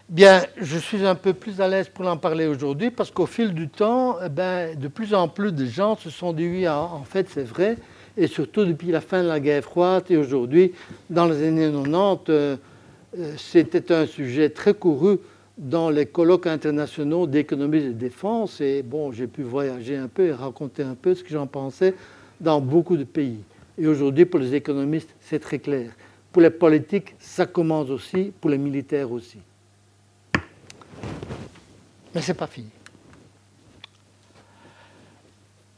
Bien, 0.08 0.42
je 0.56 0.78
suis 0.78 1.04
un 1.04 1.14
peu 1.14 1.34
plus 1.34 1.60
à 1.60 1.68
l'aise 1.68 1.90
pour 1.90 2.06
en 2.06 2.16
parler 2.16 2.46
aujourd'hui 2.46 2.90
parce 2.90 3.10
qu'au 3.10 3.26
fil 3.26 3.52
du 3.52 3.68
temps, 3.68 4.16
eh 4.24 4.30
ben, 4.30 4.78
de 4.78 4.88
plus 4.88 5.12
en 5.12 5.28
plus 5.28 5.52
de 5.52 5.66
gens 5.66 5.96
se 5.96 6.08
sont 6.08 6.32
dit 6.32 6.48
oui, 6.48 6.66
en 6.66 7.04
fait 7.04 7.28
c'est 7.28 7.44
vrai, 7.44 7.76
et 8.16 8.26
surtout 8.26 8.64
depuis 8.64 8.90
la 8.90 9.02
fin 9.02 9.22
de 9.22 9.28
la 9.28 9.38
guerre 9.38 9.62
froide 9.62 10.04
et 10.08 10.16
aujourd'hui, 10.16 10.72
dans 11.10 11.26
les 11.26 11.46
années 11.46 11.70
90, 11.70 12.30
euh, 12.30 12.56
c'était 13.36 13.92
un 13.92 14.06
sujet 14.06 14.48
très 14.48 14.72
couru 14.72 15.18
dans 15.58 15.90
les 15.90 16.06
colloques 16.06 16.46
internationaux 16.46 17.26
d'économie 17.26 17.78
et 17.78 17.88
de 17.88 17.92
défense. 17.92 18.60
Et 18.60 18.82
bon, 18.82 19.12
j'ai 19.12 19.26
pu 19.26 19.42
voyager 19.42 19.96
un 19.96 20.08
peu 20.08 20.26
et 20.26 20.32
raconter 20.32 20.84
un 20.84 20.94
peu 20.94 21.14
ce 21.14 21.22
que 21.22 21.30
j'en 21.30 21.46
pensais 21.46 21.94
dans 22.40 22.60
beaucoup 22.60 22.96
de 22.96 23.04
pays. 23.04 23.40
Et 23.76 23.86
aujourd'hui, 23.86 24.24
pour 24.24 24.40
les 24.40 24.54
économistes, 24.54 25.14
c'est 25.20 25.38
très 25.38 25.58
clair. 25.58 25.90
Pour 26.32 26.42
les 26.42 26.50
politiques, 26.50 27.14
ça 27.18 27.46
commence 27.46 27.90
aussi, 27.90 28.32
pour 28.40 28.50
les 28.50 28.58
militaires 28.58 29.10
aussi. 29.10 29.38
Mais 32.14 32.22
ce 32.22 32.32
n'est 32.32 32.38
pas 32.38 32.46
fini. 32.46 32.70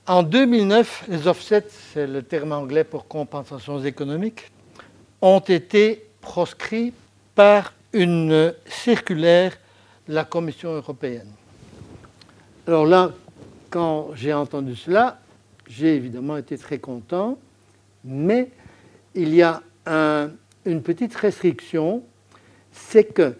En 0.07 0.23
2009, 0.23 1.05
les 1.09 1.27
offsets, 1.29 1.69
c'est 1.93 2.07
le 2.07 2.23
terme 2.23 2.53
anglais 2.53 2.83
pour 2.83 3.07
compensations 3.07 3.83
économiques, 3.85 4.51
ont 5.23 5.41
été 5.41 6.05
proscrits 6.21 6.93
par 7.35 7.73
une 7.93 8.55
circulaire 8.67 9.57
de 10.09 10.15
la 10.15 10.25
Commission 10.25 10.71
européenne. 10.71 11.31
Alors 12.67 12.87
là, 12.87 13.13
quand 13.69 14.11
j'ai 14.15 14.33
entendu 14.33 14.75
cela, 14.75 15.21
j'ai 15.69 15.95
évidemment 15.95 16.37
été 16.37 16.59
très 16.59 16.79
content, 16.79 17.39
mais 18.05 18.51
il 19.15 19.35
y 19.35 19.43
a 19.43 19.63
une 20.65 20.83
petite 20.83 21.15
restriction, 21.15 22.03
c'est 22.71 23.05
que 23.05 23.35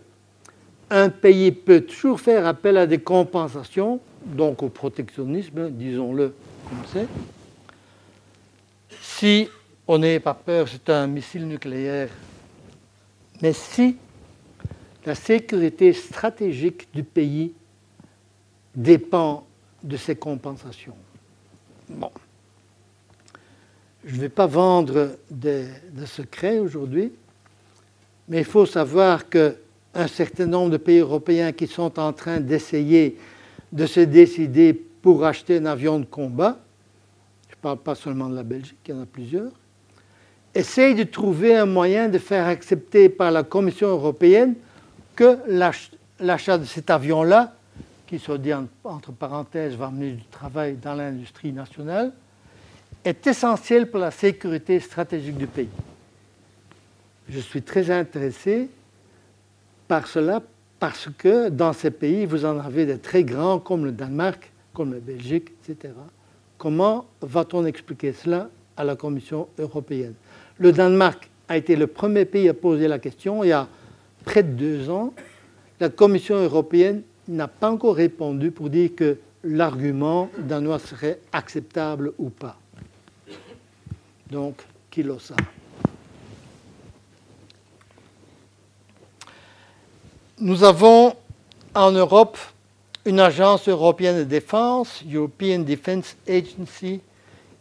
un 0.91 1.09
pays 1.09 1.53
peut 1.53 1.83
toujours 1.83 2.21
faire 2.21 2.47
appel 2.47 2.77
à 2.77 2.87
des 2.87 2.99
compensations, 2.99 4.01
donc 4.25 4.63
au 4.63 4.69
protectionnisme, 4.69 5.71
disons-le 5.71 6.35
comme 6.69 6.83
c'est, 6.93 7.07
si 9.01 9.49
on 9.87 9.99
n'est 9.99 10.21
pas 10.21 10.35
peur, 10.35 10.67
c'est 10.69 10.91
un 10.91 11.07
missile 11.07 11.47
nucléaire, 11.47 12.09
mais 13.41 13.53
si 13.53 13.97
la 15.07 15.15
sécurité 15.15 15.93
stratégique 15.93 16.89
du 16.93 17.05
pays 17.05 17.55
dépend 18.75 19.47
de 19.83 19.97
ces 19.97 20.17
compensations. 20.17 20.97
Bon. 21.89 22.11
Je 24.05 24.17
ne 24.17 24.21
vais 24.21 24.29
pas 24.31 24.47
vendre 24.47 25.17
de, 25.31 25.67
secrets 26.07 26.59
aujourd'hui, 26.59 27.13
mais 28.29 28.39
il 28.39 28.45
faut 28.45 28.65
savoir 28.65 29.29
qu'un 29.29 30.07
certain 30.09 30.47
nombre 30.47 30.71
de 30.71 30.77
pays 30.79 31.01
européens 31.01 31.53
qui 31.53 31.67
sont 31.67 31.99
en 31.99 32.13
train 32.15 32.41
d'essayer 32.41 33.19
de 33.73 33.85
se 33.85 34.01
décider 34.01 34.73
pour 34.73 35.25
acheter 35.25 35.59
un 35.59 35.67
avion 35.67 35.99
de 35.99 36.07
combat, 36.07 36.59
je 37.49 37.55
ne 37.55 37.61
parle 37.61 37.79
pas 37.79 37.95
seulement 37.95 38.29
de 38.29 38.37
la 38.37 38.43
Belgique, 38.43 38.79
il 38.87 38.95
y 38.95 38.99
en 38.99 39.03
a 39.03 39.07
plusieurs, 39.07 39.53
essayent 40.55 40.95
de 40.95 41.05
trouver 41.05 41.57
un 41.57 41.67
moyen 41.67 42.09
de 42.09 42.19
faire 42.19 42.47
accepter 42.47 43.11
par 43.11 43.31
la 43.31 43.43
Commission 43.43 43.89
européenne 43.89 44.55
que 45.15 45.39
l'achat 46.19 46.59
de 46.59 46.65
cet 46.65 46.89
avion-là, 46.89 47.55
qui 48.07 48.19
soit 48.19 48.39
dit 48.39 48.53
entre 48.83 49.13
parenthèses 49.13 49.75
va 49.75 49.87
amener 49.87 50.13
du 50.13 50.25
travail 50.25 50.77
dans 50.83 50.95
l'industrie 50.95 51.53
nationale, 51.53 52.13
est 53.05 53.27
essentiel 53.27 53.91
pour 53.91 54.01
la 54.01 54.11
sécurité 54.11 54.79
stratégique 54.81 55.37
du 55.37 55.47
pays. 55.47 55.69
Je 57.29 57.41
suis 57.41 57.63
très 57.63 57.91
intéressé 57.91 58.69
par 59.89 60.07
cela 60.07 60.43
parce 60.79 61.09
que 61.17 61.49
dans 61.49 61.73
ces 61.73 61.91
pays, 61.91 62.27
vous 62.27 62.45
en 62.45 62.59
avez 62.59 62.87
des 62.87 62.99
très 62.99 63.23
grands 63.23 63.59
comme 63.59 63.85
le 63.85 63.93
Danemark, 63.93 64.51
comme 64.75 64.93
la 64.93 65.01
Belgique, 65.01 65.53
etc. 65.63 65.95
Comment 66.59 67.07
va-t-on 67.21 67.65
expliquer 67.67 68.13
cela 68.13 68.51
à 68.77 68.85
la 68.85 68.97
Commission 68.97 69.49
européenne? 69.59 70.15
Le 70.59 70.73
Danemark 70.73 71.31
a 71.49 71.57
été 71.57 71.77
le 71.77 71.87
premier 71.87 72.25
pays 72.25 72.49
à 72.49 72.55
poser 72.55 72.89
la 72.89 72.99
question 72.99 73.45
il 73.45 73.49
y 73.49 73.53
a 73.53 73.69
près 74.25 74.43
de 74.43 74.53
deux 74.53 74.91
ans. 74.91 75.13
La 75.79 75.89
Commission 75.89 76.37
européenne 76.37 77.03
n'a 77.29 77.49
pas 77.49 77.71
encore 77.71 77.97
répondu 77.97 78.51
pour 78.51 78.71
dire 78.71 78.91
que 78.95 79.17
l'argument 79.45 80.29
danois 80.39 80.79
serait 80.79 81.21
acceptable 81.33 82.13
ou 82.19 82.29
pas. 82.31 82.59
Donc, 84.31 84.63
sait 84.95 85.35
Nous 90.39 90.65
avons 90.65 91.15
en 91.75 91.91
Europe 91.93 92.39
une 93.05 93.21
agence 93.21 93.69
européenne 93.69 94.19
de 94.19 94.25
défense, 94.25 95.03
European 95.11 95.61
Defence 95.61 96.17
Agency, 96.29 97.01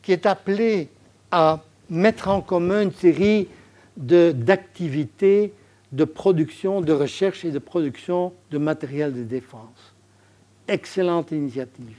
qui 0.02 0.12
est 0.12 0.26
appelée 0.26 0.90
à 1.32 1.62
mettre 1.90 2.28
en 2.28 2.42
commun 2.42 2.84
une 2.84 2.94
série 2.94 3.48
d'activités 3.98 5.54
de, 5.92 6.04
production, 6.06 6.82
de 6.82 6.94
recherche 6.94 7.46
et 7.46 7.52
de 7.52 7.60
production 7.60 8.34
de 8.52 8.58
matériel 8.60 9.14
de 9.14 9.24
défense. 9.24 9.94
Excellente 10.68 11.32
initiative. 11.32 11.98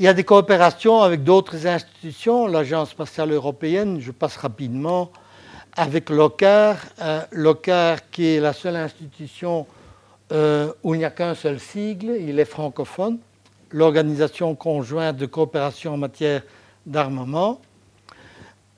Il 0.00 0.04
y 0.04 0.08
a 0.08 0.12
des 0.12 0.24
coopérations 0.24 1.02
avec 1.02 1.22
d'autres 1.22 1.68
institutions, 1.68 2.48
l'Agence 2.48 2.90
spatiale 2.90 3.30
européenne, 3.30 4.00
je 4.00 4.10
passe 4.10 4.36
rapidement, 4.36 5.12
avec 5.76 6.10
l'OCAR, 6.10 6.78
euh, 7.00 7.20
l'OCAR 7.30 8.10
qui 8.10 8.26
est 8.26 8.40
la 8.40 8.52
seule 8.52 8.74
institution 8.74 9.68
euh, 10.32 10.72
où 10.82 10.96
il 10.96 10.98
n'y 10.98 11.04
a 11.04 11.10
qu'un 11.10 11.36
seul 11.36 11.60
sigle, 11.60 12.16
il 12.18 12.40
est 12.40 12.44
francophone, 12.44 13.18
l'Organisation 13.70 14.56
conjointe 14.56 15.16
de 15.16 15.26
coopération 15.26 15.94
en 15.94 15.98
matière 15.98 16.42
d'armement, 16.84 17.60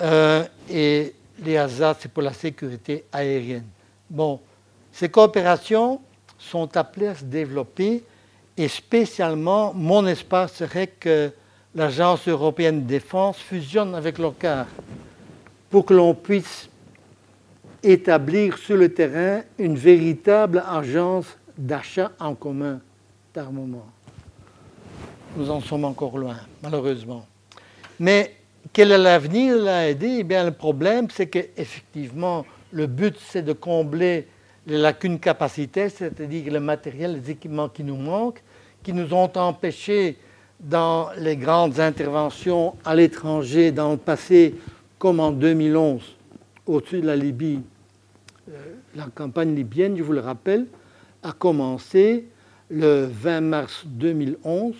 euh, 0.02 0.44
et 0.68 1.14
l'EASA, 1.42 1.96
c'est 1.98 2.12
pour 2.12 2.24
la 2.24 2.34
sécurité 2.34 3.06
aérienne. 3.10 3.64
Bon, 4.10 4.38
ces 4.92 5.08
coopérations 5.08 6.02
sont 6.38 6.76
appelées 6.76 7.08
à 7.08 7.14
se 7.14 7.24
développer, 7.24 8.04
et 8.56 8.68
spécialement, 8.68 9.72
mon 9.74 10.06
espace 10.06 10.54
serait 10.54 10.86
que 10.86 11.30
l'Agence 11.74 12.26
européenne 12.26 12.82
de 12.82 12.88
défense 12.88 13.38
fusionne 13.38 13.94
avec 13.94 14.18
l'OCAR 14.18 14.66
pour 15.68 15.84
que 15.84 15.94
l'on 15.94 16.14
puisse 16.14 16.70
établir 17.82 18.56
sur 18.56 18.76
le 18.76 18.92
terrain 18.92 19.42
une 19.58 19.76
véritable 19.76 20.64
agence 20.66 21.26
d'achat 21.56 22.12
en 22.18 22.34
commun 22.34 22.80
d'armement. 23.34 23.86
Nous 25.36 25.50
en 25.50 25.60
sommes 25.60 25.84
encore 25.84 26.16
loin, 26.16 26.36
malheureusement. 26.62 27.26
Mais 28.00 28.36
quel 28.72 28.90
est 28.90 28.98
l'avenir 28.98 29.56
de 29.58 29.64
l'AED 29.64 30.02
Eh 30.02 30.24
bien, 30.24 30.44
le 30.44 30.50
problème, 30.50 31.08
c'est 31.10 31.26
qu'effectivement, 31.26 32.46
le 32.72 32.86
but, 32.86 33.16
c'est 33.20 33.42
de 33.42 33.52
combler 33.52 34.26
les 34.66 34.78
lacunes 34.78 35.18
capacitaires, 35.18 35.90
c'est-à-dire 35.90 36.52
le 36.52 36.60
matériel, 36.60 37.20
les 37.22 37.30
équipements 37.30 37.68
qui 37.68 37.84
nous 37.84 37.96
manquent, 37.96 38.42
qui 38.82 38.92
nous 38.92 39.12
ont 39.14 39.30
empêchés 39.36 40.16
dans 40.58 41.10
les 41.18 41.36
grandes 41.36 41.78
interventions 41.78 42.74
à 42.84 42.94
l'étranger 42.94 43.70
dans 43.72 43.92
le 43.92 43.96
passé, 43.96 44.54
comme 44.98 45.20
en 45.20 45.30
2011, 45.30 46.02
au-dessus 46.66 47.00
de 47.00 47.06
la 47.06 47.16
Libye. 47.16 47.60
Euh, 48.48 48.74
la 48.94 49.06
campagne 49.14 49.54
libyenne, 49.54 49.96
je 49.96 50.02
vous 50.02 50.12
le 50.12 50.20
rappelle, 50.20 50.66
a 51.22 51.32
commencé 51.32 52.26
le 52.70 53.06
20 53.06 53.40
mars 53.42 53.82
2011 53.86 54.74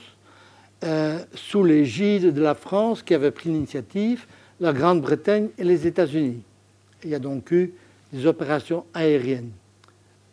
euh, 0.85 1.19
sous 1.35 1.65
l'égide 1.65 2.33
de 2.33 2.43
la 2.43 2.55
France 2.55 3.03
qui 3.03 3.15
avait 3.15 3.31
pris 3.31 3.51
l'initiative, 3.51 4.27
la 4.61 4.73
Grande-Bretagne 4.73 5.49
et 5.59 5.65
les 5.65 5.87
États-Unis. 5.87 6.43
Il 7.05 7.11
y 7.11 7.15
a 7.15 7.19
donc 7.19 7.51
eu 7.51 7.73
des 8.13 8.27
opérations 8.27 8.85
aériennes. 8.95 9.51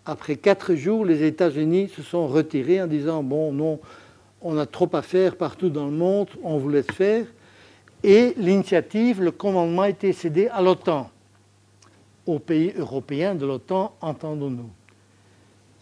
Après 0.06 0.36
quatre 0.36 0.76
jours, 0.76 1.06
les 1.06 1.24
États-Unis 1.24 1.90
se 1.96 2.02
sont 2.02 2.28
retirés 2.28 2.82
en 2.82 2.88
disant 2.88 3.24
Bon, 3.24 3.52
non, 3.54 3.80
on 4.42 4.58
a 4.58 4.66
trop 4.66 4.90
à 4.94 5.02
faire 5.02 5.38
partout 5.38 5.70
dans 5.70 5.86
le 5.86 5.92
monde, 5.92 6.30
on 6.44 6.58
vous 6.58 6.70
laisse 6.70 6.92
faire. 6.92 7.26
Et 8.04 8.34
l'initiative, 8.38 9.22
le 9.22 9.32
commandement 9.32 9.84
a 9.84 9.90
été 9.90 10.12
cédé 10.12 10.48
à 10.48 10.62
l'OTAN, 10.62 11.10
aux 12.26 12.40
pays 12.40 12.74
européens 12.78 13.36
de 13.36 13.46
l'OTAN, 13.46 13.96
entendons-nous 14.02 14.70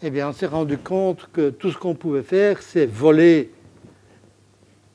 eh 0.04 0.10
bien, 0.10 0.28
on 0.28 0.32
s'est 0.32 0.46
rendu 0.46 0.78
compte 0.78 1.28
que 1.32 1.50
tout 1.50 1.70
ce 1.70 1.78
qu'on 1.78 1.94
pouvait 1.94 2.24
faire, 2.24 2.60
c'est 2.60 2.86
voler 2.86 3.52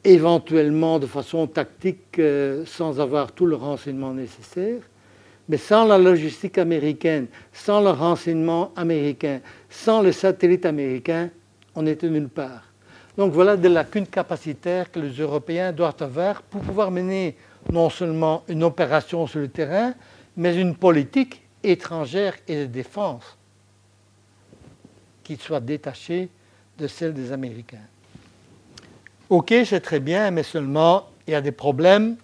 éventuellement 0.03 0.99
de 0.99 1.07
façon 1.07 1.47
tactique 1.47 2.19
euh, 2.19 2.65
sans 2.65 2.99
avoir 2.99 3.31
tout 3.31 3.45
le 3.45 3.55
renseignement 3.55 4.13
nécessaire, 4.13 4.81
mais 5.49 5.57
sans 5.57 5.85
la 5.85 5.97
logistique 5.97 6.57
américaine, 6.57 7.27
sans 7.53 7.81
le 7.81 7.89
renseignement 7.89 8.71
américain, 8.75 9.39
sans 9.69 10.01
le 10.01 10.11
satellite 10.11 10.65
américain, 10.65 11.29
on 11.75 11.83
n'était 11.83 12.09
nulle 12.09 12.29
part. 12.29 12.63
Donc 13.17 13.33
voilà 13.33 13.57
des 13.57 13.69
lacunes 13.69 14.07
capacitaires 14.07 14.91
que 14.91 14.99
les 14.99 15.13
Européens 15.13 15.71
doivent 15.71 15.95
avoir 16.01 16.41
pour 16.43 16.61
pouvoir 16.61 16.91
mener 16.91 17.35
non 17.71 17.89
seulement 17.89 18.43
une 18.47 18.63
opération 18.63 19.25
sur 19.25 19.39
le 19.39 19.47
terrain, 19.47 19.93
mais 20.35 20.55
une 20.55 20.75
politique 20.75 21.41
étrangère 21.63 22.35
et 22.47 22.61
de 22.61 22.65
défense 22.65 23.37
qui 25.23 25.35
soit 25.35 25.59
détachée 25.59 26.29
de 26.77 26.87
celle 26.87 27.13
des 27.13 27.31
Américains. 27.31 27.85
Ok, 29.29 29.53
c'est 29.65 29.81
très 29.81 29.99
bien, 29.99 30.31
mais 30.31 30.43
seulement 30.43 31.09
il 31.27 31.31
y 31.31 31.35
a 31.35 31.41
des 31.41 31.51
problèmes. 31.51 32.15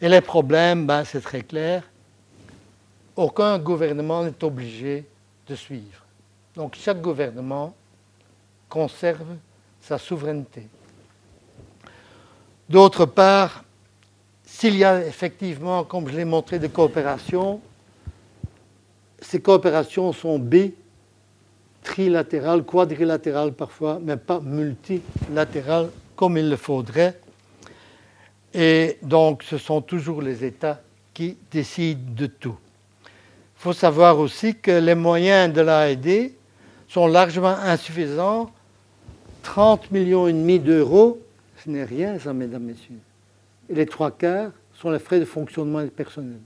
Et 0.00 0.08
les 0.08 0.20
problèmes, 0.20 0.86
ben, 0.86 1.04
c'est 1.04 1.20
très 1.20 1.42
clair. 1.42 1.82
Aucun 3.18 3.58
gouvernement 3.58 4.22
n'est 4.22 4.44
obligé 4.44 5.04
de 5.48 5.56
suivre. 5.56 6.04
Donc 6.54 6.76
chaque 6.76 7.00
gouvernement 7.00 7.74
conserve 8.68 9.34
sa 9.80 9.98
souveraineté. 9.98 10.68
D'autre 12.68 13.06
part, 13.06 13.64
s'il 14.44 14.76
y 14.76 14.84
a 14.84 15.04
effectivement, 15.04 15.82
comme 15.82 16.08
je 16.08 16.16
l'ai 16.16 16.24
montré, 16.24 16.60
des 16.60 16.68
coopérations, 16.68 17.60
ces 19.20 19.40
coopérations 19.40 20.12
sont 20.12 20.38
B 20.38 20.70
trilatéral, 21.82 22.62
quadrilatéral 22.62 23.52
parfois, 23.52 23.98
mais 24.00 24.16
pas 24.16 24.38
multilatéral 24.38 25.90
comme 26.14 26.36
il 26.36 26.48
le 26.48 26.56
faudrait. 26.56 27.18
Et 28.54 28.96
donc, 29.02 29.42
ce 29.42 29.58
sont 29.58 29.80
toujours 29.82 30.22
les 30.22 30.44
États 30.44 30.80
qui 31.12 31.36
décident 31.50 32.12
de 32.14 32.26
tout. 32.26 32.56
Il 33.58 33.62
faut 33.62 33.72
savoir 33.72 34.20
aussi 34.20 34.54
que 34.54 34.70
les 34.70 34.94
moyens 34.94 35.52
de 35.52 35.60
l'AED 35.60 36.32
sont 36.86 37.08
largement 37.08 37.56
insuffisants. 37.56 38.52
30 39.42 39.90
millions 39.90 40.28
et 40.28 40.32
demi 40.32 40.60
d'euros, 40.60 41.20
ce 41.64 41.68
n'est 41.68 41.82
rien, 41.82 42.20
ça, 42.20 42.32
mesdames, 42.32 42.62
messieurs. 42.62 43.00
Et 43.68 43.74
les 43.74 43.86
trois 43.86 44.12
quarts 44.12 44.52
sont 44.74 44.90
les 44.90 45.00
frais 45.00 45.18
de 45.18 45.24
fonctionnement 45.24 45.82
du 45.82 45.90
personnel. 45.90 46.38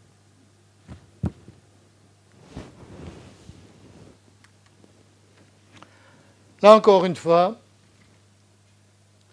Là 6.63 6.77
encore 6.77 7.05
une 7.05 7.17
fois, 7.17 7.59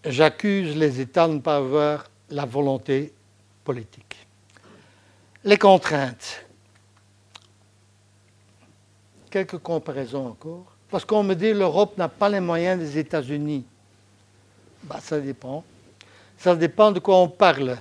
j'accuse 0.04 0.76
les 0.76 1.00
États 1.00 1.28
de 1.28 1.34
ne 1.34 1.40
pas 1.40 1.58
avoir 1.58 2.06
la 2.30 2.46
volonté 2.46 3.14
politique. 3.64 4.28
Les 5.46 5.58
contraintes. 5.58 6.49
Quelques 9.30 9.60
comparaisons 9.60 10.28
encore. 10.28 10.66
Parce 10.90 11.06
qu'on 11.06 11.24
me 11.24 11.36
dit 11.36 11.54
l'Europe 11.54 11.98
n'a 11.98 12.10
pas 12.10 12.30
les 12.30 12.40
moyens 12.40 12.80
des 12.80 12.98
États-Unis. 12.98 13.64
Bah, 14.84 15.00
ça 15.02 15.20
dépend. 15.20 15.64
Ça 16.38 16.56
dépend 16.56 16.92
de 16.92 17.00
quoi 17.00 17.18
on 17.18 17.28
parle. 17.28 17.78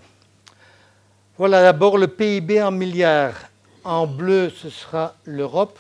Voilà 1.39 1.63
d'abord 1.63 1.97
le 1.97 2.09
PIB 2.09 2.61
en 2.61 2.71
milliards. 2.71 3.49
En 3.85 4.07
bleu, 4.07 4.51
ce 4.51 4.69
sera 4.69 5.15
l'Europe. 5.25 5.79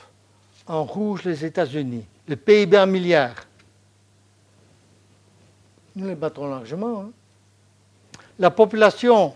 En 0.67 0.85
rouge, 0.85 1.25
les 1.25 1.45
États-Unis. 1.45 2.05
Le 2.27 2.37
PIB 2.37 2.79
en 2.79 2.87
milliards. 2.87 3.45
Nous 5.97 6.07
les 6.07 6.15
battons 6.15 6.47
largement. 6.47 7.01
Hein. 7.01 7.11
La 8.39 8.51
population, 8.51 9.35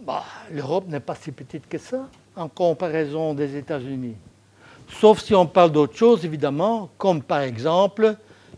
bah, 0.00 0.24
l'Europe 0.50 0.88
n'est 0.88 1.00
pas 1.00 1.14
si 1.14 1.30
petite 1.30 1.68
que 1.68 1.78
ça 1.78 2.08
en 2.36 2.48
comparaison 2.48 3.34
des 3.34 3.56
États-Unis. 3.56 4.16
Sauf 4.88 5.22
si 5.22 5.34
on 5.34 5.46
parle 5.46 5.72
d'autre 5.72 5.96
chose, 5.96 6.24
évidemment, 6.24 6.90
comme 6.98 7.22
par 7.22 7.40
exemple 7.40 8.16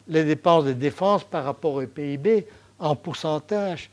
les 0.08 0.24
dépenses 0.24 0.64
de 0.64 0.72
défense 0.72 1.24
par 1.24 1.44
rapport 1.44 1.74
au 1.74 1.86
PIB 1.86 2.46
en 2.78 2.94
pourcentage. 2.94 3.90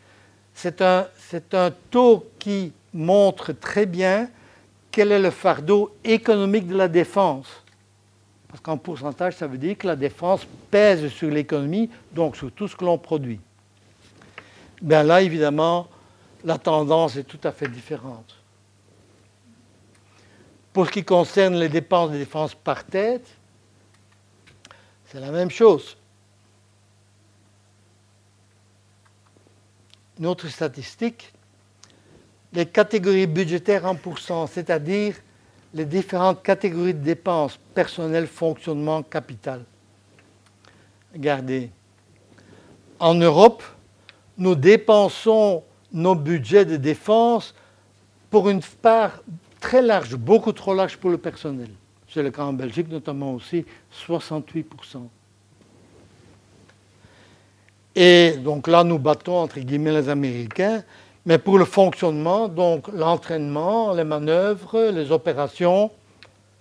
C'est 0.53 0.81
un, 0.81 1.07
un 1.53 1.71
taux 1.89 2.25
qui 2.37 2.71
montre 2.93 3.53
très 3.53 3.85
bien 3.85 4.29
quel 4.91 5.11
est 5.11 5.19
le 5.19 5.31
fardeau 5.31 5.95
économique 6.03 6.67
de 6.67 6.75
la 6.75 6.87
défense. 6.87 7.47
Parce 8.47 8.61
qu'en 8.61 8.77
pourcentage, 8.77 9.35
ça 9.35 9.47
veut 9.47 9.57
dire 9.57 9.75
que 9.75 9.87
la 9.87 9.95
défense 9.95 10.45
pèse 10.69 11.07
sur 11.07 11.31
l'économie, 11.31 11.89
donc 12.11 12.35
sur 12.35 12.51
tout 12.51 12.67
ce 12.67 12.75
que 12.75 12.85
l'on 12.85 12.99
produit. 12.99 13.39
Bien 14.79 15.01
là, 15.01 15.23
évidemment, 15.23 15.87
la 16.43 16.59
tendance 16.59 17.15
est 17.15 17.23
tout 17.23 17.39
à 17.43 17.51
fait 17.51 17.67
différente. 17.67 18.35
Pour 20.73 20.87
ce 20.87 20.91
qui 20.91 21.03
concerne 21.03 21.55
les 21.55 21.69
dépenses 21.69 22.09
de 22.09 22.17
défense 22.17 22.55
par 22.55 22.83
tête, 22.83 23.27
c'est 25.05 25.19
la 25.19 25.29
même 25.29 25.51
chose. 25.51 25.95
Une 30.19 30.25
autre 30.25 30.47
statistique, 30.47 31.31
les 32.51 32.65
catégories 32.65 33.27
budgétaires 33.27 33.85
en 33.85 33.95
pourcent, 33.95 34.47
c'est-à-dire 34.47 35.15
les 35.75 35.85
différentes 35.85 36.41
catégories 36.41 36.93
de 36.95 37.03
dépenses, 37.03 37.59
personnel, 37.73 38.27
fonctionnement, 38.27 39.03
capital. 39.03 39.63
Regardez, 41.13 41.69
en 42.99 43.13
Europe, 43.13 43.63
nous 44.37 44.55
dépensons 44.55 45.63
nos 45.91 46.15
budgets 46.15 46.65
de 46.65 46.77
défense 46.77 47.53
pour 48.31 48.49
une 48.49 48.61
part 48.81 49.21
très 49.63 49.81
large, 49.81 50.15
beaucoup 50.15 50.51
trop 50.51 50.73
large 50.73 50.97
pour 50.97 51.09
le 51.09 51.17
personnel. 51.17 51.69
C'est 52.09 52.21
le 52.21 52.31
cas 52.31 52.43
en 52.43 52.51
Belgique 52.51 52.89
notamment 52.89 53.33
aussi, 53.33 53.65
68%. 54.07 54.65
Et 57.95 58.33
donc 58.43 58.67
là, 58.67 58.83
nous 58.83 58.99
battons 58.99 59.37
entre 59.37 59.59
guillemets 59.61 59.93
les 59.93 60.09
Américains, 60.09 60.83
mais 61.25 61.37
pour 61.37 61.57
le 61.57 61.63
fonctionnement, 61.63 62.49
donc 62.49 62.89
l'entraînement, 62.89 63.93
les 63.93 64.03
manœuvres, 64.03 64.91
les 64.91 65.11
opérations, 65.11 65.89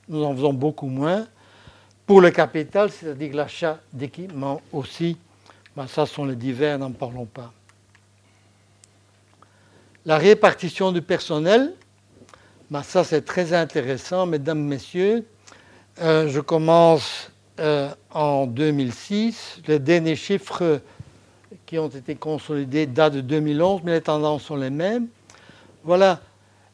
nous 0.08 0.22
en 0.22 0.32
faisons 0.36 0.52
beaucoup 0.52 0.86
moins. 0.86 1.26
Pour 2.06 2.20
le 2.20 2.30
capital, 2.30 2.92
c'est-à-dire 2.92 3.34
l'achat 3.34 3.80
d'équipements 3.92 4.60
aussi, 4.72 5.16
ben 5.76 5.88
ça 5.88 6.06
sont 6.06 6.24
les 6.24 6.36
divers, 6.36 6.78
n'en 6.78 6.92
parlons 6.92 7.26
pas. 7.26 7.52
La 10.06 10.18
répartition 10.18 10.92
du 10.92 11.02
personnel, 11.02 11.74
ben, 12.72 12.82
ça, 12.82 13.04
c'est 13.04 13.20
très 13.20 13.52
intéressant, 13.52 14.24
mesdames, 14.24 14.62
messieurs. 14.62 15.26
Euh, 16.00 16.26
je 16.28 16.40
commence 16.40 17.30
euh, 17.60 17.90
en 18.10 18.46
2006. 18.46 19.60
Les 19.66 19.78
derniers 19.78 20.16
chiffres 20.16 20.80
qui 21.66 21.78
ont 21.78 21.88
été 21.88 22.14
consolidés 22.14 22.86
datent 22.86 23.12
de 23.12 23.20
2011, 23.20 23.82
mais 23.84 23.92
les 23.92 24.00
tendances 24.00 24.44
sont 24.44 24.56
les 24.56 24.70
mêmes. 24.70 25.08
Voilà, 25.84 26.20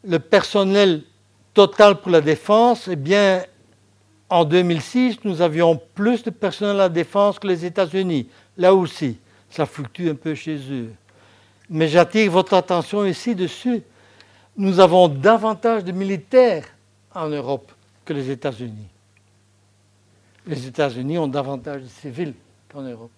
le 0.04 0.20
personnel 0.20 1.02
total 1.52 2.00
pour 2.00 2.12
la 2.12 2.20
défense, 2.20 2.86
eh 2.86 2.94
bien, 2.94 3.42
en 4.30 4.44
2006, 4.44 5.24
nous 5.24 5.42
avions 5.42 5.80
plus 5.96 6.22
de 6.22 6.30
personnel 6.30 6.76
à 6.76 6.84
la 6.84 6.88
défense 6.88 7.40
que 7.40 7.48
les 7.48 7.64
États-Unis. 7.64 8.28
Là 8.56 8.72
aussi, 8.72 9.18
ça 9.50 9.66
fluctue 9.66 10.10
un 10.10 10.14
peu 10.14 10.36
chez 10.36 10.58
eux. 10.70 10.92
Mais 11.68 11.88
j'attire 11.88 12.30
votre 12.30 12.54
attention 12.54 13.04
ici 13.04 13.34
dessus 13.34 13.82
nous 14.58 14.80
avons 14.80 15.08
davantage 15.08 15.84
de 15.84 15.92
militaires 15.92 16.66
en 17.14 17.28
Europe 17.28 17.70
que 18.04 18.12
les 18.12 18.28
États-Unis. 18.28 18.88
Les 20.46 20.66
États-Unis 20.66 21.16
ont 21.16 21.28
davantage 21.28 21.82
de 21.82 21.86
civils 21.86 22.34
qu'en 22.70 22.82
Europe. 22.82 23.10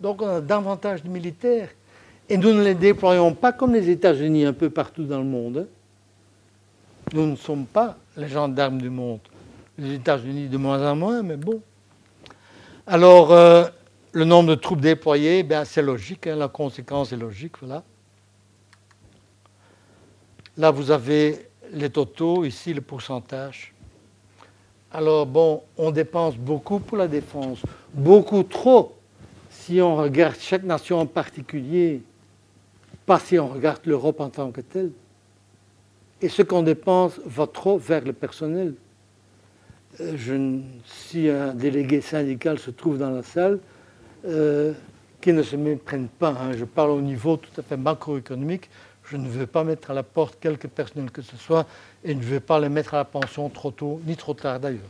Donc 0.00 0.20
on 0.20 0.28
a 0.28 0.40
davantage 0.40 1.04
de 1.04 1.08
militaires. 1.08 1.68
Et 2.28 2.36
nous 2.36 2.52
ne 2.52 2.62
les 2.62 2.74
déployons 2.74 3.34
pas 3.34 3.52
comme 3.52 3.72
les 3.72 3.88
États-Unis 3.88 4.44
un 4.44 4.52
peu 4.52 4.68
partout 4.68 5.04
dans 5.04 5.18
le 5.18 5.24
monde. 5.24 5.68
Nous 7.12 7.24
ne 7.24 7.36
sommes 7.36 7.66
pas 7.66 7.96
les 8.16 8.28
gendarmes 8.28 8.82
du 8.82 8.90
monde. 8.90 9.20
Les 9.78 9.94
États-Unis 9.94 10.48
de 10.48 10.56
moins 10.56 10.90
en 10.90 10.96
moins, 10.96 11.22
mais 11.22 11.36
bon. 11.36 11.60
Alors, 12.88 13.30
euh, 13.30 13.66
le 14.10 14.24
nombre 14.24 14.48
de 14.50 14.54
troupes 14.56 14.80
déployées, 14.80 15.44
ben, 15.44 15.64
c'est 15.64 15.82
logique, 15.82 16.26
hein, 16.26 16.34
la 16.34 16.48
conséquence 16.48 17.12
est 17.12 17.16
logique, 17.16 17.58
voilà. 17.60 17.84
Là, 20.56 20.70
vous 20.70 20.90
avez 20.90 21.48
les 21.72 21.90
totaux, 21.90 22.44
ici 22.44 22.72
le 22.72 22.80
pourcentage. 22.80 23.74
Alors 24.90 25.26
bon, 25.26 25.62
on 25.76 25.90
dépense 25.90 26.36
beaucoup 26.36 26.78
pour 26.78 26.96
la 26.96 27.08
défense, 27.08 27.60
beaucoup 27.92 28.42
trop 28.42 28.96
si 29.50 29.80
on 29.80 29.96
regarde 29.96 30.36
chaque 30.38 30.62
nation 30.62 31.00
en 31.00 31.06
particulier, 31.06 32.00
pas 33.04 33.18
si 33.18 33.38
on 33.38 33.48
regarde 33.48 33.80
l'Europe 33.84 34.20
en 34.20 34.30
tant 34.30 34.50
que 34.50 34.60
telle. 34.60 34.92
Et 36.22 36.28
ce 36.28 36.42
qu'on 36.42 36.62
dépense 36.62 37.20
va 37.26 37.46
trop 37.46 37.76
vers 37.76 38.02
le 38.02 38.12
personnel. 38.12 38.74
Euh, 40.00 40.60
si 40.84 41.28
un 41.28 41.52
délégué 41.52 42.00
syndical 42.00 42.58
se 42.58 42.70
trouve 42.70 42.98
dans 42.98 43.10
la 43.10 43.22
salle, 43.22 43.58
euh, 44.24 44.72
qu'il 45.20 45.34
ne 45.34 45.42
se 45.42 45.56
méprenne 45.56 46.08
pas, 46.08 46.30
hein. 46.30 46.52
je 46.56 46.64
parle 46.64 46.90
au 46.90 47.00
niveau 47.00 47.36
tout 47.36 47.50
à 47.58 47.62
fait 47.62 47.76
macroéconomique, 47.76 48.70
je 49.08 49.16
ne 49.16 49.28
veux 49.28 49.46
pas 49.46 49.64
mettre 49.64 49.90
à 49.90 49.94
la 49.94 50.02
porte 50.02 50.38
quelque 50.40 50.66
personnel 50.66 51.10
que 51.10 51.22
ce 51.22 51.36
soit 51.36 51.66
et 52.02 52.14
ne 52.14 52.22
veux 52.22 52.40
pas 52.40 52.58
les 52.58 52.68
mettre 52.68 52.94
à 52.94 52.98
la 52.98 53.04
pension 53.04 53.48
trop 53.48 53.70
tôt, 53.70 54.00
ni 54.04 54.16
trop 54.16 54.34
tard 54.34 54.58
d'ailleurs. 54.58 54.82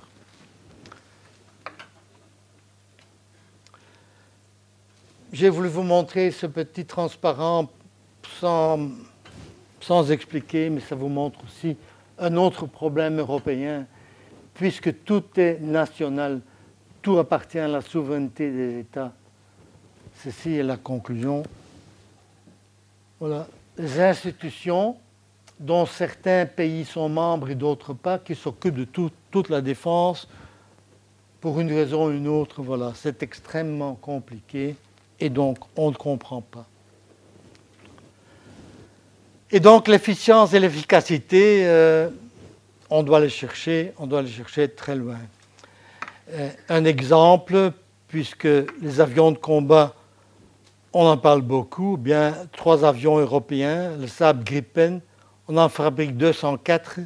J'ai 5.32 5.50
voulu 5.50 5.68
vous 5.68 5.82
montrer 5.82 6.30
ce 6.30 6.46
petit 6.46 6.86
transparent 6.86 7.68
sans, 8.40 8.88
sans 9.80 10.10
expliquer, 10.10 10.70
mais 10.70 10.80
ça 10.80 10.94
vous 10.94 11.08
montre 11.08 11.40
aussi 11.44 11.76
un 12.18 12.36
autre 12.36 12.66
problème 12.66 13.18
européen, 13.18 13.86
puisque 14.54 15.04
tout 15.04 15.24
est 15.36 15.60
national, 15.60 16.40
tout 17.02 17.18
appartient 17.18 17.58
à 17.58 17.68
la 17.68 17.82
souveraineté 17.82 18.50
des 18.50 18.80
États. 18.80 19.12
Ceci 20.24 20.54
est 20.54 20.62
la 20.62 20.78
conclusion. 20.78 21.42
Voilà 23.20 23.46
institutions 23.78 24.96
dont 25.58 25.86
certains 25.86 26.46
pays 26.46 26.84
sont 26.84 27.08
membres 27.08 27.50
et 27.50 27.54
d'autres 27.54 27.94
pas, 27.94 28.18
qui 28.18 28.34
s'occupent 28.34 28.76
de 28.76 28.84
toute 29.30 29.48
la 29.48 29.60
défense 29.60 30.28
pour 31.40 31.60
une 31.60 31.72
raison 31.72 32.08
ou 32.08 32.10
une 32.10 32.28
autre. 32.28 32.62
Voilà, 32.62 32.92
c'est 32.94 33.22
extrêmement 33.22 33.94
compliqué 33.94 34.76
et 35.20 35.30
donc 35.30 35.58
on 35.76 35.90
ne 35.90 35.96
comprend 35.96 36.40
pas. 36.40 36.66
Et 39.50 39.60
donc 39.60 39.88
l'efficience 39.88 40.52
et 40.54 40.60
l'efficacité, 40.60 41.66
euh, 41.66 42.08
on 42.90 43.02
doit 43.02 43.20
les 43.20 43.28
chercher, 43.28 43.92
on 43.98 44.06
doit 44.06 44.22
les 44.22 44.30
chercher 44.30 44.68
très 44.68 44.96
loin. 44.96 45.18
Euh, 46.30 46.50
un 46.68 46.84
exemple, 46.84 47.72
puisque 48.08 48.48
les 48.82 49.00
avions 49.00 49.30
de 49.30 49.38
combat 49.38 49.94
on 50.98 51.06
en 51.06 51.18
parle 51.18 51.42
beaucoup, 51.42 51.98
bien 51.98 52.34
trois 52.56 52.82
avions 52.82 53.18
européens, 53.18 53.94
le 53.98 54.06
Saab 54.06 54.42
Gripen, 54.42 55.02
on 55.46 55.58
en 55.58 55.68
fabrique 55.68 56.16
204 56.16 57.00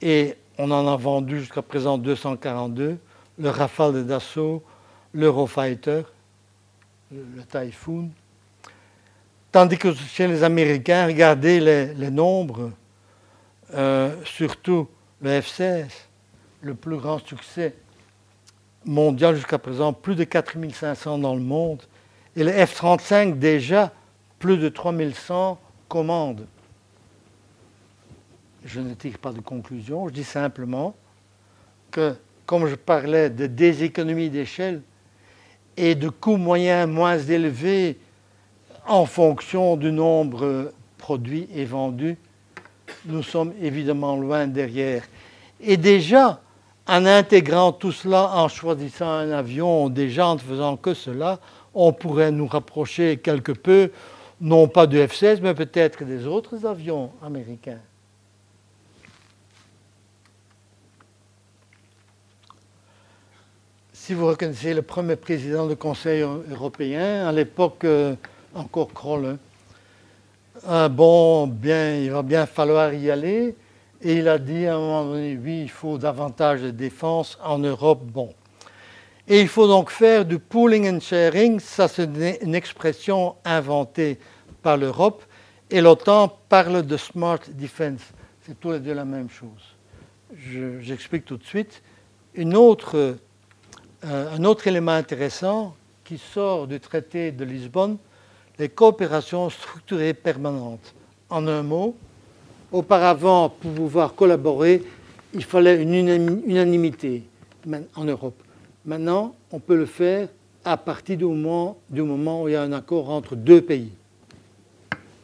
et 0.00 0.34
on 0.58 0.68
en 0.72 0.88
a 0.88 0.96
vendu 0.96 1.38
jusqu'à 1.38 1.62
présent 1.62 1.98
242, 1.98 2.98
le 3.38 3.48
Rafale 3.48 3.92
de 3.92 4.02
Dassault, 4.02 4.64
l'Eurofighter, 5.14 6.02
le, 7.12 7.44
Typhoon. 7.48 8.10
Tandis 9.52 9.78
que 9.78 9.94
chez 9.94 10.26
les 10.26 10.42
Américains, 10.42 11.06
regardez 11.06 11.60
les, 11.94 12.10
nombres, 12.10 12.72
euh, 13.72 14.16
surtout 14.24 14.88
le 15.20 15.40
F-16, 15.40 15.86
le 16.60 16.74
plus 16.74 16.96
grand 16.96 17.24
succès 17.24 17.76
mondial 18.84 19.36
jusqu'à 19.36 19.60
présent, 19.60 19.92
plus 19.92 20.16
de 20.16 20.24
4500 20.24 21.18
dans 21.18 21.36
le 21.36 21.40
monde, 21.40 21.82
et 22.36 22.44
le 22.44 22.50
F-35 22.50 23.38
déjà, 23.38 23.92
plus 24.38 24.56
de 24.56 24.68
3100 24.68 25.58
commandes. 25.88 26.46
Je 28.64 28.80
ne 28.80 28.94
tire 28.94 29.18
pas 29.18 29.32
de 29.32 29.40
conclusion, 29.40 30.08
je 30.08 30.14
dis 30.14 30.24
simplement 30.24 30.94
que, 31.90 32.14
comme 32.46 32.66
je 32.66 32.74
parlais 32.74 33.28
de 33.28 33.46
déséconomie 33.46 34.30
d'échelle 34.30 34.82
et 35.76 35.94
de 35.94 36.08
coûts 36.08 36.36
moyens 36.36 36.88
moins 36.88 37.18
élevés 37.18 37.98
en 38.86 39.04
fonction 39.06 39.76
du 39.76 39.92
nombre 39.92 40.72
produits 40.98 41.48
et 41.54 41.64
vendus, 41.64 42.16
nous 43.06 43.22
sommes 43.22 43.52
évidemment 43.60 44.16
loin 44.16 44.46
derrière. 44.46 45.02
Et 45.60 45.76
déjà, 45.76 46.40
en 46.86 47.06
intégrant 47.06 47.72
tout 47.72 47.92
cela, 47.92 48.30
en 48.34 48.48
choisissant 48.48 49.08
un 49.08 49.30
avion, 49.30 49.88
déjà 49.88 50.26
en 50.26 50.34
ne 50.34 50.40
faisant 50.40 50.76
que 50.76 50.94
cela, 50.94 51.38
on 51.74 51.92
pourrait 51.92 52.30
nous 52.30 52.46
rapprocher 52.46 53.18
quelque 53.18 53.52
peu, 53.52 53.90
non 54.40 54.68
pas 54.68 54.86
du 54.86 54.98
F-16, 54.98 55.40
mais 55.42 55.54
peut-être 55.54 56.04
des 56.04 56.26
autres 56.26 56.66
avions 56.66 57.10
américains. 57.22 57.80
Si 63.92 64.14
vous 64.14 64.26
reconnaissez 64.26 64.74
le 64.74 64.82
premier 64.82 65.14
président 65.14 65.68
du 65.68 65.76
Conseil 65.76 66.22
européen, 66.22 67.28
à 67.28 67.30
l'époque 67.30 67.84
euh, 67.84 68.16
encore 68.52 68.92
Kroll, 68.92 69.38
hein. 70.66 70.88
bon, 70.88 71.46
bien, 71.46 71.96
il 71.98 72.10
va 72.10 72.22
bien 72.22 72.46
falloir 72.46 72.92
y 72.92 73.10
aller. 73.12 73.54
Et 74.00 74.14
il 74.14 74.26
a 74.26 74.38
dit 74.38 74.66
à 74.66 74.74
un 74.74 74.78
moment 74.78 75.04
donné, 75.04 75.38
oui, 75.40 75.60
il 75.62 75.70
faut 75.70 75.98
davantage 75.98 76.62
de 76.62 76.70
défense 76.70 77.38
en 77.44 77.58
Europe. 77.58 78.02
Bon. 78.02 78.34
Et 79.28 79.40
il 79.40 79.48
faut 79.48 79.66
donc 79.66 79.90
faire 79.90 80.24
du 80.24 80.38
pooling 80.38 80.88
and 80.88 81.00
sharing, 81.00 81.60
ça 81.60 81.88
c'est 81.88 82.08
une 82.42 82.54
expression 82.54 83.36
inventée 83.44 84.18
par 84.62 84.76
l'Europe, 84.76 85.22
et 85.70 85.80
l'OTAN 85.80 86.28
parle 86.48 86.82
de 86.82 86.96
smart 86.96 87.40
defense. 87.50 88.00
C'est 88.44 88.58
tous 88.58 88.72
les 88.72 88.80
deux 88.80 88.94
la 88.94 89.04
même 89.04 89.30
chose. 89.30 89.76
J'explique 90.80 91.24
tout 91.24 91.36
de 91.36 91.44
suite. 91.44 91.82
Euh, 92.36 93.14
un 94.04 94.44
autre 94.44 94.66
élément 94.66 94.92
intéressant 94.92 95.76
qui 96.04 96.18
sort 96.18 96.66
du 96.66 96.80
traité 96.80 97.30
de 97.30 97.44
Lisbonne, 97.44 97.98
les 98.58 98.68
coopérations 98.68 99.48
structurées 99.48 100.14
permanentes. 100.14 100.94
En 101.30 101.46
un 101.46 101.62
mot, 101.62 101.96
Auparavant, 102.72 103.50
pour 103.50 103.70
pouvoir 103.70 104.14
collaborer, 104.14 104.82
il 105.34 105.44
fallait 105.44 105.82
une 105.82 105.92
unanimité 106.46 107.22
en 107.94 108.04
Europe. 108.04 108.42
Maintenant, 108.84 109.34
on 109.50 109.60
peut 109.60 109.76
le 109.76 109.86
faire 109.86 110.28
à 110.64 110.76
partir 110.76 111.16
du 111.16 111.24
moment, 111.24 111.76
où 111.90 112.48
il 112.48 112.52
y 112.52 112.56
a 112.56 112.62
un 112.62 112.72
accord 112.72 113.10
entre 113.10 113.36
deux 113.36 113.60
pays. 113.60 113.92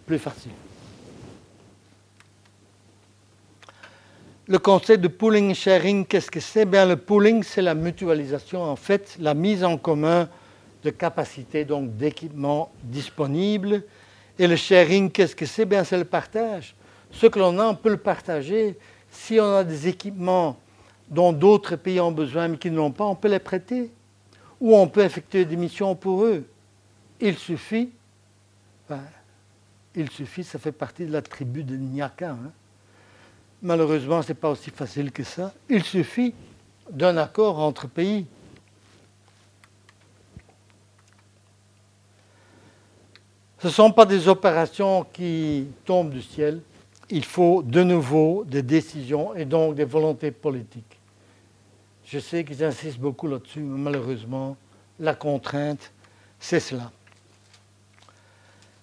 Plus 0.07 0.19
facile. 0.19 0.53
Le 4.47 4.59
concept 4.59 5.03
de 5.03 5.09
pooling 5.09 5.55
sharing, 5.55 6.07
qu'est-ce 6.07 6.31
que 6.31 6.41
c'est? 6.41 6.65
Le 6.65 6.97
pooling, 6.97 7.43
c'est 7.43 7.63
la 7.63 7.75
mutualisation, 7.75 8.63
en 8.63 8.77
fait, 8.77 9.17
la 9.21 9.35
mise 9.35 9.63
en 9.63 9.77
commun 9.77 10.29
de 10.83 10.91
capacités, 10.91 11.65
donc 11.65 11.97
d'équipements 11.97 12.73
disponibles. 12.83 13.83
Et 14.39 14.47
le 14.47 14.57
sharing, 14.57 15.11
qu'est-ce 15.11 15.37
que 15.37 15.47
c'est? 15.47 15.69
C'est 15.85 15.99
le 15.99 16.05
partage 16.05 16.75
ce 17.11 17.27
que 17.27 17.39
l'on 17.39 17.59
a, 17.59 17.67
on 17.67 17.75
peut 17.75 17.91
le 17.91 17.97
partager. 17.97 18.77
Si 19.11 19.39
on 19.41 19.57
a 19.57 19.65
des 19.65 19.89
équipements 19.89 20.59
dont 21.11 21.33
d'autres 21.33 21.77
pays 21.77 22.01
ont 22.01 22.13
besoin 22.13 22.49
mais 22.49 22.59
qui 22.59 22.71
ne 22.71 22.77
l'ont 22.77 22.91
pas, 22.91 23.05
on 23.05 23.15
peut 23.15 23.29
les 23.29 23.39
prêter. 23.39 23.91
Ou 24.61 24.77
on 24.77 24.89
peut 24.89 25.05
effectuer 25.05 25.45
des 25.45 25.57
missions 25.57 25.95
pour 25.95 26.25
eux. 26.25 26.45
Il 27.21 27.37
suffit, 27.37 27.91
il 29.95 30.11
suffit, 30.11 30.45
ça 30.45 30.59
fait 30.59 30.73
partie 30.73 31.07
de 31.07 31.13
la 31.13 31.23
tribu 31.23 31.63
de 31.63 31.77
Nyaka. 31.77 32.31
Hein. 32.31 32.51
Malheureusement, 33.63 34.23
ce 34.23 34.29
n'est 34.29 34.35
pas 34.35 34.51
aussi 34.51 34.71
facile 34.71 35.13
que 35.13 35.23
ça. 35.23 35.53
Il 35.69 35.83
suffit 35.85 36.35
d'un 36.91 37.17
accord 37.17 37.59
entre 37.59 37.87
pays. 37.87 38.27
Ce 43.61 43.67
ne 43.67 43.73
sont 43.73 43.93
pas 43.93 44.07
des 44.07 44.29
opérations 44.29 45.05
qui 45.13 45.67
tombent 45.85 46.11
du 46.11 46.23
ciel 46.23 46.61
il 47.11 47.25
faut 47.25 47.63
de 47.63 47.83
nouveau 47.83 48.45
des 48.47 48.63
décisions 48.63 49.35
et 49.35 49.45
donc 49.45 49.75
des 49.75 49.85
volontés 49.85 50.31
politiques. 50.31 50.98
Je 52.11 52.19
sais 52.19 52.43
qu'ils 52.43 52.65
insistent 52.65 53.01
beaucoup 53.01 53.29
là-dessus, 53.29 53.61
mais 53.61 53.79
malheureusement, 53.79 54.57
la 54.99 55.15
contrainte, 55.15 55.93
c'est 56.41 56.59
cela. 56.59 56.91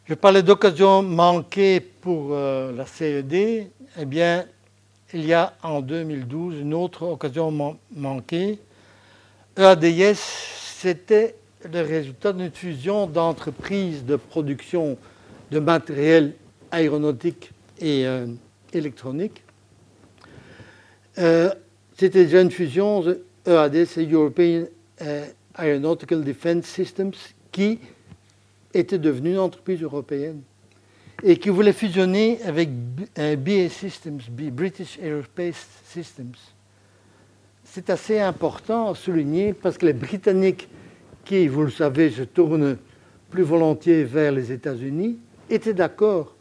Je 0.06 0.14
parlais 0.14 0.44
d'occasions 0.44 1.02
manquées 1.02 1.80
pour 1.80 2.28
euh, 2.34 2.72
la 2.72 2.86
CED. 2.86 3.68
Eh 3.98 4.06
bien, 4.06 4.46
il 5.12 5.26
y 5.26 5.34
a 5.34 5.54
en 5.64 5.82
2012 5.82 6.60
une 6.60 6.76
autre 6.76 7.02
occasion 7.08 7.78
manquée. 7.96 8.60
EADS, 9.58 10.20
c'était 10.78 11.36
le 11.64 11.82
résultat 11.82 12.32
d'une 12.32 12.52
fusion 12.52 13.08
d'entreprises 13.08 14.06
de 14.06 14.18
production 14.18 15.00
de 15.50 15.58
matériel 15.58 16.34
aéronautique 16.70 17.50
et 17.80 18.06
euh, 18.06 18.28
électronique. 18.72 19.42
Euh, 21.18 21.52
c'était 21.96 22.26
déjà 22.26 22.42
une 22.42 22.52
fusion 22.52 23.04
EAD, 23.46 23.86
c'est 23.86 24.06
European 24.06 24.66
euh, 25.02 25.26
Aeronautical 25.58 26.24
Defense 26.24 26.66
Systems, 26.66 27.14
qui 27.52 27.80
était 28.74 28.98
devenue 28.98 29.32
une 29.32 29.40
entreprise 29.40 29.82
européenne 29.82 30.42
et 31.24 31.38
qui 31.38 31.50
voulait 31.50 31.74
fusionner 31.74 32.40
avec 32.44 32.70
BAE 33.16 33.70
Systems, 33.70 34.20
British 34.52 35.00
Aerospace 35.00 35.68
Systems. 35.86 36.36
C'est 37.64 37.90
assez 37.90 38.20
important 38.20 38.92
à 38.92 38.96
souligner 38.96 39.54
parce 39.54 39.78
que 39.78 39.86
les 39.86 39.94
Britanniques, 39.94 40.68
qui, 41.24 41.48
vous 41.48 41.64
le 41.64 41.72
savez, 41.72 42.10
se 42.12 42.24
tournent 42.24 42.78
plus 43.30 43.44
volontiers 43.44 44.04
vers 44.04 44.32
les 44.32 44.52
États-Unis, 44.52 45.18
étaient 45.50 45.74
d'accord 45.74 46.36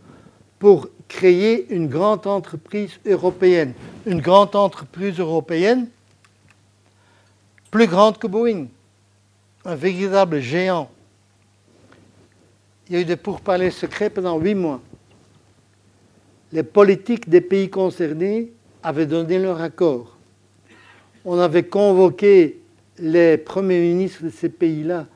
pour 0.59 0.89
créer 1.09 1.73
une 1.73 1.89
grande 1.89 2.27
entreprise 2.27 2.99
européenne. 3.07 3.75
Une 4.07 4.21
grande 4.21 4.55
entreprise 4.57 5.19
européenne 5.19 5.89
plus 7.75 7.89
grande 7.89 8.19
que 8.19 8.29
Boeing. 8.29 8.67
Un 9.65 9.75
véritable 9.75 10.39
géant. 10.39 10.89
Il 12.89 12.95
y 12.95 12.99
a 12.99 13.01
eu 13.01 13.05
des 13.05 13.17
pourparlers 13.17 13.73
secrets 13.73 14.11
pendant 14.11 14.39
huit 14.39 14.55
mois. 14.55 14.81
Les 16.53 16.63
politiques 16.63 17.29
des 17.29 17.41
pays 17.41 17.69
concernés 17.69 18.53
avaient 18.81 19.07
donné 19.07 19.41
leur 19.41 19.61
accord. 19.61 20.17
On 21.25 21.37
avait 21.41 21.65
convoqué 21.65 22.61
les 22.97 23.39
premiers 23.39 23.81
ministres 23.81 24.23
de 24.23 24.31
ces 24.31 24.51
pays-là 24.51 25.07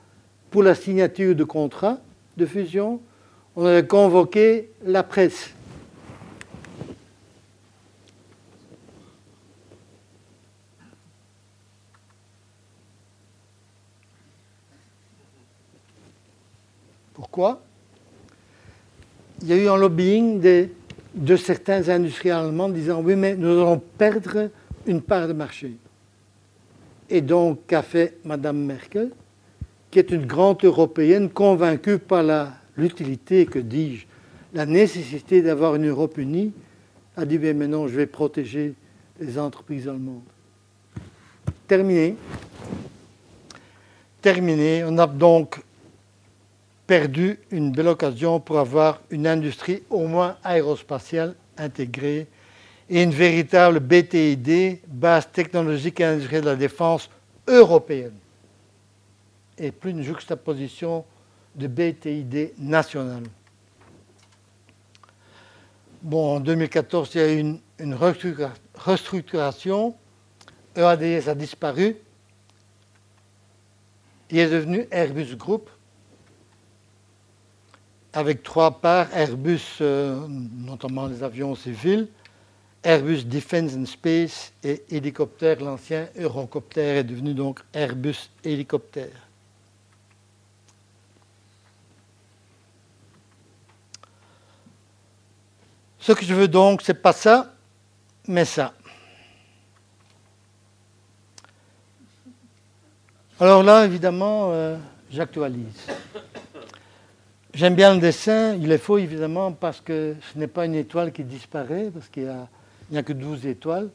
pour 0.51 0.65
la 0.65 0.75
signature 0.75 1.37
de 1.37 1.45
contrats 1.45 1.99
de 2.37 2.45
fusion. 2.45 3.01
On 3.55 3.67
avait 3.67 3.87
convoqué 3.87 4.71
la 4.85 5.05
presse. 5.05 5.51
Pourquoi? 17.31 17.61
Il 19.43 19.49
y 19.49 19.53
a 19.53 19.57
eu 19.57 19.69
un 19.69 19.77
lobbying 19.77 20.41
de, 21.15 21.37
certains 21.37 21.89
industriels 21.91 22.37
allemands 22.37 22.71
disant 22.71 23.03
oui, 23.03 23.17
mais 23.17 23.37
nous 23.37 23.51
allons 23.51 23.79
perdre 23.99 24.51
une 24.87 25.03
part 25.03 25.29
de 25.29 25.35
marché. 25.35 25.73
Et 27.11 27.21
donc, 27.21 27.61
qu'a 27.67 27.83
fait 27.83 28.17
Mme 28.25 28.65
Merkel, 28.65 29.11
qui 29.91 29.99
est 29.99 30.11
une 30.11 30.27
grande 30.27 30.65
européenne 30.65 31.29
convaincue 31.29 31.99
par 31.99 32.25
l'utilité, 32.77 33.47
que 33.47 33.59
dis-je, 33.59 34.07
la 34.55 34.65
nécessité 34.65 35.43
d'avoir 35.43 35.75
une 35.75 35.89
Europe 35.89 36.17
unie, 36.17 36.53
a 37.17 37.27
dit 37.27 37.39
mais 37.39 37.69
non, 37.69 37.89
je 37.89 37.95
vais 37.95 38.07
protéger 38.07 38.75
les 39.21 39.39
entreprises 39.39 39.87
allemandes. 39.87 40.23
Terminé. 41.67 42.17
Terminé. 44.23 44.85
On 44.87 44.97
a 44.97 45.07
donc 45.07 45.61
perdu 46.89 47.39
une 47.51 47.71
belle 47.71 47.89
occasion 47.89 48.41
pour 48.41 48.59
avoir 48.59 49.03
une 49.11 49.27
industrie 49.27 49.83
au 49.91 50.07
moins 50.07 50.39
aérospatiale 50.43 51.35
intégrée 51.59 52.27
et 52.89 53.03
une 53.03 53.11
véritable 53.11 53.79
BTID, 53.79 54.81
base 54.89 55.31
technologique 55.31 56.01
et 56.01 56.05
industrielle 56.05 56.45
de 56.45 56.49
la 56.49 56.57
défense 56.57 57.11
européenne, 57.47 58.17
et 59.59 59.71
plus 59.71 59.91
une 59.91 60.03
juxtaposition 60.03 61.05
de 61.55 61.67
BTID 61.67 62.55
nationale. 62.59 63.25
Bon, 66.01 66.37
en 66.37 66.41
2014, 66.41 67.11
il 67.15 67.21
y 67.21 67.25
a 67.25 67.33
eu 67.35 67.39
une, 67.39 67.61
une 67.81 67.95
restructuration. 68.75 69.95
EADS 70.75 71.29
a 71.29 71.35
disparu. 71.35 71.97
Il 74.31 74.39
est 74.39 74.49
devenu 74.49 74.87
Airbus 74.91 75.37
Group 75.37 75.69
avec 78.19 78.43
trois 78.43 78.81
parts, 78.81 79.07
Airbus, 79.15 79.79
euh, 79.81 80.27
notamment 80.29 81.07
les 81.07 81.23
avions 81.23 81.55
civils, 81.55 82.09
Airbus 82.83 83.23
Defence 83.23 83.75
and 83.77 83.87
Space 83.87 84.53
et 84.65 84.83
hélicoptère. 84.91 85.61
L'ancien 85.61 86.09
Eurocopter 86.19 86.97
est 86.97 87.05
devenu 87.05 87.33
donc 87.33 87.61
Airbus 87.73 88.29
Hélicoptère. 88.43 89.15
Ce 96.01 96.11
que 96.11 96.25
je 96.25 96.35
veux 96.35 96.49
donc, 96.49 96.83
c'est 96.83 97.01
pas 97.01 97.13
ça, 97.13 97.55
mais 98.27 98.45
ça. 98.45 98.75
Alors 103.39 103.63
là, 103.63 103.85
évidemment, 103.85 104.51
euh, 104.51 104.77
j'actualise. 105.09 105.87
J'aime 107.59 107.75
bien 107.75 107.93
le 107.93 107.99
dessin, 107.99 108.55
il 108.55 108.71
est 108.71 108.79
faux 108.79 108.99
évidemment 108.99 109.51
parce 109.51 109.81
que 109.81 110.15
ce 110.33 110.39
n'est 110.39 110.47
pas 110.47 110.65
une 110.65 110.77
étoile 110.77 111.11
qui 111.11 111.25
disparaît, 111.25 111.91
parce 111.93 112.07
qu'il 112.07 112.33
n'y 112.93 112.99
a, 112.99 113.03
que 113.03 113.13
12 113.13 113.47
étoiles. 113.47 113.89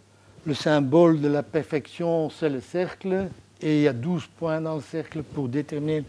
Le 0.45 0.53
symbole 0.53 1.21
de 1.21 1.29
la 1.29 1.43
perfection, 1.43 2.29
c'est 2.29 2.49
le 2.49 2.59
cercle, 2.59 3.29
et 3.61 3.77
il 3.77 3.81
y 3.83 3.87
a 3.87 3.93
12 3.93 4.27
points 4.37 4.59
dans 4.59 4.75
le 4.75 4.81
cercle 4.81 5.23
pour 5.23 5.47
déterminer 5.47 6.03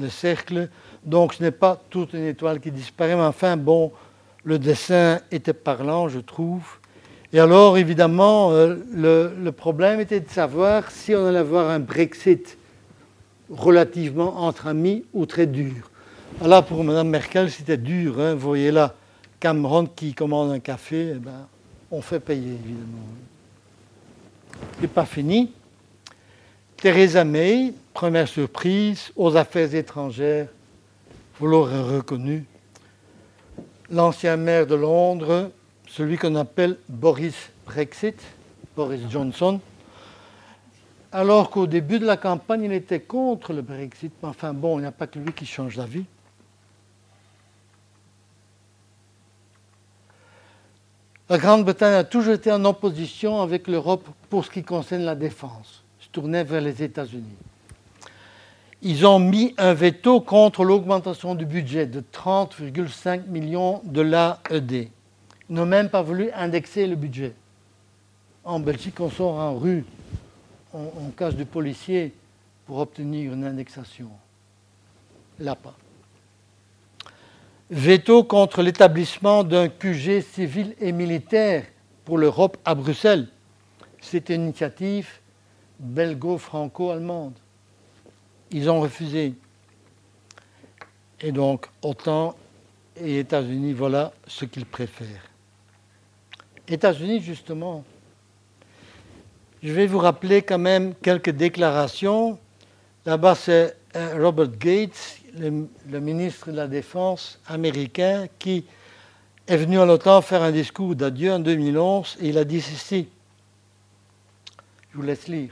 le 0.00 0.08
cercle. 0.08 0.70
Donc 1.04 1.34
ce 1.34 1.42
n'est 1.42 1.50
pas 1.50 1.78
toute 1.90 2.14
une 2.14 2.24
étoile 2.24 2.58
qui 2.58 2.70
disparaît, 2.70 3.16
mais 3.16 3.20
enfin, 3.20 3.58
bon, 3.58 3.92
le 4.42 4.58
dessin 4.58 5.20
était 5.30 5.52
parlant, 5.52 6.08
je 6.08 6.20
trouve. 6.20 6.64
Et 7.34 7.38
alors, 7.38 7.76
évidemment, 7.76 8.52
euh, 8.52 8.76
le, 8.94 9.50
problème 9.50 10.00
était 10.00 10.20
de 10.20 10.30
savoir 10.30 10.90
si 10.90 11.14
on 11.14 11.26
allait 11.26 11.40
avoir 11.40 11.68
un 11.68 11.80
Brexit 11.80 12.56
relativement 13.50 14.38
entre 14.38 14.68
amis 14.68 15.04
ou 15.12 15.26
très 15.26 15.44
dur. 15.44 15.90
Là, 16.42 16.62
pour 16.62 16.82
Mme 16.82 17.08
Merkel, 17.08 17.50
c'était 17.50 17.76
dur. 17.76 18.20
Hein. 18.20 18.34
Vous 18.34 18.40
voyez 18.40 18.70
là, 18.70 18.94
Cameron 19.38 19.86
qui 19.86 20.14
commande 20.14 20.50
un 20.50 20.58
café, 20.58 21.12
eh 21.14 21.18
ben, 21.18 21.46
on 21.90 22.02
fait 22.02 22.20
payer, 22.20 22.54
évidemment. 22.54 22.98
n'est 24.80 24.88
pas 24.88 25.06
fini. 25.06 25.52
Theresa 26.76 27.24
May, 27.24 27.72
première 27.94 28.28
surprise, 28.28 29.12
aux 29.16 29.36
affaires 29.36 29.74
étrangères, 29.74 30.48
vous 31.38 31.46
l'aurez 31.46 31.80
reconnu, 31.80 32.44
l'ancien 33.90 34.36
maire 34.36 34.66
de 34.66 34.74
Londres, 34.74 35.50
celui 35.86 36.18
qu'on 36.18 36.34
appelle 36.34 36.76
Boris 36.88 37.50
Brexit, 37.64 38.20
Boris 38.76 39.00
Johnson, 39.08 39.60
alors 41.12 41.48
qu'au 41.48 41.66
début 41.68 42.00
de 42.00 42.06
la 42.06 42.16
campagne, 42.16 42.64
il 42.64 42.72
était 42.72 43.00
contre 43.00 43.52
le 43.52 43.62
Brexit. 43.62 44.12
Mais 44.22 44.28
enfin 44.28 44.52
bon, 44.52 44.78
il 44.78 44.82
n'y 44.82 44.88
a 44.88 44.92
pas 44.92 45.06
que 45.06 45.18
lui 45.18 45.32
qui 45.32 45.46
change 45.46 45.76
d'avis. 45.76 46.04
La 51.30 51.38
Grande-Bretagne 51.38 51.94
a 51.94 52.04
toujours 52.04 52.34
été 52.34 52.52
en 52.52 52.62
opposition 52.66 53.40
avec 53.40 53.66
l'Europe 53.66 54.06
pour 54.28 54.44
ce 54.44 54.50
qui 54.50 54.62
concerne 54.62 55.04
la 55.04 55.14
défense. 55.14 55.82
Se 55.98 56.08
tournait 56.10 56.44
vers 56.44 56.60
les 56.60 56.82
États-Unis. 56.82 57.24
Ils 58.82 59.06
ont 59.06 59.18
mis 59.18 59.54
un 59.56 59.72
veto 59.72 60.20
contre 60.20 60.64
l'augmentation 60.64 61.34
du 61.34 61.46
budget 61.46 61.86
de 61.86 62.02
30,5 62.02 63.26
millions 63.26 63.80
de 63.84 64.02
l'AED. 64.02 64.90
Ils 65.48 65.54
n'ont 65.54 65.64
même 65.64 65.88
pas 65.88 66.02
voulu 66.02 66.30
indexer 66.32 66.86
le 66.86 66.96
budget. 66.96 67.32
En 68.44 68.60
Belgique, 68.60 69.00
on 69.00 69.08
sort 69.08 69.36
en 69.36 69.54
rue, 69.54 69.86
on, 70.74 70.90
on 71.00 71.10
cache 71.16 71.36
du 71.36 71.46
policier 71.46 72.12
pour 72.66 72.76
obtenir 72.78 73.32
une 73.32 73.44
indexation. 73.44 74.10
Là 75.38 75.54
pas 75.54 75.74
veto 77.70 78.24
contre 78.24 78.62
l'établissement 78.62 79.44
d'un 79.44 79.68
QG 79.68 80.20
civil 80.22 80.74
et 80.80 80.92
militaire 80.92 81.64
pour 82.04 82.18
l'Europe 82.18 82.56
à 82.64 82.74
Bruxelles. 82.74 83.28
C'est 84.00 84.28
une 84.28 84.44
initiative 84.44 85.08
belgo-franco-allemande. 85.78 87.34
Ils 88.50 88.70
ont 88.70 88.80
refusé. 88.80 89.34
Et 91.20 91.32
donc, 91.32 91.66
OTAN 91.82 92.36
et 92.96 93.20
États-Unis, 93.20 93.72
voilà 93.72 94.12
ce 94.26 94.44
qu'ils 94.44 94.66
préfèrent. 94.66 95.30
États-Unis, 96.68 97.20
justement, 97.20 97.84
je 99.62 99.72
vais 99.72 99.86
vous 99.86 99.98
rappeler 99.98 100.42
quand 100.42 100.58
même 100.58 100.94
quelques 100.94 101.30
déclarations. 101.30 102.38
Là-bas, 103.06 103.34
c'est 103.34 103.76
Robert 103.94 104.50
Gates 104.58 105.20
le, 105.38 106.00
ministre 106.00 106.50
de 106.50 106.56
la 106.56 106.68
Défense 106.68 107.38
américain 107.46 108.26
qui 108.38 108.64
est 109.46 109.56
venu 109.56 109.78
à 109.78 109.84
l'OTAN 109.84 110.22
faire 110.22 110.42
un 110.42 110.52
discours 110.52 110.94
d'adieu 110.94 111.32
en 111.32 111.38
2011 111.38 112.18
et 112.20 112.28
il 112.28 112.38
a 112.38 112.44
dit 112.44 112.60
ceci. 112.60 113.08
Je 114.90 114.96
vous 114.96 115.02
laisse 115.02 115.26
lire. 115.28 115.50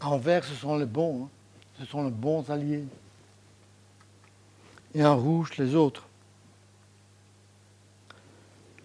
En 0.00 0.18
vert, 0.18 0.44
ce 0.44 0.54
sont 0.54 0.76
les 0.76 0.86
bons, 0.86 1.24
hein. 1.24 1.28
ce 1.78 1.86
sont 1.86 2.04
les 2.04 2.10
bons 2.10 2.48
alliés. 2.50 2.84
Et 4.94 5.04
en 5.04 5.16
rouge, 5.16 5.56
les 5.58 5.74
autres. 5.74 6.06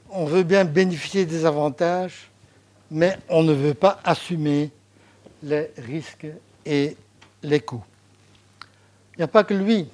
On 0.09 0.25
veut 0.25 0.43
bien 0.43 0.63
bénéficier 0.63 1.25
des 1.25 1.45
avantages, 1.45 2.29
mais 2.89 3.17
on 3.29 3.43
ne 3.43 3.53
veut 3.53 3.73
pas 3.73 3.99
assumer 4.03 4.71
les 5.43 5.71
risques 5.77 6.27
et 6.65 6.95
les 7.43 7.59
coûts. 7.59 7.83
Il 9.13 9.19
n'y 9.19 9.23
a 9.23 9.27
pas 9.27 9.43
que 9.43 9.53
lui. 9.53 9.87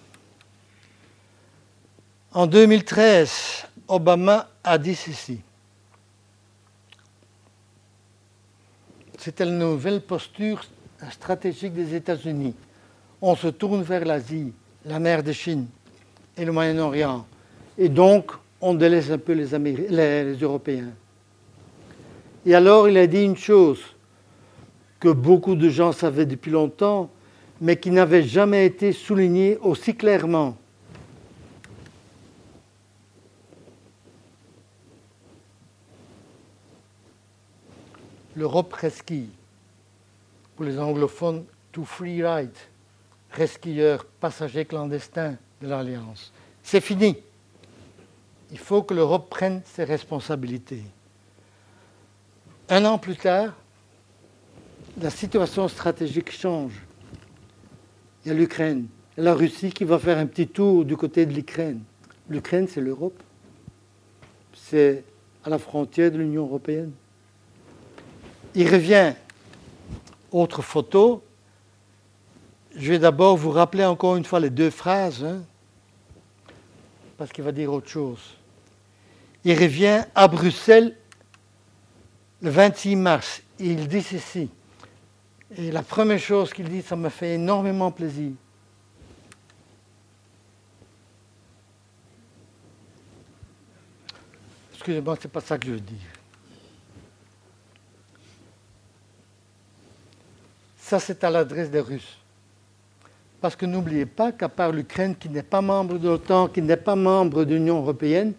En 2.33 2.47
2013, 2.47 3.65
Obama 3.87 4.49
a 4.63 4.77
dit 4.77 4.95
ceci. 4.95 5.39
C'était 9.17 9.45
la 9.45 9.51
nouvelle 9.51 10.01
posture 10.01 10.65
stratégique 11.11 11.73
des 11.73 11.95
États-Unis. 11.95 12.55
On 13.21 13.35
se 13.35 13.47
tourne 13.47 13.83
vers 13.83 14.03
l'Asie, 14.03 14.51
la 14.85 14.99
mer 14.99 15.23
de 15.23 15.31
Chine 15.31 15.67
et 16.35 16.43
le 16.43 16.51
Moyen-Orient. 16.51 17.25
Et 17.77 17.87
donc, 17.87 18.31
on 18.59 18.73
délaisse 18.73 19.09
un 19.11 19.17
peu 19.17 19.33
les, 19.33 19.47
les 19.89 20.33
Européens. 20.35 20.89
Et 22.45 22.55
alors 22.55 22.89
il 22.89 22.97
a 22.97 23.07
dit 23.07 23.23
une 23.23 23.37
chose 23.37 23.81
que 24.99 25.09
beaucoup 25.09 25.55
de 25.55 25.69
gens 25.69 25.91
savaient 25.91 26.25
depuis 26.25 26.51
longtemps, 26.51 27.09
mais 27.61 27.77
qui 27.77 27.91
n'avait 27.91 28.23
jamais 28.23 28.65
été 28.65 28.91
soulignée 28.91 29.57
aussi 29.61 29.95
clairement. 29.95 30.57
L'Europe 38.35 38.73
resquille. 38.73 39.29
Pour 40.55 40.65
les 40.65 40.79
anglophones, 40.79 41.45
to 41.71 41.83
free 41.83 42.23
ride, 42.23 42.55
resquilleurs, 43.31 44.05
passagers 44.05 44.65
clandestins 44.65 45.35
de 45.61 45.67
l'Alliance. 45.67 46.31
C'est 46.61 46.81
fini. 46.81 47.17
Il 48.51 48.59
faut 48.59 48.83
que 48.83 48.93
l'Europe 48.93 49.29
prenne 49.29 49.61
ses 49.65 49.83
responsabilités. 49.83 50.83
Un 52.69 52.85
an 52.85 52.97
plus 52.97 53.17
tard, 53.17 53.53
la 55.01 55.09
situation 55.09 55.67
stratégique 55.67 56.31
change. 56.31 56.73
Il 58.23 58.29
y 58.29 58.31
a 58.31 58.33
l'Ukraine, 58.33 58.87
la 59.17 59.33
Russie 59.33 59.71
qui 59.71 59.83
va 59.83 59.99
faire 59.99 60.17
un 60.17 60.25
petit 60.25 60.47
tour 60.47 60.85
du 60.85 60.95
côté 60.95 61.25
de 61.25 61.33
l'Ukraine. 61.33 61.81
L'Ukraine, 62.29 62.67
c'est 62.69 62.79
l'Europe. 62.79 63.21
C'est 64.55 65.03
à 65.43 65.49
la 65.49 65.57
frontière 65.59 66.09
de 66.09 66.17
l'Union 66.17 66.43
européenne. 66.43 66.91
Il 68.55 68.71
revient. 68.71 69.13
Autre 70.31 70.61
photo. 70.61 71.21
Je 72.75 72.93
vais 72.93 72.99
d'abord 72.99 73.35
vous 73.35 73.51
rappeler 73.51 73.85
encore 73.85 74.15
une 74.15 74.25
fois 74.25 74.39
les 74.39 74.49
deux 74.49 74.71
phrases, 74.71 75.23
hein, 75.23 75.43
parce 77.17 77.31
qu'il 77.31 77.43
va 77.43 77.51
dire 77.51 77.71
autre 77.71 77.87
chose. 77.87 78.35
Il 79.43 79.59
revient 79.59 80.05
à 80.15 80.27
Bruxelles 80.27 80.95
le 82.43 82.49
26 82.49 82.97
mars, 82.97 83.41
il 83.57 83.87
dit 83.87 84.03
ceci. 84.03 84.49
Et 85.55 85.71
la 85.71 85.81
première 85.81 86.19
chose 86.19 86.51
qu'il 86.51 86.67
dit, 86.67 86.81
ça 86.81 86.97
me 86.97 87.07
fait 87.07 87.35
énormément 87.35 87.89
plaisir. 87.89 88.31
Excusez-moi, 94.73 95.15
ce 95.15 95.25
n'est 95.25 95.31
pas 95.31 95.39
ça 95.39 95.57
que 95.57 95.67
je 95.67 95.71
veux 95.71 95.79
dire. 95.79 95.97
Ça, 100.77 100.99
c'est 100.99 101.23
à 101.23 101.29
l'adresse 101.29 101.71
des 101.71 101.79
Russes. 101.79 102.17
Parce 103.39 103.55
que 103.55 103.65
n'oubliez 103.65 104.05
pas 104.05 104.33
qu'à 104.33 104.49
part 104.49 104.73
l'Ukraine, 104.73 105.15
qui 105.15 105.29
n'est 105.29 105.43
pas 105.43 105.61
membre 105.61 105.97
de 105.97 106.09
l'OTAN, 106.09 106.49
qui 106.49 106.61
n'est 106.61 106.75
pas 106.75 106.97
membre 106.97 107.45
de 107.45 107.55
l'Union 107.55 107.77
européenne, 107.77 108.33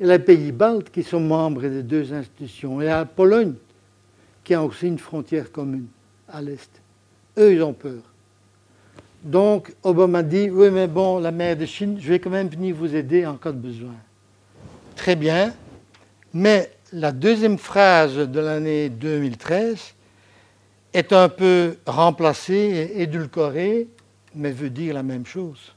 et 0.00 0.06
les 0.06 0.18
pays 0.18 0.50
baltes 0.50 0.90
qui 0.90 1.02
sont 1.02 1.20
membres 1.20 1.60
des 1.60 1.82
deux 1.82 2.12
institutions, 2.12 2.80
et 2.80 2.86
la 2.86 3.04
Pologne 3.04 3.54
qui 4.42 4.54
a 4.54 4.64
aussi 4.64 4.86
une 4.88 4.98
frontière 4.98 5.52
commune 5.52 5.86
à 6.28 6.40
l'est. 6.40 6.70
eux, 7.38 7.52
ils 7.52 7.62
ont 7.62 7.74
peur. 7.74 8.02
Donc, 9.22 9.74
Obama 9.82 10.22
dit, 10.22 10.48
oui, 10.48 10.70
mais 10.70 10.86
bon, 10.86 11.18
la 11.18 11.30
mer 11.30 11.56
de 11.56 11.66
Chine, 11.66 11.98
je 12.00 12.08
vais 12.08 12.18
quand 12.18 12.30
même 12.30 12.48
venir 12.48 12.74
vous 12.74 12.94
aider 12.94 13.26
en 13.26 13.34
cas 13.34 13.52
de 13.52 13.58
besoin. 13.58 13.94
Très 14.96 15.14
bien. 15.14 15.52
Mais 16.32 16.70
la 16.92 17.12
deuxième 17.12 17.58
phrase 17.58 18.16
de 18.16 18.40
l'année 18.40 18.88
2013 18.88 19.94
est 20.94 21.12
un 21.12 21.28
peu 21.28 21.76
remplacée, 21.86 22.92
édulcorée, 22.94 23.88
mais 24.34 24.52
veut 24.52 24.70
dire 24.70 24.94
la 24.94 25.02
même 25.02 25.26
chose. 25.26 25.74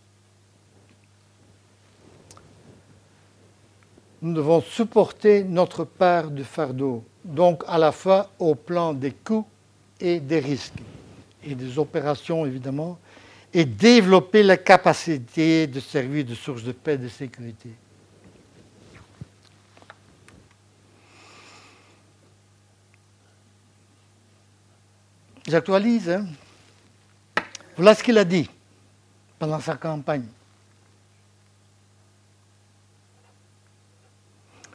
Nous 4.24 4.34
devons 4.34 4.62
supporter 4.62 5.44
notre 5.44 5.84
part 5.84 6.32
du 6.32 6.46
fardeau, 6.46 7.04
donc 7.26 7.62
à 7.68 7.78
la 7.78 7.92
fois 7.92 8.30
au 8.40 8.56
plan 8.56 8.94
des 8.94 9.12
coûts 9.12 9.46
et 10.00 10.22
des 10.22 10.40
risques, 10.40 10.80
et 11.44 11.54
des 11.54 11.78
opérations 11.78 12.46
évidemment, 12.46 12.98
et 13.54 13.66
développer 13.66 14.42
la 14.42 14.56
capacité 14.56 15.68
de 15.68 15.82
servir 15.82 16.24
de 16.24 16.36
source 16.36 16.64
de 16.64 16.72
paix 16.72 16.94
et 16.94 17.00
de 17.00 17.10
sécurité. 17.10 17.72
J'actualise. 25.46 26.10
Hein. 26.10 26.28
Voilà 27.76 27.94
ce 27.94 28.02
qu'il 28.02 28.18
a 28.18 28.24
dit 28.24 28.50
pendant 29.38 29.60
sa 29.60 29.76
campagne. 29.76 30.28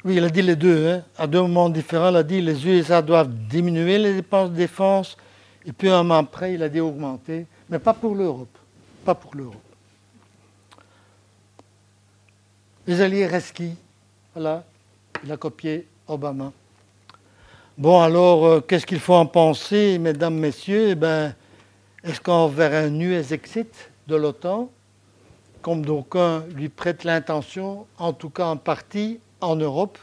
Oui, 0.04 0.16
il 0.16 0.24
a 0.24 0.30
dit 0.30 0.42
les 0.42 0.56
deux. 0.56 0.88
Hein. 0.88 1.02
À 1.16 1.26
deux 1.26 1.40
moments 1.40 1.68
différents, 1.68 2.10
il 2.10 2.16
a 2.16 2.22
dit 2.22 2.40
les 2.40 2.66
USA 2.66 3.02
doivent 3.02 3.32
diminuer 3.48 3.98
les 3.98 4.14
dépenses 4.14 4.50
de 4.50 4.56
défense. 4.56 5.16
Et 5.66 5.72
puis 5.72 5.88
un 5.88 6.02
moment 6.02 6.18
après, 6.18 6.54
il 6.54 6.62
a 6.62 6.68
dit 6.68 6.80
augmenter. 6.80 7.46
Mais 7.68 7.78
pas 7.78 7.92
pour 7.92 8.14
l'Europe. 8.14 8.56
Pas 9.04 9.14
pour 9.14 9.34
l'Europe. 9.34 9.56
Les 12.86 13.00
alliés 13.00 13.26
restent 13.26 13.54
qui? 13.54 13.74
Voilà, 14.34 14.64
il 15.22 15.30
a 15.30 15.36
copié 15.36 15.86
Obama. 16.06 16.52
Bon, 17.76 18.00
alors, 18.00 18.46
euh, 18.46 18.60
qu'est-ce 18.60 18.86
qu'il 18.86 18.98
faut 18.98 19.14
en 19.14 19.26
penser, 19.26 19.98
mesdames, 19.98 20.34
messieurs? 20.34 20.90
Eh 20.90 20.94
ben, 20.94 21.34
Est-ce 22.02 22.20
qu'on 22.20 22.46
verra 22.48 22.78
un 22.78 23.00
US 23.00 23.30
exit 23.32 23.90
de 24.06 24.16
l'OTAN, 24.16 24.70
comme 25.60 25.84
d'aucuns 25.84 26.44
lui 26.54 26.68
prêtent 26.68 27.04
l'intention, 27.04 27.86
en 27.98 28.12
tout 28.12 28.30
cas 28.30 28.46
en 28.46 28.56
partie, 28.56 29.20
en 29.40 29.56
Europe 29.56 29.98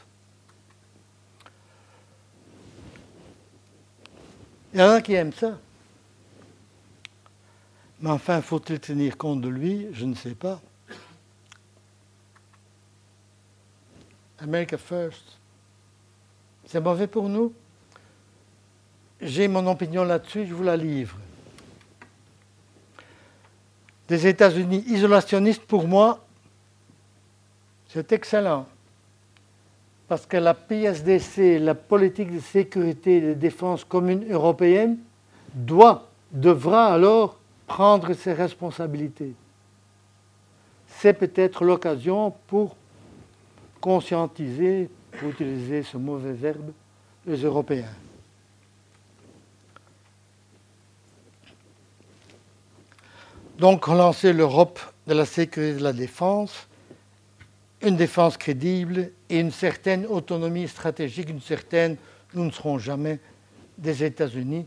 Il 4.75 4.79
y 4.79 4.83
en 4.83 4.89
a 4.89 5.01
qui 5.01 5.13
aiment 5.13 5.31
ça. 5.31 5.57
Mais 8.01 8.09
enfin, 8.09 8.41
faut-il 8.41 8.77
tenir 8.81 9.17
compte 9.17 9.39
de 9.39 9.47
lui? 9.47 9.87
Je 9.93 10.03
ne 10.03 10.13
sais 10.13 10.35
pas. 10.35 10.59
America 14.37 14.77
First. 14.77 15.37
C'est 16.65 16.81
mauvais 16.81 17.07
pour 17.07 17.29
nous? 17.29 17.53
J'ai 19.21 19.47
mon 19.47 19.65
opinion 19.67 20.03
là-dessus, 20.03 20.45
je 20.45 20.53
vous 20.53 20.63
la 20.63 20.75
livre. 20.75 21.15
Des 24.09 24.27
États-Unis 24.27 24.83
isolationnistes, 24.87 25.63
pour 25.63 25.87
moi, 25.87 26.25
c'est 27.87 28.11
excellent. 28.11 28.67
Parce 30.07 30.25
que 30.25 30.37
la 30.37 30.53
PSDC, 30.53 31.59
la 31.59 31.73
politique 31.73 32.33
de 32.33 32.39
sécurité 32.39 33.17
et 33.17 33.21
de 33.21 33.33
défense 33.33 33.83
commune 33.83 34.25
européenne, 34.31 34.97
doit, 35.53 36.09
devra 36.31 36.93
alors 36.93 37.37
prendre 37.65 38.13
ses 38.13 38.33
responsabilités. 38.33 39.33
C'est 40.87 41.13
peut-être 41.13 41.63
l'occasion 41.63 42.33
pour 42.47 42.75
conscientiser, 43.81 44.89
pour 45.11 45.29
utiliser 45.29 45.83
ce 45.83 45.97
mauvais 45.97 46.33
verbe, 46.33 46.71
les 47.25 47.37
Européens. 47.37 47.93
Donc 53.57 53.85
relancer 53.85 54.33
l'Europe 54.33 54.79
de 55.07 55.13
la 55.13 55.25
sécurité 55.25 55.75
et 55.75 55.79
de 55.79 55.83
la 55.83 55.93
défense, 55.93 56.67
une 57.81 57.95
défense 57.95 58.37
crédible 58.37 59.11
et 59.29 59.39
une 59.39 59.51
certaine 59.51 60.05
autonomie 60.05 60.67
stratégique, 60.67 61.29
une 61.29 61.41
certaine, 61.41 61.97
nous 62.33 62.45
ne 62.45 62.51
serons 62.51 62.77
jamais 62.77 63.19
des 63.77 64.03
États-Unis 64.03 64.65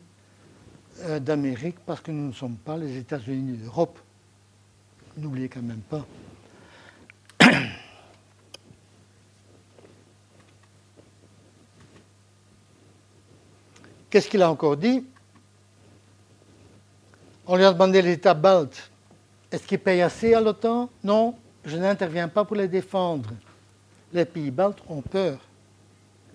euh, 1.00 1.18
d'Amérique 1.18 1.76
parce 1.86 2.00
que 2.00 2.10
nous 2.10 2.28
ne 2.28 2.32
sommes 2.32 2.56
pas 2.56 2.76
les 2.76 2.96
États-Unis 2.96 3.56
d'Europe. 3.58 3.98
N'oubliez 5.16 5.48
quand 5.48 5.62
même 5.62 5.80
pas. 5.80 6.06
Qu'est-ce 14.10 14.28
qu'il 14.28 14.42
a 14.42 14.50
encore 14.50 14.76
dit? 14.76 15.04
On 17.46 17.56
lui 17.56 17.64
a 17.64 17.72
demandé 17.72 18.02
les 18.02 18.12
États 18.12 18.34
baltes. 18.34 18.90
Est-ce 19.50 19.66
qu'ils 19.66 19.78
payent 19.78 20.02
assez 20.02 20.34
à 20.34 20.40
l'OTAN? 20.40 20.90
Non, 21.02 21.34
je 21.68 21.76
n'interviens 21.76 22.28
pas 22.28 22.44
pour 22.44 22.56
les 22.56 22.68
défendre. 22.68 23.30
Les 24.12 24.24
pays 24.24 24.50
baltes 24.50 24.82
ont 24.88 25.02
peur. 25.02 25.38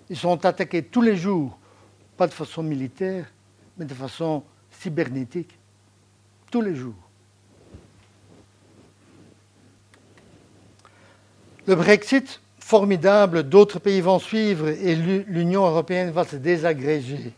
Ils 0.08 0.16
sont 0.16 0.44
attaqués 0.44 0.82
tous 0.82 1.02
les 1.02 1.16
jours, 1.16 1.58
pas 2.16 2.26
de 2.26 2.32
façon 2.32 2.62
militaire, 2.62 3.26
mais 3.76 3.84
de 3.84 3.94
façon 3.94 4.42
cybernétique. 4.70 5.58
Tous 6.50 6.60
les 6.60 6.74
jours. 6.74 6.94
Le 11.66 11.74
Brexit, 11.74 12.40
formidable, 12.58 13.42
d'autres 13.42 13.78
pays 13.78 14.00
vont 14.00 14.18
suivre 14.18 14.68
et 14.68 14.94
l'Union 14.94 15.66
européenne 15.66 16.10
va 16.10 16.24
se 16.24 16.36
désagréger 16.36 17.34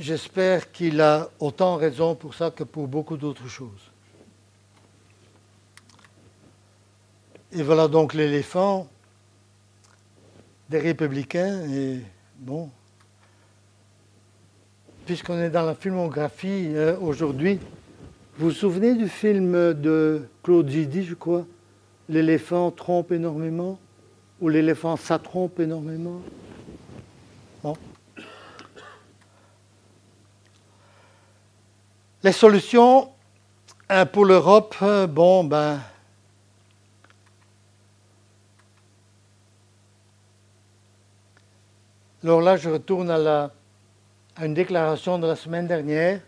j'espère 0.00 0.72
qu'il 0.72 1.00
a 1.00 1.28
autant 1.38 1.76
raison 1.76 2.14
pour 2.14 2.34
ça 2.34 2.50
que 2.50 2.64
pour 2.64 2.88
beaucoup 2.88 3.16
d'autres 3.16 3.48
choses. 3.48 3.89
Et 7.52 7.64
voilà 7.64 7.88
donc 7.88 8.14
l'éléphant 8.14 8.86
des 10.68 10.78
républicains. 10.78 11.68
Et 11.68 12.00
bon, 12.38 12.70
puisqu'on 15.04 15.36
est 15.40 15.50
dans 15.50 15.66
la 15.66 15.74
filmographie 15.74 16.68
euh, 16.74 16.96
aujourd'hui, 17.00 17.58
vous 18.38 18.50
vous 18.50 18.54
souvenez 18.54 18.94
du 18.94 19.08
film 19.08 19.74
de 19.74 20.28
Claude 20.44 20.70
Zidi, 20.70 21.02
je 21.04 21.14
crois? 21.14 21.44
L'éléphant 22.08 22.70
trompe 22.70 23.10
énormément? 23.10 23.80
Ou 24.40 24.48
l'éléphant 24.48 24.96
ça 24.96 25.18
trompe 25.18 25.58
énormément? 25.58 26.22
Bon. 27.64 27.76
Les 32.22 32.32
solutions 32.32 33.10
hein, 33.88 34.06
pour 34.06 34.24
l'Europe, 34.24 34.76
euh, 34.82 35.08
bon, 35.08 35.42
ben. 35.42 35.80
Alors 42.22 42.42
là, 42.42 42.58
je 42.58 42.68
retourne 42.68 43.10
à, 43.10 43.50
une 44.42 44.52
déclaration 44.52 45.18
de 45.18 45.26
la 45.26 45.36
semaine 45.36 45.66
dernière 45.66 46.20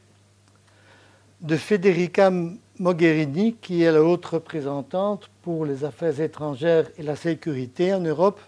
de 1.43 1.55
Federica 1.57 2.33
Mogherini, 2.79 3.57
qui 3.61 3.83
est 3.83 3.93
la 3.93 4.03
haute 4.03 4.25
représentante 4.25 5.29
pour 5.43 5.67
les 5.67 5.85
affaires 5.85 6.19
étrangères 6.19 6.89
et 6.97 7.03
la 7.03 7.15
sécurité 7.15 7.93
en 7.93 8.01
Europe, 8.01 8.41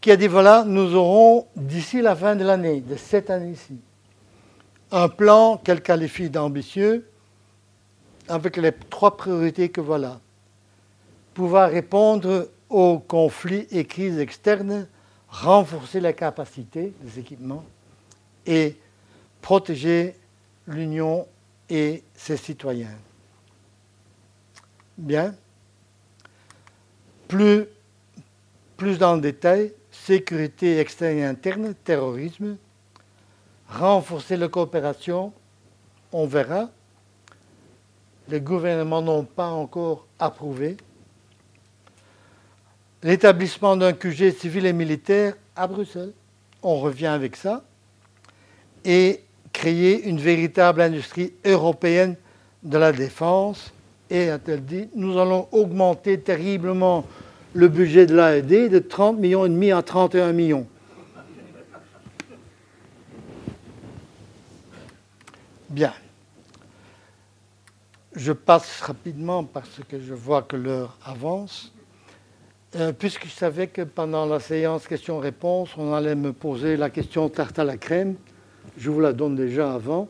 qui 0.00 0.10
a 0.10 0.16
dit 0.16 0.26
voilà, 0.26 0.64
nous 0.66 0.96
aurons 0.96 1.46
d'ici 1.54 2.02
la 2.02 2.16
fin 2.16 2.34
de 2.34 2.44
l'année, 2.44 2.80
de 2.80 2.96
cette 2.96 3.30
année-ci, 3.30 3.78
un 4.90 5.08
plan 5.08 5.58
qu'elle 5.58 5.80
qualifie 5.80 6.28
d'ambitieux 6.28 7.08
avec 8.26 8.56
les 8.56 8.72
trois 8.72 9.16
priorités 9.16 9.68
que 9.68 9.80
voilà. 9.80 10.18
Pouvoir 11.34 11.70
répondre 11.70 12.48
aux 12.68 12.98
conflits 12.98 13.68
et 13.70 13.84
crises 13.84 14.18
externes, 14.18 14.88
renforcer 15.28 16.00
la 16.00 16.12
capacité 16.12 16.92
des 17.00 17.18
équipements 17.18 17.64
et 18.46 18.76
protéger 19.42 20.16
l'Union 20.66 21.26
et 21.68 22.02
ses 22.14 22.36
citoyens. 22.36 22.96
Bien. 24.96 25.34
Plus, 27.28 27.66
plus 28.76 28.98
dans 28.98 29.14
le 29.14 29.20
détail, 29.20 29.72
sécurité 29.90 30.78
externe 30.78 31.18
et 31.18 31.24
interne, 31.24 31.74
terrorisme, 31.74 32.56
renforcer 33.68 34.36
la 34.36 34.48
coopération, 34.48 35.32
on 36.12 36.26
verra. 36.26 36.70
Les 38.28 38.40
gouvernements 38.40 39.02
n'ont 39.02 39.24
pas 39.24 39.48
encore 39.48 40.06
approuvé. 40.18 40.76
L'établissement 43.02 43.76
d'un 43.76 43.92
QG 43.92 44.32
civil 44.36 44.66
et 44.66 44.72
militaire 44.72 45.34
à 45.54 45.66
Bruxelles. 45.66 46.12
On 46.62 46.76
revient 46.80 47.06
avec 47.06 47.36
ça. 47.36 47.64
Et 48.84 49.22
créer 49.52 50.08
une 50.08 50.18
véritable 50.18 50.80
industrie 50.80 51.32
européenne 51.44 52.16
de 52.62 52.78
la 52.78 52.92
défense. 52.92 53.72
Et 54.10 54.30
a-t-elle 54.30 54.64
dit, 54.64 54.88
nous 54.94 55.18
allons 55.18 55.48
augmenter 55.52 56.18
terriblement 56.18 57.06
le 57.54 57.68
budget 57.68 58.06
de 58.06 58.16
l'AED 58.16 58.70
de 58.70 58.78
30 58.78 59.18
millions 59.18 59.44
et 59.46 59.48
demi 59.48 59.70
à 59.70 59.82
31 59.82 60.32
millions. 60.32 60.66
Bien. 65.68 65.92
Je 68.14 68.32
passe 68.32 68.80
rapidement 68.80 69.44
parce 69.44 69.80
que 69.88 70.00
je 70.00 70.14
vois 70.14 70.42
que 70.42 70.56
l'heure 70.56 70.96
avance. 71.04 71.72
Euh, 72.76 72.92
puisque 72.92 73.24
je 73.24 73.30
savais 73.30 73.68
que 73.68 73.80
pendant 73.80 74.26
la 74.26 74.40
séance 74.40 74.86
questions-réponses, 74.86 75.70
on 75.78 75.94
allait 75.94 76.14
me 76.14 76.34
poser 76.34 76.76
la 76.76 76.90
question 76.90 77.30
tarte 77.30 77.58
à 77.58 77.64
la 77.64 77.78
crème, 77.78 78.16
je 78.76 78.90
vous 78.90 79.00
la 79.00 79.14
donne 79.14 79.36
déjà 79.36 79.72
avant. 79.72 80.08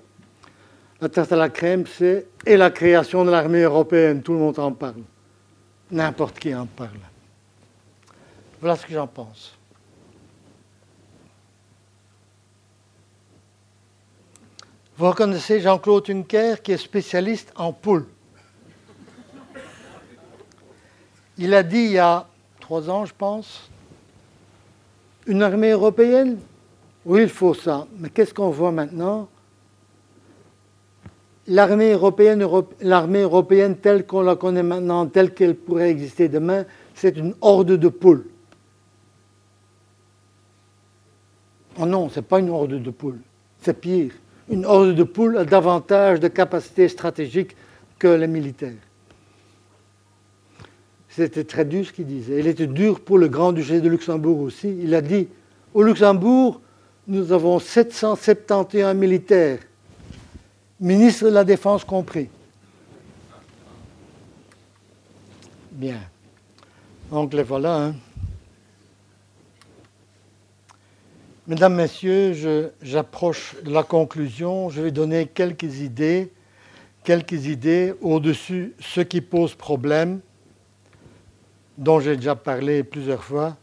La 1.00 1.08
tarte 1.08 1.30
à 1.30 1.36
la 1.36 1.50
crème, 1.50 1.84
c'est 1.86 2.26
et 2.44 2.56
la 2.56 2.70
création 2.70 3.24
de 3.24 3.30
l'armée 3.30 3.62
européenne, 3.62 4.22
tout 4.22 4.32
le 4.32 4.40
monde 4.40 4.58
en 4.58 4.72
parle. 4.72 5.02
N'importe 5.92 6.40
qui 6.40 6.52
en 6.52 6.66
parle. 6.66 6.98
Voilà 8.60 8.74
ce 8.74 8.84
que 8.84 8.92
j'en 8.92 9.06
pense. 9.06 9.56
Vous 14.96 15.06
reconnaissez 15.06 15.60
Jean-Claude 15.60 16.06
Juncker 16.06 16.60
qui 16.60 16.72
est 16.72 16.76
spécialiste 16.76 17.52
en 17.54 17.72
poules. 17.72 18.06
Il 21.36 21.54
a 21.54 21.62
dit 21.62 21.76
il 21.76 21.92
y 21.92 21.98
a 21.98 22.26
trois 22.68 22.90
ans, 22.90 23.06
je 23.06 23.14
pense, 23.16 23.70
une 25.26 25.42
armée 25.42 25.70
européenne? 25.70 26.36
Oui, 27.06 27.22
il 27.22 27.30
faut 27.30 27.54
ça. 27.54 27.86
Mais 27.98 28.10
qu'est-ce 28.10 28.34
qu'on 28.34 28.50
voit 28.50 28.72
maintenant? 28.72 29.26
L'armée 31.46 31.92
européenne, 31.92 33.76
telle 33.76 34.04
qu'on 34.04 34.20
la 34.20 34.36
connaît 34.36 34.62
maintenant, 34.62 35.06
telle 35.06 35.32
qu'elle 35.32 35.54
pourrait 35.54 35.88
exister 35.88 36.28
demain, 36.28 36.66
c'est 36.94 37.16
une 37.16 37.34
horde 37.40 37.72
de 37.72 37.88
poules. 37.88 38.26
Oh 41.80 41.86
non, 41.86 42.10
ce 42.10 42.16
n'est 42.16 42.26
pas 42.26 42.40
une 42.40 42.50
horde 42.50 42.82
de 42.82 42.90
poules, 42.90 43.20
c'est 43.62 43.80
pire 43.80 44.12
une 44.50 44.66
horde 44.66 44.94
de 44.94 45.04
poules 45.04 45.38
a 45.38 45.44
davantage 45.44 46.20
de 46.20 46.28
capacités 46.28 46.88
stratégiques 46.88 47.56
que 47.98 48.08
les 48.08 48.26
militaires. 48.26 48.87
C'était 51.18 51.42
très 51.42 51.64
dur 51.64 51.84
ce 51.84 51.90
qu'il 51.92 52.06
disait. 52.06 52.38
Il 52.38 52.46
était 52.46 52.68
dur 52.68 53.00
pour 53.00 53.18
le 53.18 53.26
Grand-Duché 53.26 53.80
de 53.80 53.88
Luxembourg 53.88 54.38
aussi. 54.38 54.72
Il 54.80 54.94
a 54.94 55.00
dit, 55.00 55.26
au 55.74 55.82
Luxembourg, 55.82 56.60
nous 57.08 57.32
avons 57.32 57.58
771 57.58 58.94
militaires, 58.94 59.58
ministres 60.78 61.24
de 61.24 61.30
la 61.30 61.42
Défense 61.42 61.82
compris. 61.82 62.28
Bien. 65.72 65.98
Donc 67.10 67.34
les 67.34 67.42
voilà. 67.42 67.86
Hein. 67.86 67.94
Mesdames, 71.48 71.74
Messieurs, 71.74 72.70
j'approche 72.80 73.56
de 73.64 73.72
la 73.72 73.82
conclusion. 73.82 74.70
Je 74.70 74.82
vais 74.82 74.92
donner 74.92 75.26
quelques 75.26 75.80
idées, 75.80 76.30
quelques 77.02 77.46
idées 77.46 77.92
au-dessus 78.02 78.74
ce 78.78 79.00
qui 79.00 79.20
pose 79.20 79.56
problème, 79.56 80.20
dont 81.78 82.00
j'ai 82.00 82.16
déjà 82.16 82.34
parlé 82.34 82.82
plusieurs 82.82 83.22
fois, 83.22 83.56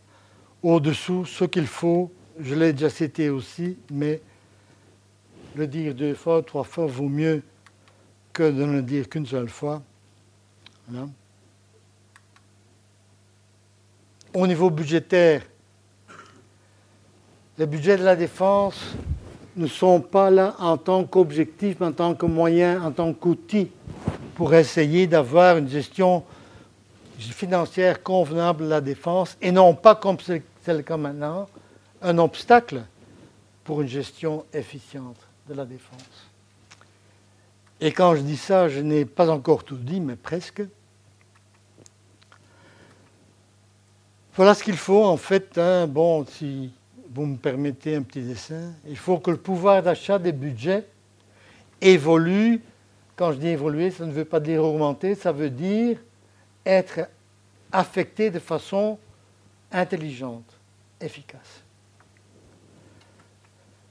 au-dessous 0.64 1.26
ce 1.26 1.44
qu'il 1.44 1.68
faut, 1.68 2.12
je 2.40 2.56
l'ai 2.56 2.72
déjà 2.72 2.90
cité 2.90 3.30
aussi, 3.30 3.78
mais 3.92 4.22
le 5.56 5.68
dire 5.68 5.94
deux 5.94 6.16
fois, 6.16 6.42
trois 6.42 6.64
fois 6.64 6.86
vaut 6.86 7.10
mieux 7.10 7.44
que 8.32 8.44
de 8.44 8.64
ne 8.64 8.74
le 8.74 8.82
dire 8.82 9.10
qu'une 9.10 9.26
seule 9.26 9.50
fois. 9.50 9.84
Au 14.34 14.48
niveau 14.48 14.70
budgétaire, 14.70 15.44
les 17.58 17.66
budgets 17.66 17.98
de 17.98 18.04
la 18.04 18.16
défense 18.16 18.96
ne 19.56 19.68
sont 19.68 20.02
pas 20.02 20.30
là 20.30 20.56
en 20.60 20.78
tant 20.78 21.04
qu'objectif, 21.06 21.82
en 21.82 21.92
tant 21.92 22.14
que 22.16 22.26
moyen, 22.26 22.82
en 22.82 22.92
tant 22.92 23.14
qu'outil 23.14 23.70
pour 24.36 24.54
essayer 24.54 25.08
d'avoir 25.08 25.58
une 25.58 25.70
gestion 25.70 26.24
financière 27.20 28.04
convenable 28.04 28.66
de 28.66 28.70
la 28.70 28.82
défense 28.82 29.38
et 29.42 29.52
non 29.52 29.74
pas 29.74 29.96
comme 29.96 30.18
c'est 30.20 30.44
le 30.68 30.82
cas 30.82 30.98
maintenant, 30.98 31.48
un 32.02 32.18
obstacle 32.18 32.84
pour 33.64 33.82
une 33.82 33.88
gestion 33.88 34.46
efficiente 34.54 35.18
de 35.48 35.54
la 35.54 35.66
défense. 35.66 36.30
Et 37.82 37.92
quand 37.92 38.16
je 38.16 38.22
dis 38.22 38.38
ça, 38.38 38.70
je 38.70 38.80
n'ai 38.80 39.06
pas 39.06 39.30
encore 39.30 39.64
tout 39.64 39.76
dit, 39.76 40.00
mais 40.00 40.16
presque. 40.16 40.64
Voilà 44.36 44.54
ce 44.54 44.64
qu'il 44.64 44.78
faut 44.78 45.04
en 45.04 45.18
fait. 45.18 45.58
Hein. 45.58 45.88
Bon, 45.88 46.26
si 46.26 46.72
vous 47.14 47.26
me 47.26 47.38
permettez 47.38 47.96
un 47.96 48.02
petit 48.02 48.22
dessin, 48.22 48.74
il 48.88 48.98
faut 48.98 49.18
que 49.18 49.32
le 49.32 49.38
pouvoir 49.38 49.82
d'achat 49.82 50.20
des 50.20 50.32
budgets 50.32 50.86
évolue. 51.82 52.62
Quand 53.16 53.32
je 53.32 53.38
dis 53.38 53.48
évoluer, 53.48 53.92
ça 53.92 54.06
ne 54.06 54.12
veut 54.12 54.26
pas 54.26 54.40
dire 54.40 54.64
augmenter, 54.64 55.16
ça 55.16 55.32
veut 55.32 55.50
dire 55.50 55.98
être 56.66 57.02
affecté 57.72 58.30
de 58.30 58.40
façon 58.40 58.98
intelligente, 59.72 60.60
efficace. 61.02 61.64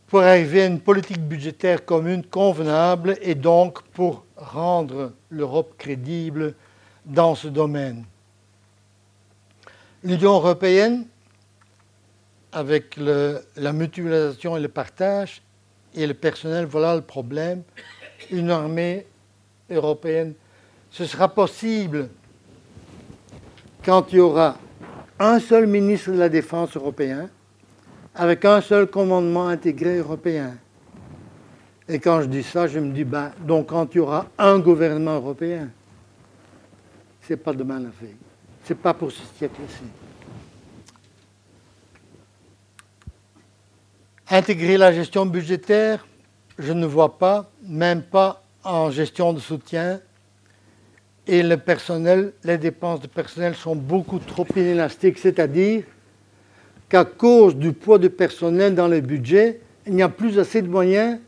Pour 0.06 0.20
arriver 0.20 0.62
à 0.62 0.66
une 0.66 0.80
politique 0.80 1.20
budgétaire 1.20 1.84
commune 1.84 2.24
convenable 2.24 3.16
et 3.20 3.34
donc 3.34 3.82
pour 3.88 4.24
rendre 4.36 5.12
l'Europe 5.30 5.74
crédible 5.76 6.54
dans 7.04 7.34
ce 7.34 7.48
domaine. 7.48 8.04
L'Union 10.02 10.34
européenne 10.34 11.06
avec 12.52 12.96
la 12.96 13.72
mutualisation 13.72 14.56
et 14.56 14.60
le 14.60 14.68
partage 14.68 15.42
et 15.94 16.06
le 16.06 16.14
personnel, 16.14 16.66
voilà 16.66 16.94
le 16.94 17.02
problème. 17.02 17.62
Une 18.30 18.50
armée 18.50 19.06
européenne, 19.70 20.34
ce 20.90 21.04
sera 21.04 21.28
possible 21.28 22.08
quand 23.84 24.12
il 24.12 24.16
y 24.16 24.20
aura 24.20 24.56
un 25.18 25.38
seul 25.38 25.66
ministre 25.66 26.10
de 26.10 26.18
la 26.18 26.28
Défense 26.28 26.76
européen, 26.76 27.28
avec 28.14 28.44
un 28.44 28.60
seul 28.60 28.86
commandement 28.86 29.48
intégré 29.48 29.98
européen. 29.98 30.56
Et 31.88 31.98
quand 31.98 32.22
je 32.22 32.26
dis 32.26 32.42
ça, 32.42 32.66
je 32.66 32.78
me 32.78 32.92
dis, 32.92 33.04
ben, 33.04 33.32
donc 33.40 33.66
quand 33.66 33.94
il 33.94 33.98
y 33.98 34.00
aura 34.00 34.26
un 34.38 34.58
gouvernement 34.58 35.16
européen, 35.16 35.70
ce 37.22 37.32
n'est 37.32 37.36
pas 37.38 37.52
demain 37.52 37.80
la 37.80 37.90
veille. 38.00 38.16
Ce 38.64 38.72
n'est 38.72 38.78
pas 38.78 38.94
pour 38.94 39.10
ce 39.10 39.22
siècle-ci. 39.36 39.84
Intégrer 44.30 44.78
la 44.78 44.92
gestion 44.92 45.26
budgétaire, 45.26 46.06
je 46.58 46.72
ne 46.72 46.86
vois 46.86 47.18
pas, 47.18 47.50
même 47.62 48.02
pas 48.02 48.42
en 48.62 48.90
gestion 48.90 49.34
de 49.34 49.40
soutien. 49.40 50.00
Et 51.26 51.42
les 51.42 52.58
dépenses 52.58 53.00
de 53.00 53.06
personnel 53.06 53.54
sont 53.54 53.74
beaucoup 53.74 54.18
trop 54.18 54.46
inélastiques, 54.56 55.18
c'est-à-dire 55.18 55.84
qu'à 56.88 57.04
cause 57.04 57.56
du 57.56 57.72
poids 57.72 57.98
du 57.98 58.10
personnel 58.10 58.74
dans 58.74 58.88
le 58.88 59.00
budget, 59.00 59.60
il 59.86 59.94
n'y 59.94 60.02
a 60.02 60.08
plus 60.08 60.38
assez 60.38 60.60
de 60.60 60.68
moyens 60.68 61.18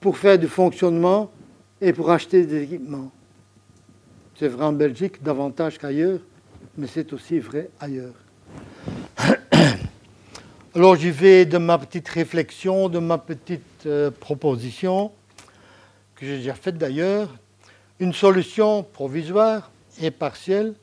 pour 0.00 0.18
faire 0.18 0.38
du 0.38 0.46
fonctionnement 0.46 1.30
et 1.80 1.92
pour 1.92 2.10
acheter 2.10 2.44
des 2.44 2.64
équipements. 2.64 3.10
C'est 4.38 4.48
vrai 4.48 4.64
en 4.64 4.72
Belgique 4.72 5.22
davantage 5.22 5.78
qu'ailleurs, 5.78 6.20
mais 6.76 6.86
c'est 6.86 7.12
aussi 7.12 7.38
vrai 7.38 7.70
ailleurs. 7.80 8.14
Alors 10.74 10.96
j'y 10.96 11.10
vais 11.10 11.46
de 11.46 11.58
ma 11.58 11.78
petite 11.78 12.08
réflexion, 12.08 12.88
de 12.88 12.98
ma 12.98 13.18
petite 13.18 13.86
euh, 13.86 14.10
proposition, 14.10 15.12
que 16.14 16.26
j'ai 16.26 16.38
déjà 16.38 16.54
faite 16.54 16.78
d'ailleurs, 16.78 17.28
une 18.00 18.14
solution 18.14 18.82
provisoire 18.82 19.70
et 20.00 20.10
partielle. 20.10 20.74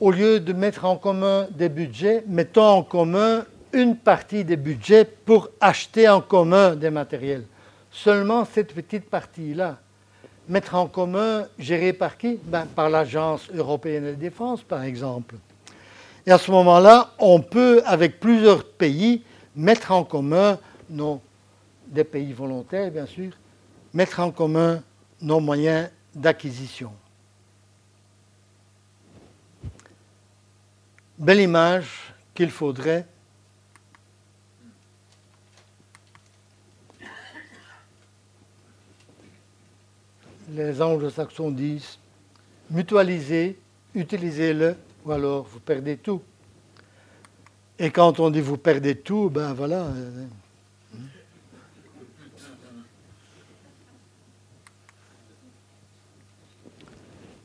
Au 0.00 0.12
lieu 0.12 0.38
de 0.38 0.52
mettre 0.52 0.84
en 0.84 0.96
commun 0.96 1.48
des 1.50 1.68
budgets, 1.68 2.22
mettons 2.28 2.68
en 2.68 2.82
commun 2.84 3.44
une 3.72 3.96
partie 3.96 4.44
des 4.44 4.56
budgets 4.56 5.04
pour 5.04 5.50
acheter 5.60 6.08
en 6.08 6.20
commun 6.20 6.76
des 6.76 6.90
matériels. 6.90 7.44
Seulement 7.90 8.44
cette 8.44 8.72
petite 8.72 9.10
partie-là. 9.10 9.78
Mettre 10.48 10.76
en 10.76 10.86
commun, 10.86 11.46
géré 11.58 11.92
par 11.92 12.16
qui? 12.16 12.38
Ben, 12.44 12.66
Par 12.74 12.88
l'Agence 12.88 13.50
européenne 13.52 14.06
de 14.06 14.12
défense, 14.12 14.62
par 14.62 14.82
exemple. 14.84 15.34
Et 16.26 16.30
à 16.30 16.38
ce 16.38 16.50
moment-là, 16.52 17.10
on 17.18 17.40
peut, 17.40 17.82
avec 17.84 18.20
plusieurs 18.20 18.64
pays, 18.64 19.22
mettre 19.54 19.92
en 19.92 20.04
commun 20.04 20.58
nos, 20.88 21.20
des 21.86 22.04
pays 22.04 22.32
volontaires, 22.32 22.90
bien 22.90 23.04
sûr, 23.04 23.32
mettre 23.92 24.20
en 24.20 24.30
commun 24.30 24.80
nos 25.20 25.40
moyens 25.40 25.90
d'acquisition. 26.14 26.92
Belle 31.18 31.40
image 31.40 32.14
qu'il 32.34 32.50
faudrait 32.50 33.06
les 40.50 40.80
anglo-saxons 40.80 41.50
disent 41.50 41.98
mutualisez, 42.70 43.58
utilisez-le, 43.94 44.76
ou 45.04 45.12
alors 45.12 45.44
vous 45.44 45.60
perdez 45.60 45.96
tout. 45.96 46.22
Et 47.78 47.90
quand 47.90 48.18
on 48.20 48.30
dit 48.30 48.40
vous 48.40 48.56
perdez 48.56 48.96
tout, 48.96 49.30
ben 49.30 49.52
voilà. 49.52 49.86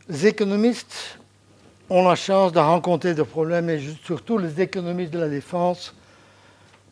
Les 0.10 0.28
économistes 0.28 1.18
ont 1.90 2.08
la 2.08 2.16
chance 2.16 2.52
de 2.52 2.60
rencontrer 2.60 3.14
des 3.14 3.24
problèmes, 3.24 3.70
et 3.70 3.82
surtout 4.04 4.38
les 4.38 4.62
économistes 4.62 5.14
de 5.14 5.20
la 5.20 5.30
défense, 5.30 5.94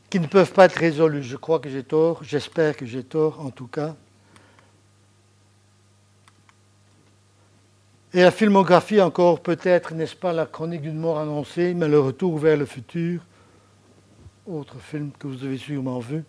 qui 0.10 0.20
ne 0.20 0.28
peuvent 0.28 0.52
pas 0.52 0.66
être 0.66 0.76
résolus. 0.76 1.24
Je 1.24 1.38
crois 1.38 1.60
que 1.60 1.70
j'ai 1.70 1.84
tort, 1.84 2.24
j'espère 2.24 2.76
que 2.76 2.86
j'ai 2.86 3.04
tort 3.04 3.40
en 3.40 3.50
tout 3.50 3.68
cas. 3.68 3.96
Et 8.14 8.22
la 8.22 8.32
filmographie 8.32 9.00
encore 9.00 9.40
peut-être, 9.40 9.94
n'est-ce 9.94 10.18
pas, 10.18 10.34
la 10.34 10.46
chronique 10.46 10.82
d'une 10.82 11.00
mort 11.00 11.18
annoncée, 11.18 11.74
mais 11.74 11.88
le 11.88 12.00
retour 12.00 12.38
vers 12.38 12.58
le 12.58 12.66
futur, 12.66 13.22
autre 14.46 14.80
film 14.80 15.12
que 15.18 15.28
vous 15.28 15.46
avez 15.46 15.58
sûrement 15.58 16.00
vu. 16.00 16.26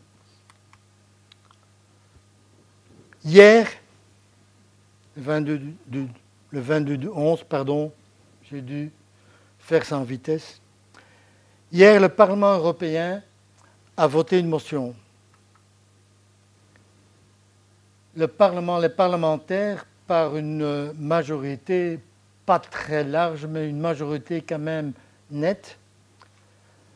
Hier, 3.24 3.66
le 5.16 5.22
22 5.22 5.60
du, 5.86 6.06
le 6.52 6.60
22 6.60 6.96
du 6.98 7.08
11, 7.08 7.44
pardon, 7.44 7.90
j'ai 8.50 8.60
dû 8.60 8.92
faire 9.58 9.82
en 9.92 10.02
vitesse. 10.02 10.60
Hier, 11.72 11.98
le 11.98 12.08
Parlement 12.10 12.54
européen 12.54 13.22
a 13.96 14.06
voté 14.06 14.38
une 14.38 14.48
motion. 14.48 14.94
Les 18.14 18.28
parlementaires 18.28 19.86
par 20.06 20.36
une 20.36 20.92
majorité 20.98 21.98
pas 22.44 22.58
très 22.58 23.04
large, 23.04 23.46
mais 23.46 23.68
une 23.68 23.80
majorité 23.80 24.42
quand 24.42 24.58
même 24.58 24.92
nette, 25.30 25.78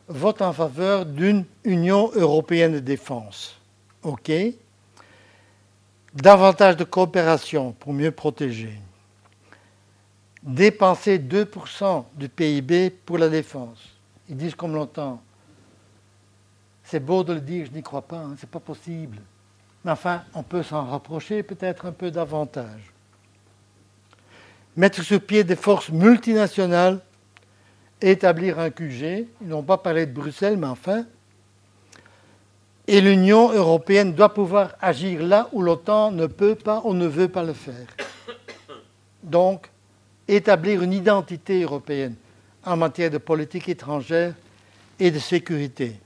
vote 0.07 0.41
en 0.43 0.53
faveur 0.53 1.05
d'une 1.05 1.45
Union 1.63 2.11
européenne 2.13 2.73
de 2.73 2.79
défense. 2.79 3.59
OK 4.03 4.31
Davantage 6.13 6.77
de 6.77 6.83
coopération 6.83 7.73
pour 7.73 7.93
mieux 7.93 8.11
protéger. 8.11 8.79
Dépenser 10.47 11.19
2% 11.19 12.05
du 12.15 12.29
PIB 12.29 12.89
pour 12.89 13.19
la 13.19 13.29
défense. 13.29 13.79
Ils 14.27 14.37
disent 14.37 14.55
comme 14.55 14.73
longtemps. 14.73 15.21
C'est 16.83 16.99
beau 16.99 17.23
de 17.23 17.33
le 17.33 17.41
dire, 17.41 17.67
je 17.67 17.71
n'y 17.71 17.83
crois 17.83 18.01
pas, 18.01 18.17
hein, 18.17 18.35
ce 18.37 18.45
n'est 18.45 18.49
pas 18.49 18.59
possible. 18.59 19.19
Mais 19.83 19.91
enfin, 19.91 20.23
on 20.33 20.41
peut 20.41 20.63
s'en 20.63 20.85
rapprocher 20.85 21.43
peut-être 21.43 21.85
un 21.85 21.91
peu 21.91 22.09
davantage 22.09 22.93
mettre 24.77 25.01
sur 25.01 25.19
pied 25.19 25.43
des 25.43 25.55
forces 25.55 25.89
multinationales, 25.89 26.99
établir 27.99 28.59
un 28.59 28.69
QG. 28.69 29.27
Ils 29.41 29.47
n'ont 29.47 29.63
pas 29.63 29.77
parlé 29.77 30.05
de 30.05 30.13
Bruxelles, 30.13 30.55
mais 30.55 30.67
enfin. 30.67 31.03
Et 32.87 33.01
l'Union 33.01 33.51
européenne 33.51 34.13
doit 34.13 34.33
pouvoir 34.33 34.75
agir 34.79 35.23
là 35.23 35.49
où 35.51 35.61
l'OTAN 35.61 36.11
ne 36.11 36.27
peut 36.27 36.55
pas 36.55 36.81
ou 36.85 36.93
ne 36.93 37.07
veut 37.07 37.27
pas 37.27 37.43
le 37.43 37.53
faire. 37.53 37.87
Donc, 39.23 39.69
établir 40.27 40.83
une 40.83 40.93
identité 40.93 41.63
européenne 41.63 42.15
en 42.65 42.75
matière 42.75 43.09
de 43.09 43.17
politique 43.17 43.69
étrangère 43.69 44.33
et 44.99 45.11
de 45.11 45.19
sécurité. 45.19 45.99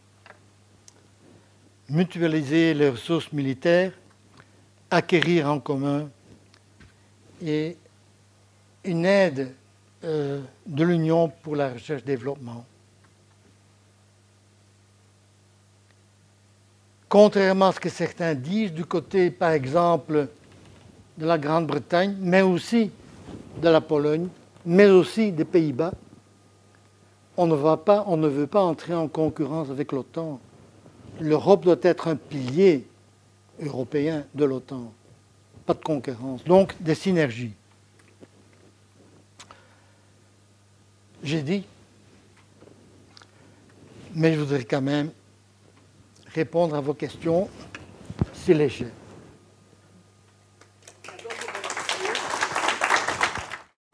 Mutualiser 1.90 2.74
les 2.74 2.90
ressources 2.90 3.32
militaires, 3.32 3.92
acquérir 4.90 5.50
en 5.50 5.60
commun 5.60 6.10
et 7.44 7.78
une 8.84 9.06
aide 9.06 9.54
euh, 10.04 10.42
de 10.66 10.84
l'Union 10.84 11.32
pour 11.42 11.56
la 11.56 11.74
recherche-développement. 11.74 12.66
Contrairement 17.10 17.68
à 17.68 17.72
ce 17.74 17.80
que 17.80 17.90
certains 17.90 18.34
disent 18.36 18.72
du 18.72 18.86
côté, 18.86 19.32
par 19.32 19.52
exemple, 19.52 20.30
de 21.18 21.26
la 21.26 21.38
Grande-Bretagne, 21.38 22.16
mais 22.20 22.42
aussi 22.42 22.92
de 23.62 23.70
la 23.70 23.82
Pologne, 23.82 24.28
mais 24.66 24.88
aussi 24.88 25.32
des 25.32 25.46
Pays-Bas, 25.46 25.94
on 27.38 27.48
ne, 27.48 27.56
veut 28.28 28.48
pas 28.48 28.62
entrer 28.62 28.94
en 28.94 29.08
concurrence 29.08 29.70
avec 29.70 29.92
l'OTAN. 29.92 30.40
L'Europe 31.20 31.64
doit 31.64 31.80
être 31.82 32.08
un 32.08 32.16
pilier 32.16 32.86
européen 33.60 34.26
de 34.36 34.46
l'OTAN. 34.46 34.92
Pas 35.66 35.74
de 35.74 35.84
concurrence. 35.84 36.44
Donc 36.44 36.76
des 36.80 36.96
synergies. 36.96 37.54
j'ai 41.24 41.42
dit, 41.42 41.64
mais 44.16 44.34
je 44.34 44.40
voudrais 44.40 44.64
quand 44.64 44.82
même 44.82 45.12
répondre 46.34 46.76
à 46.76 46.82
vos 46.82 46.94
questions 46.94 47.48
c'est 48.34 48.54
léger. 48.54 48.88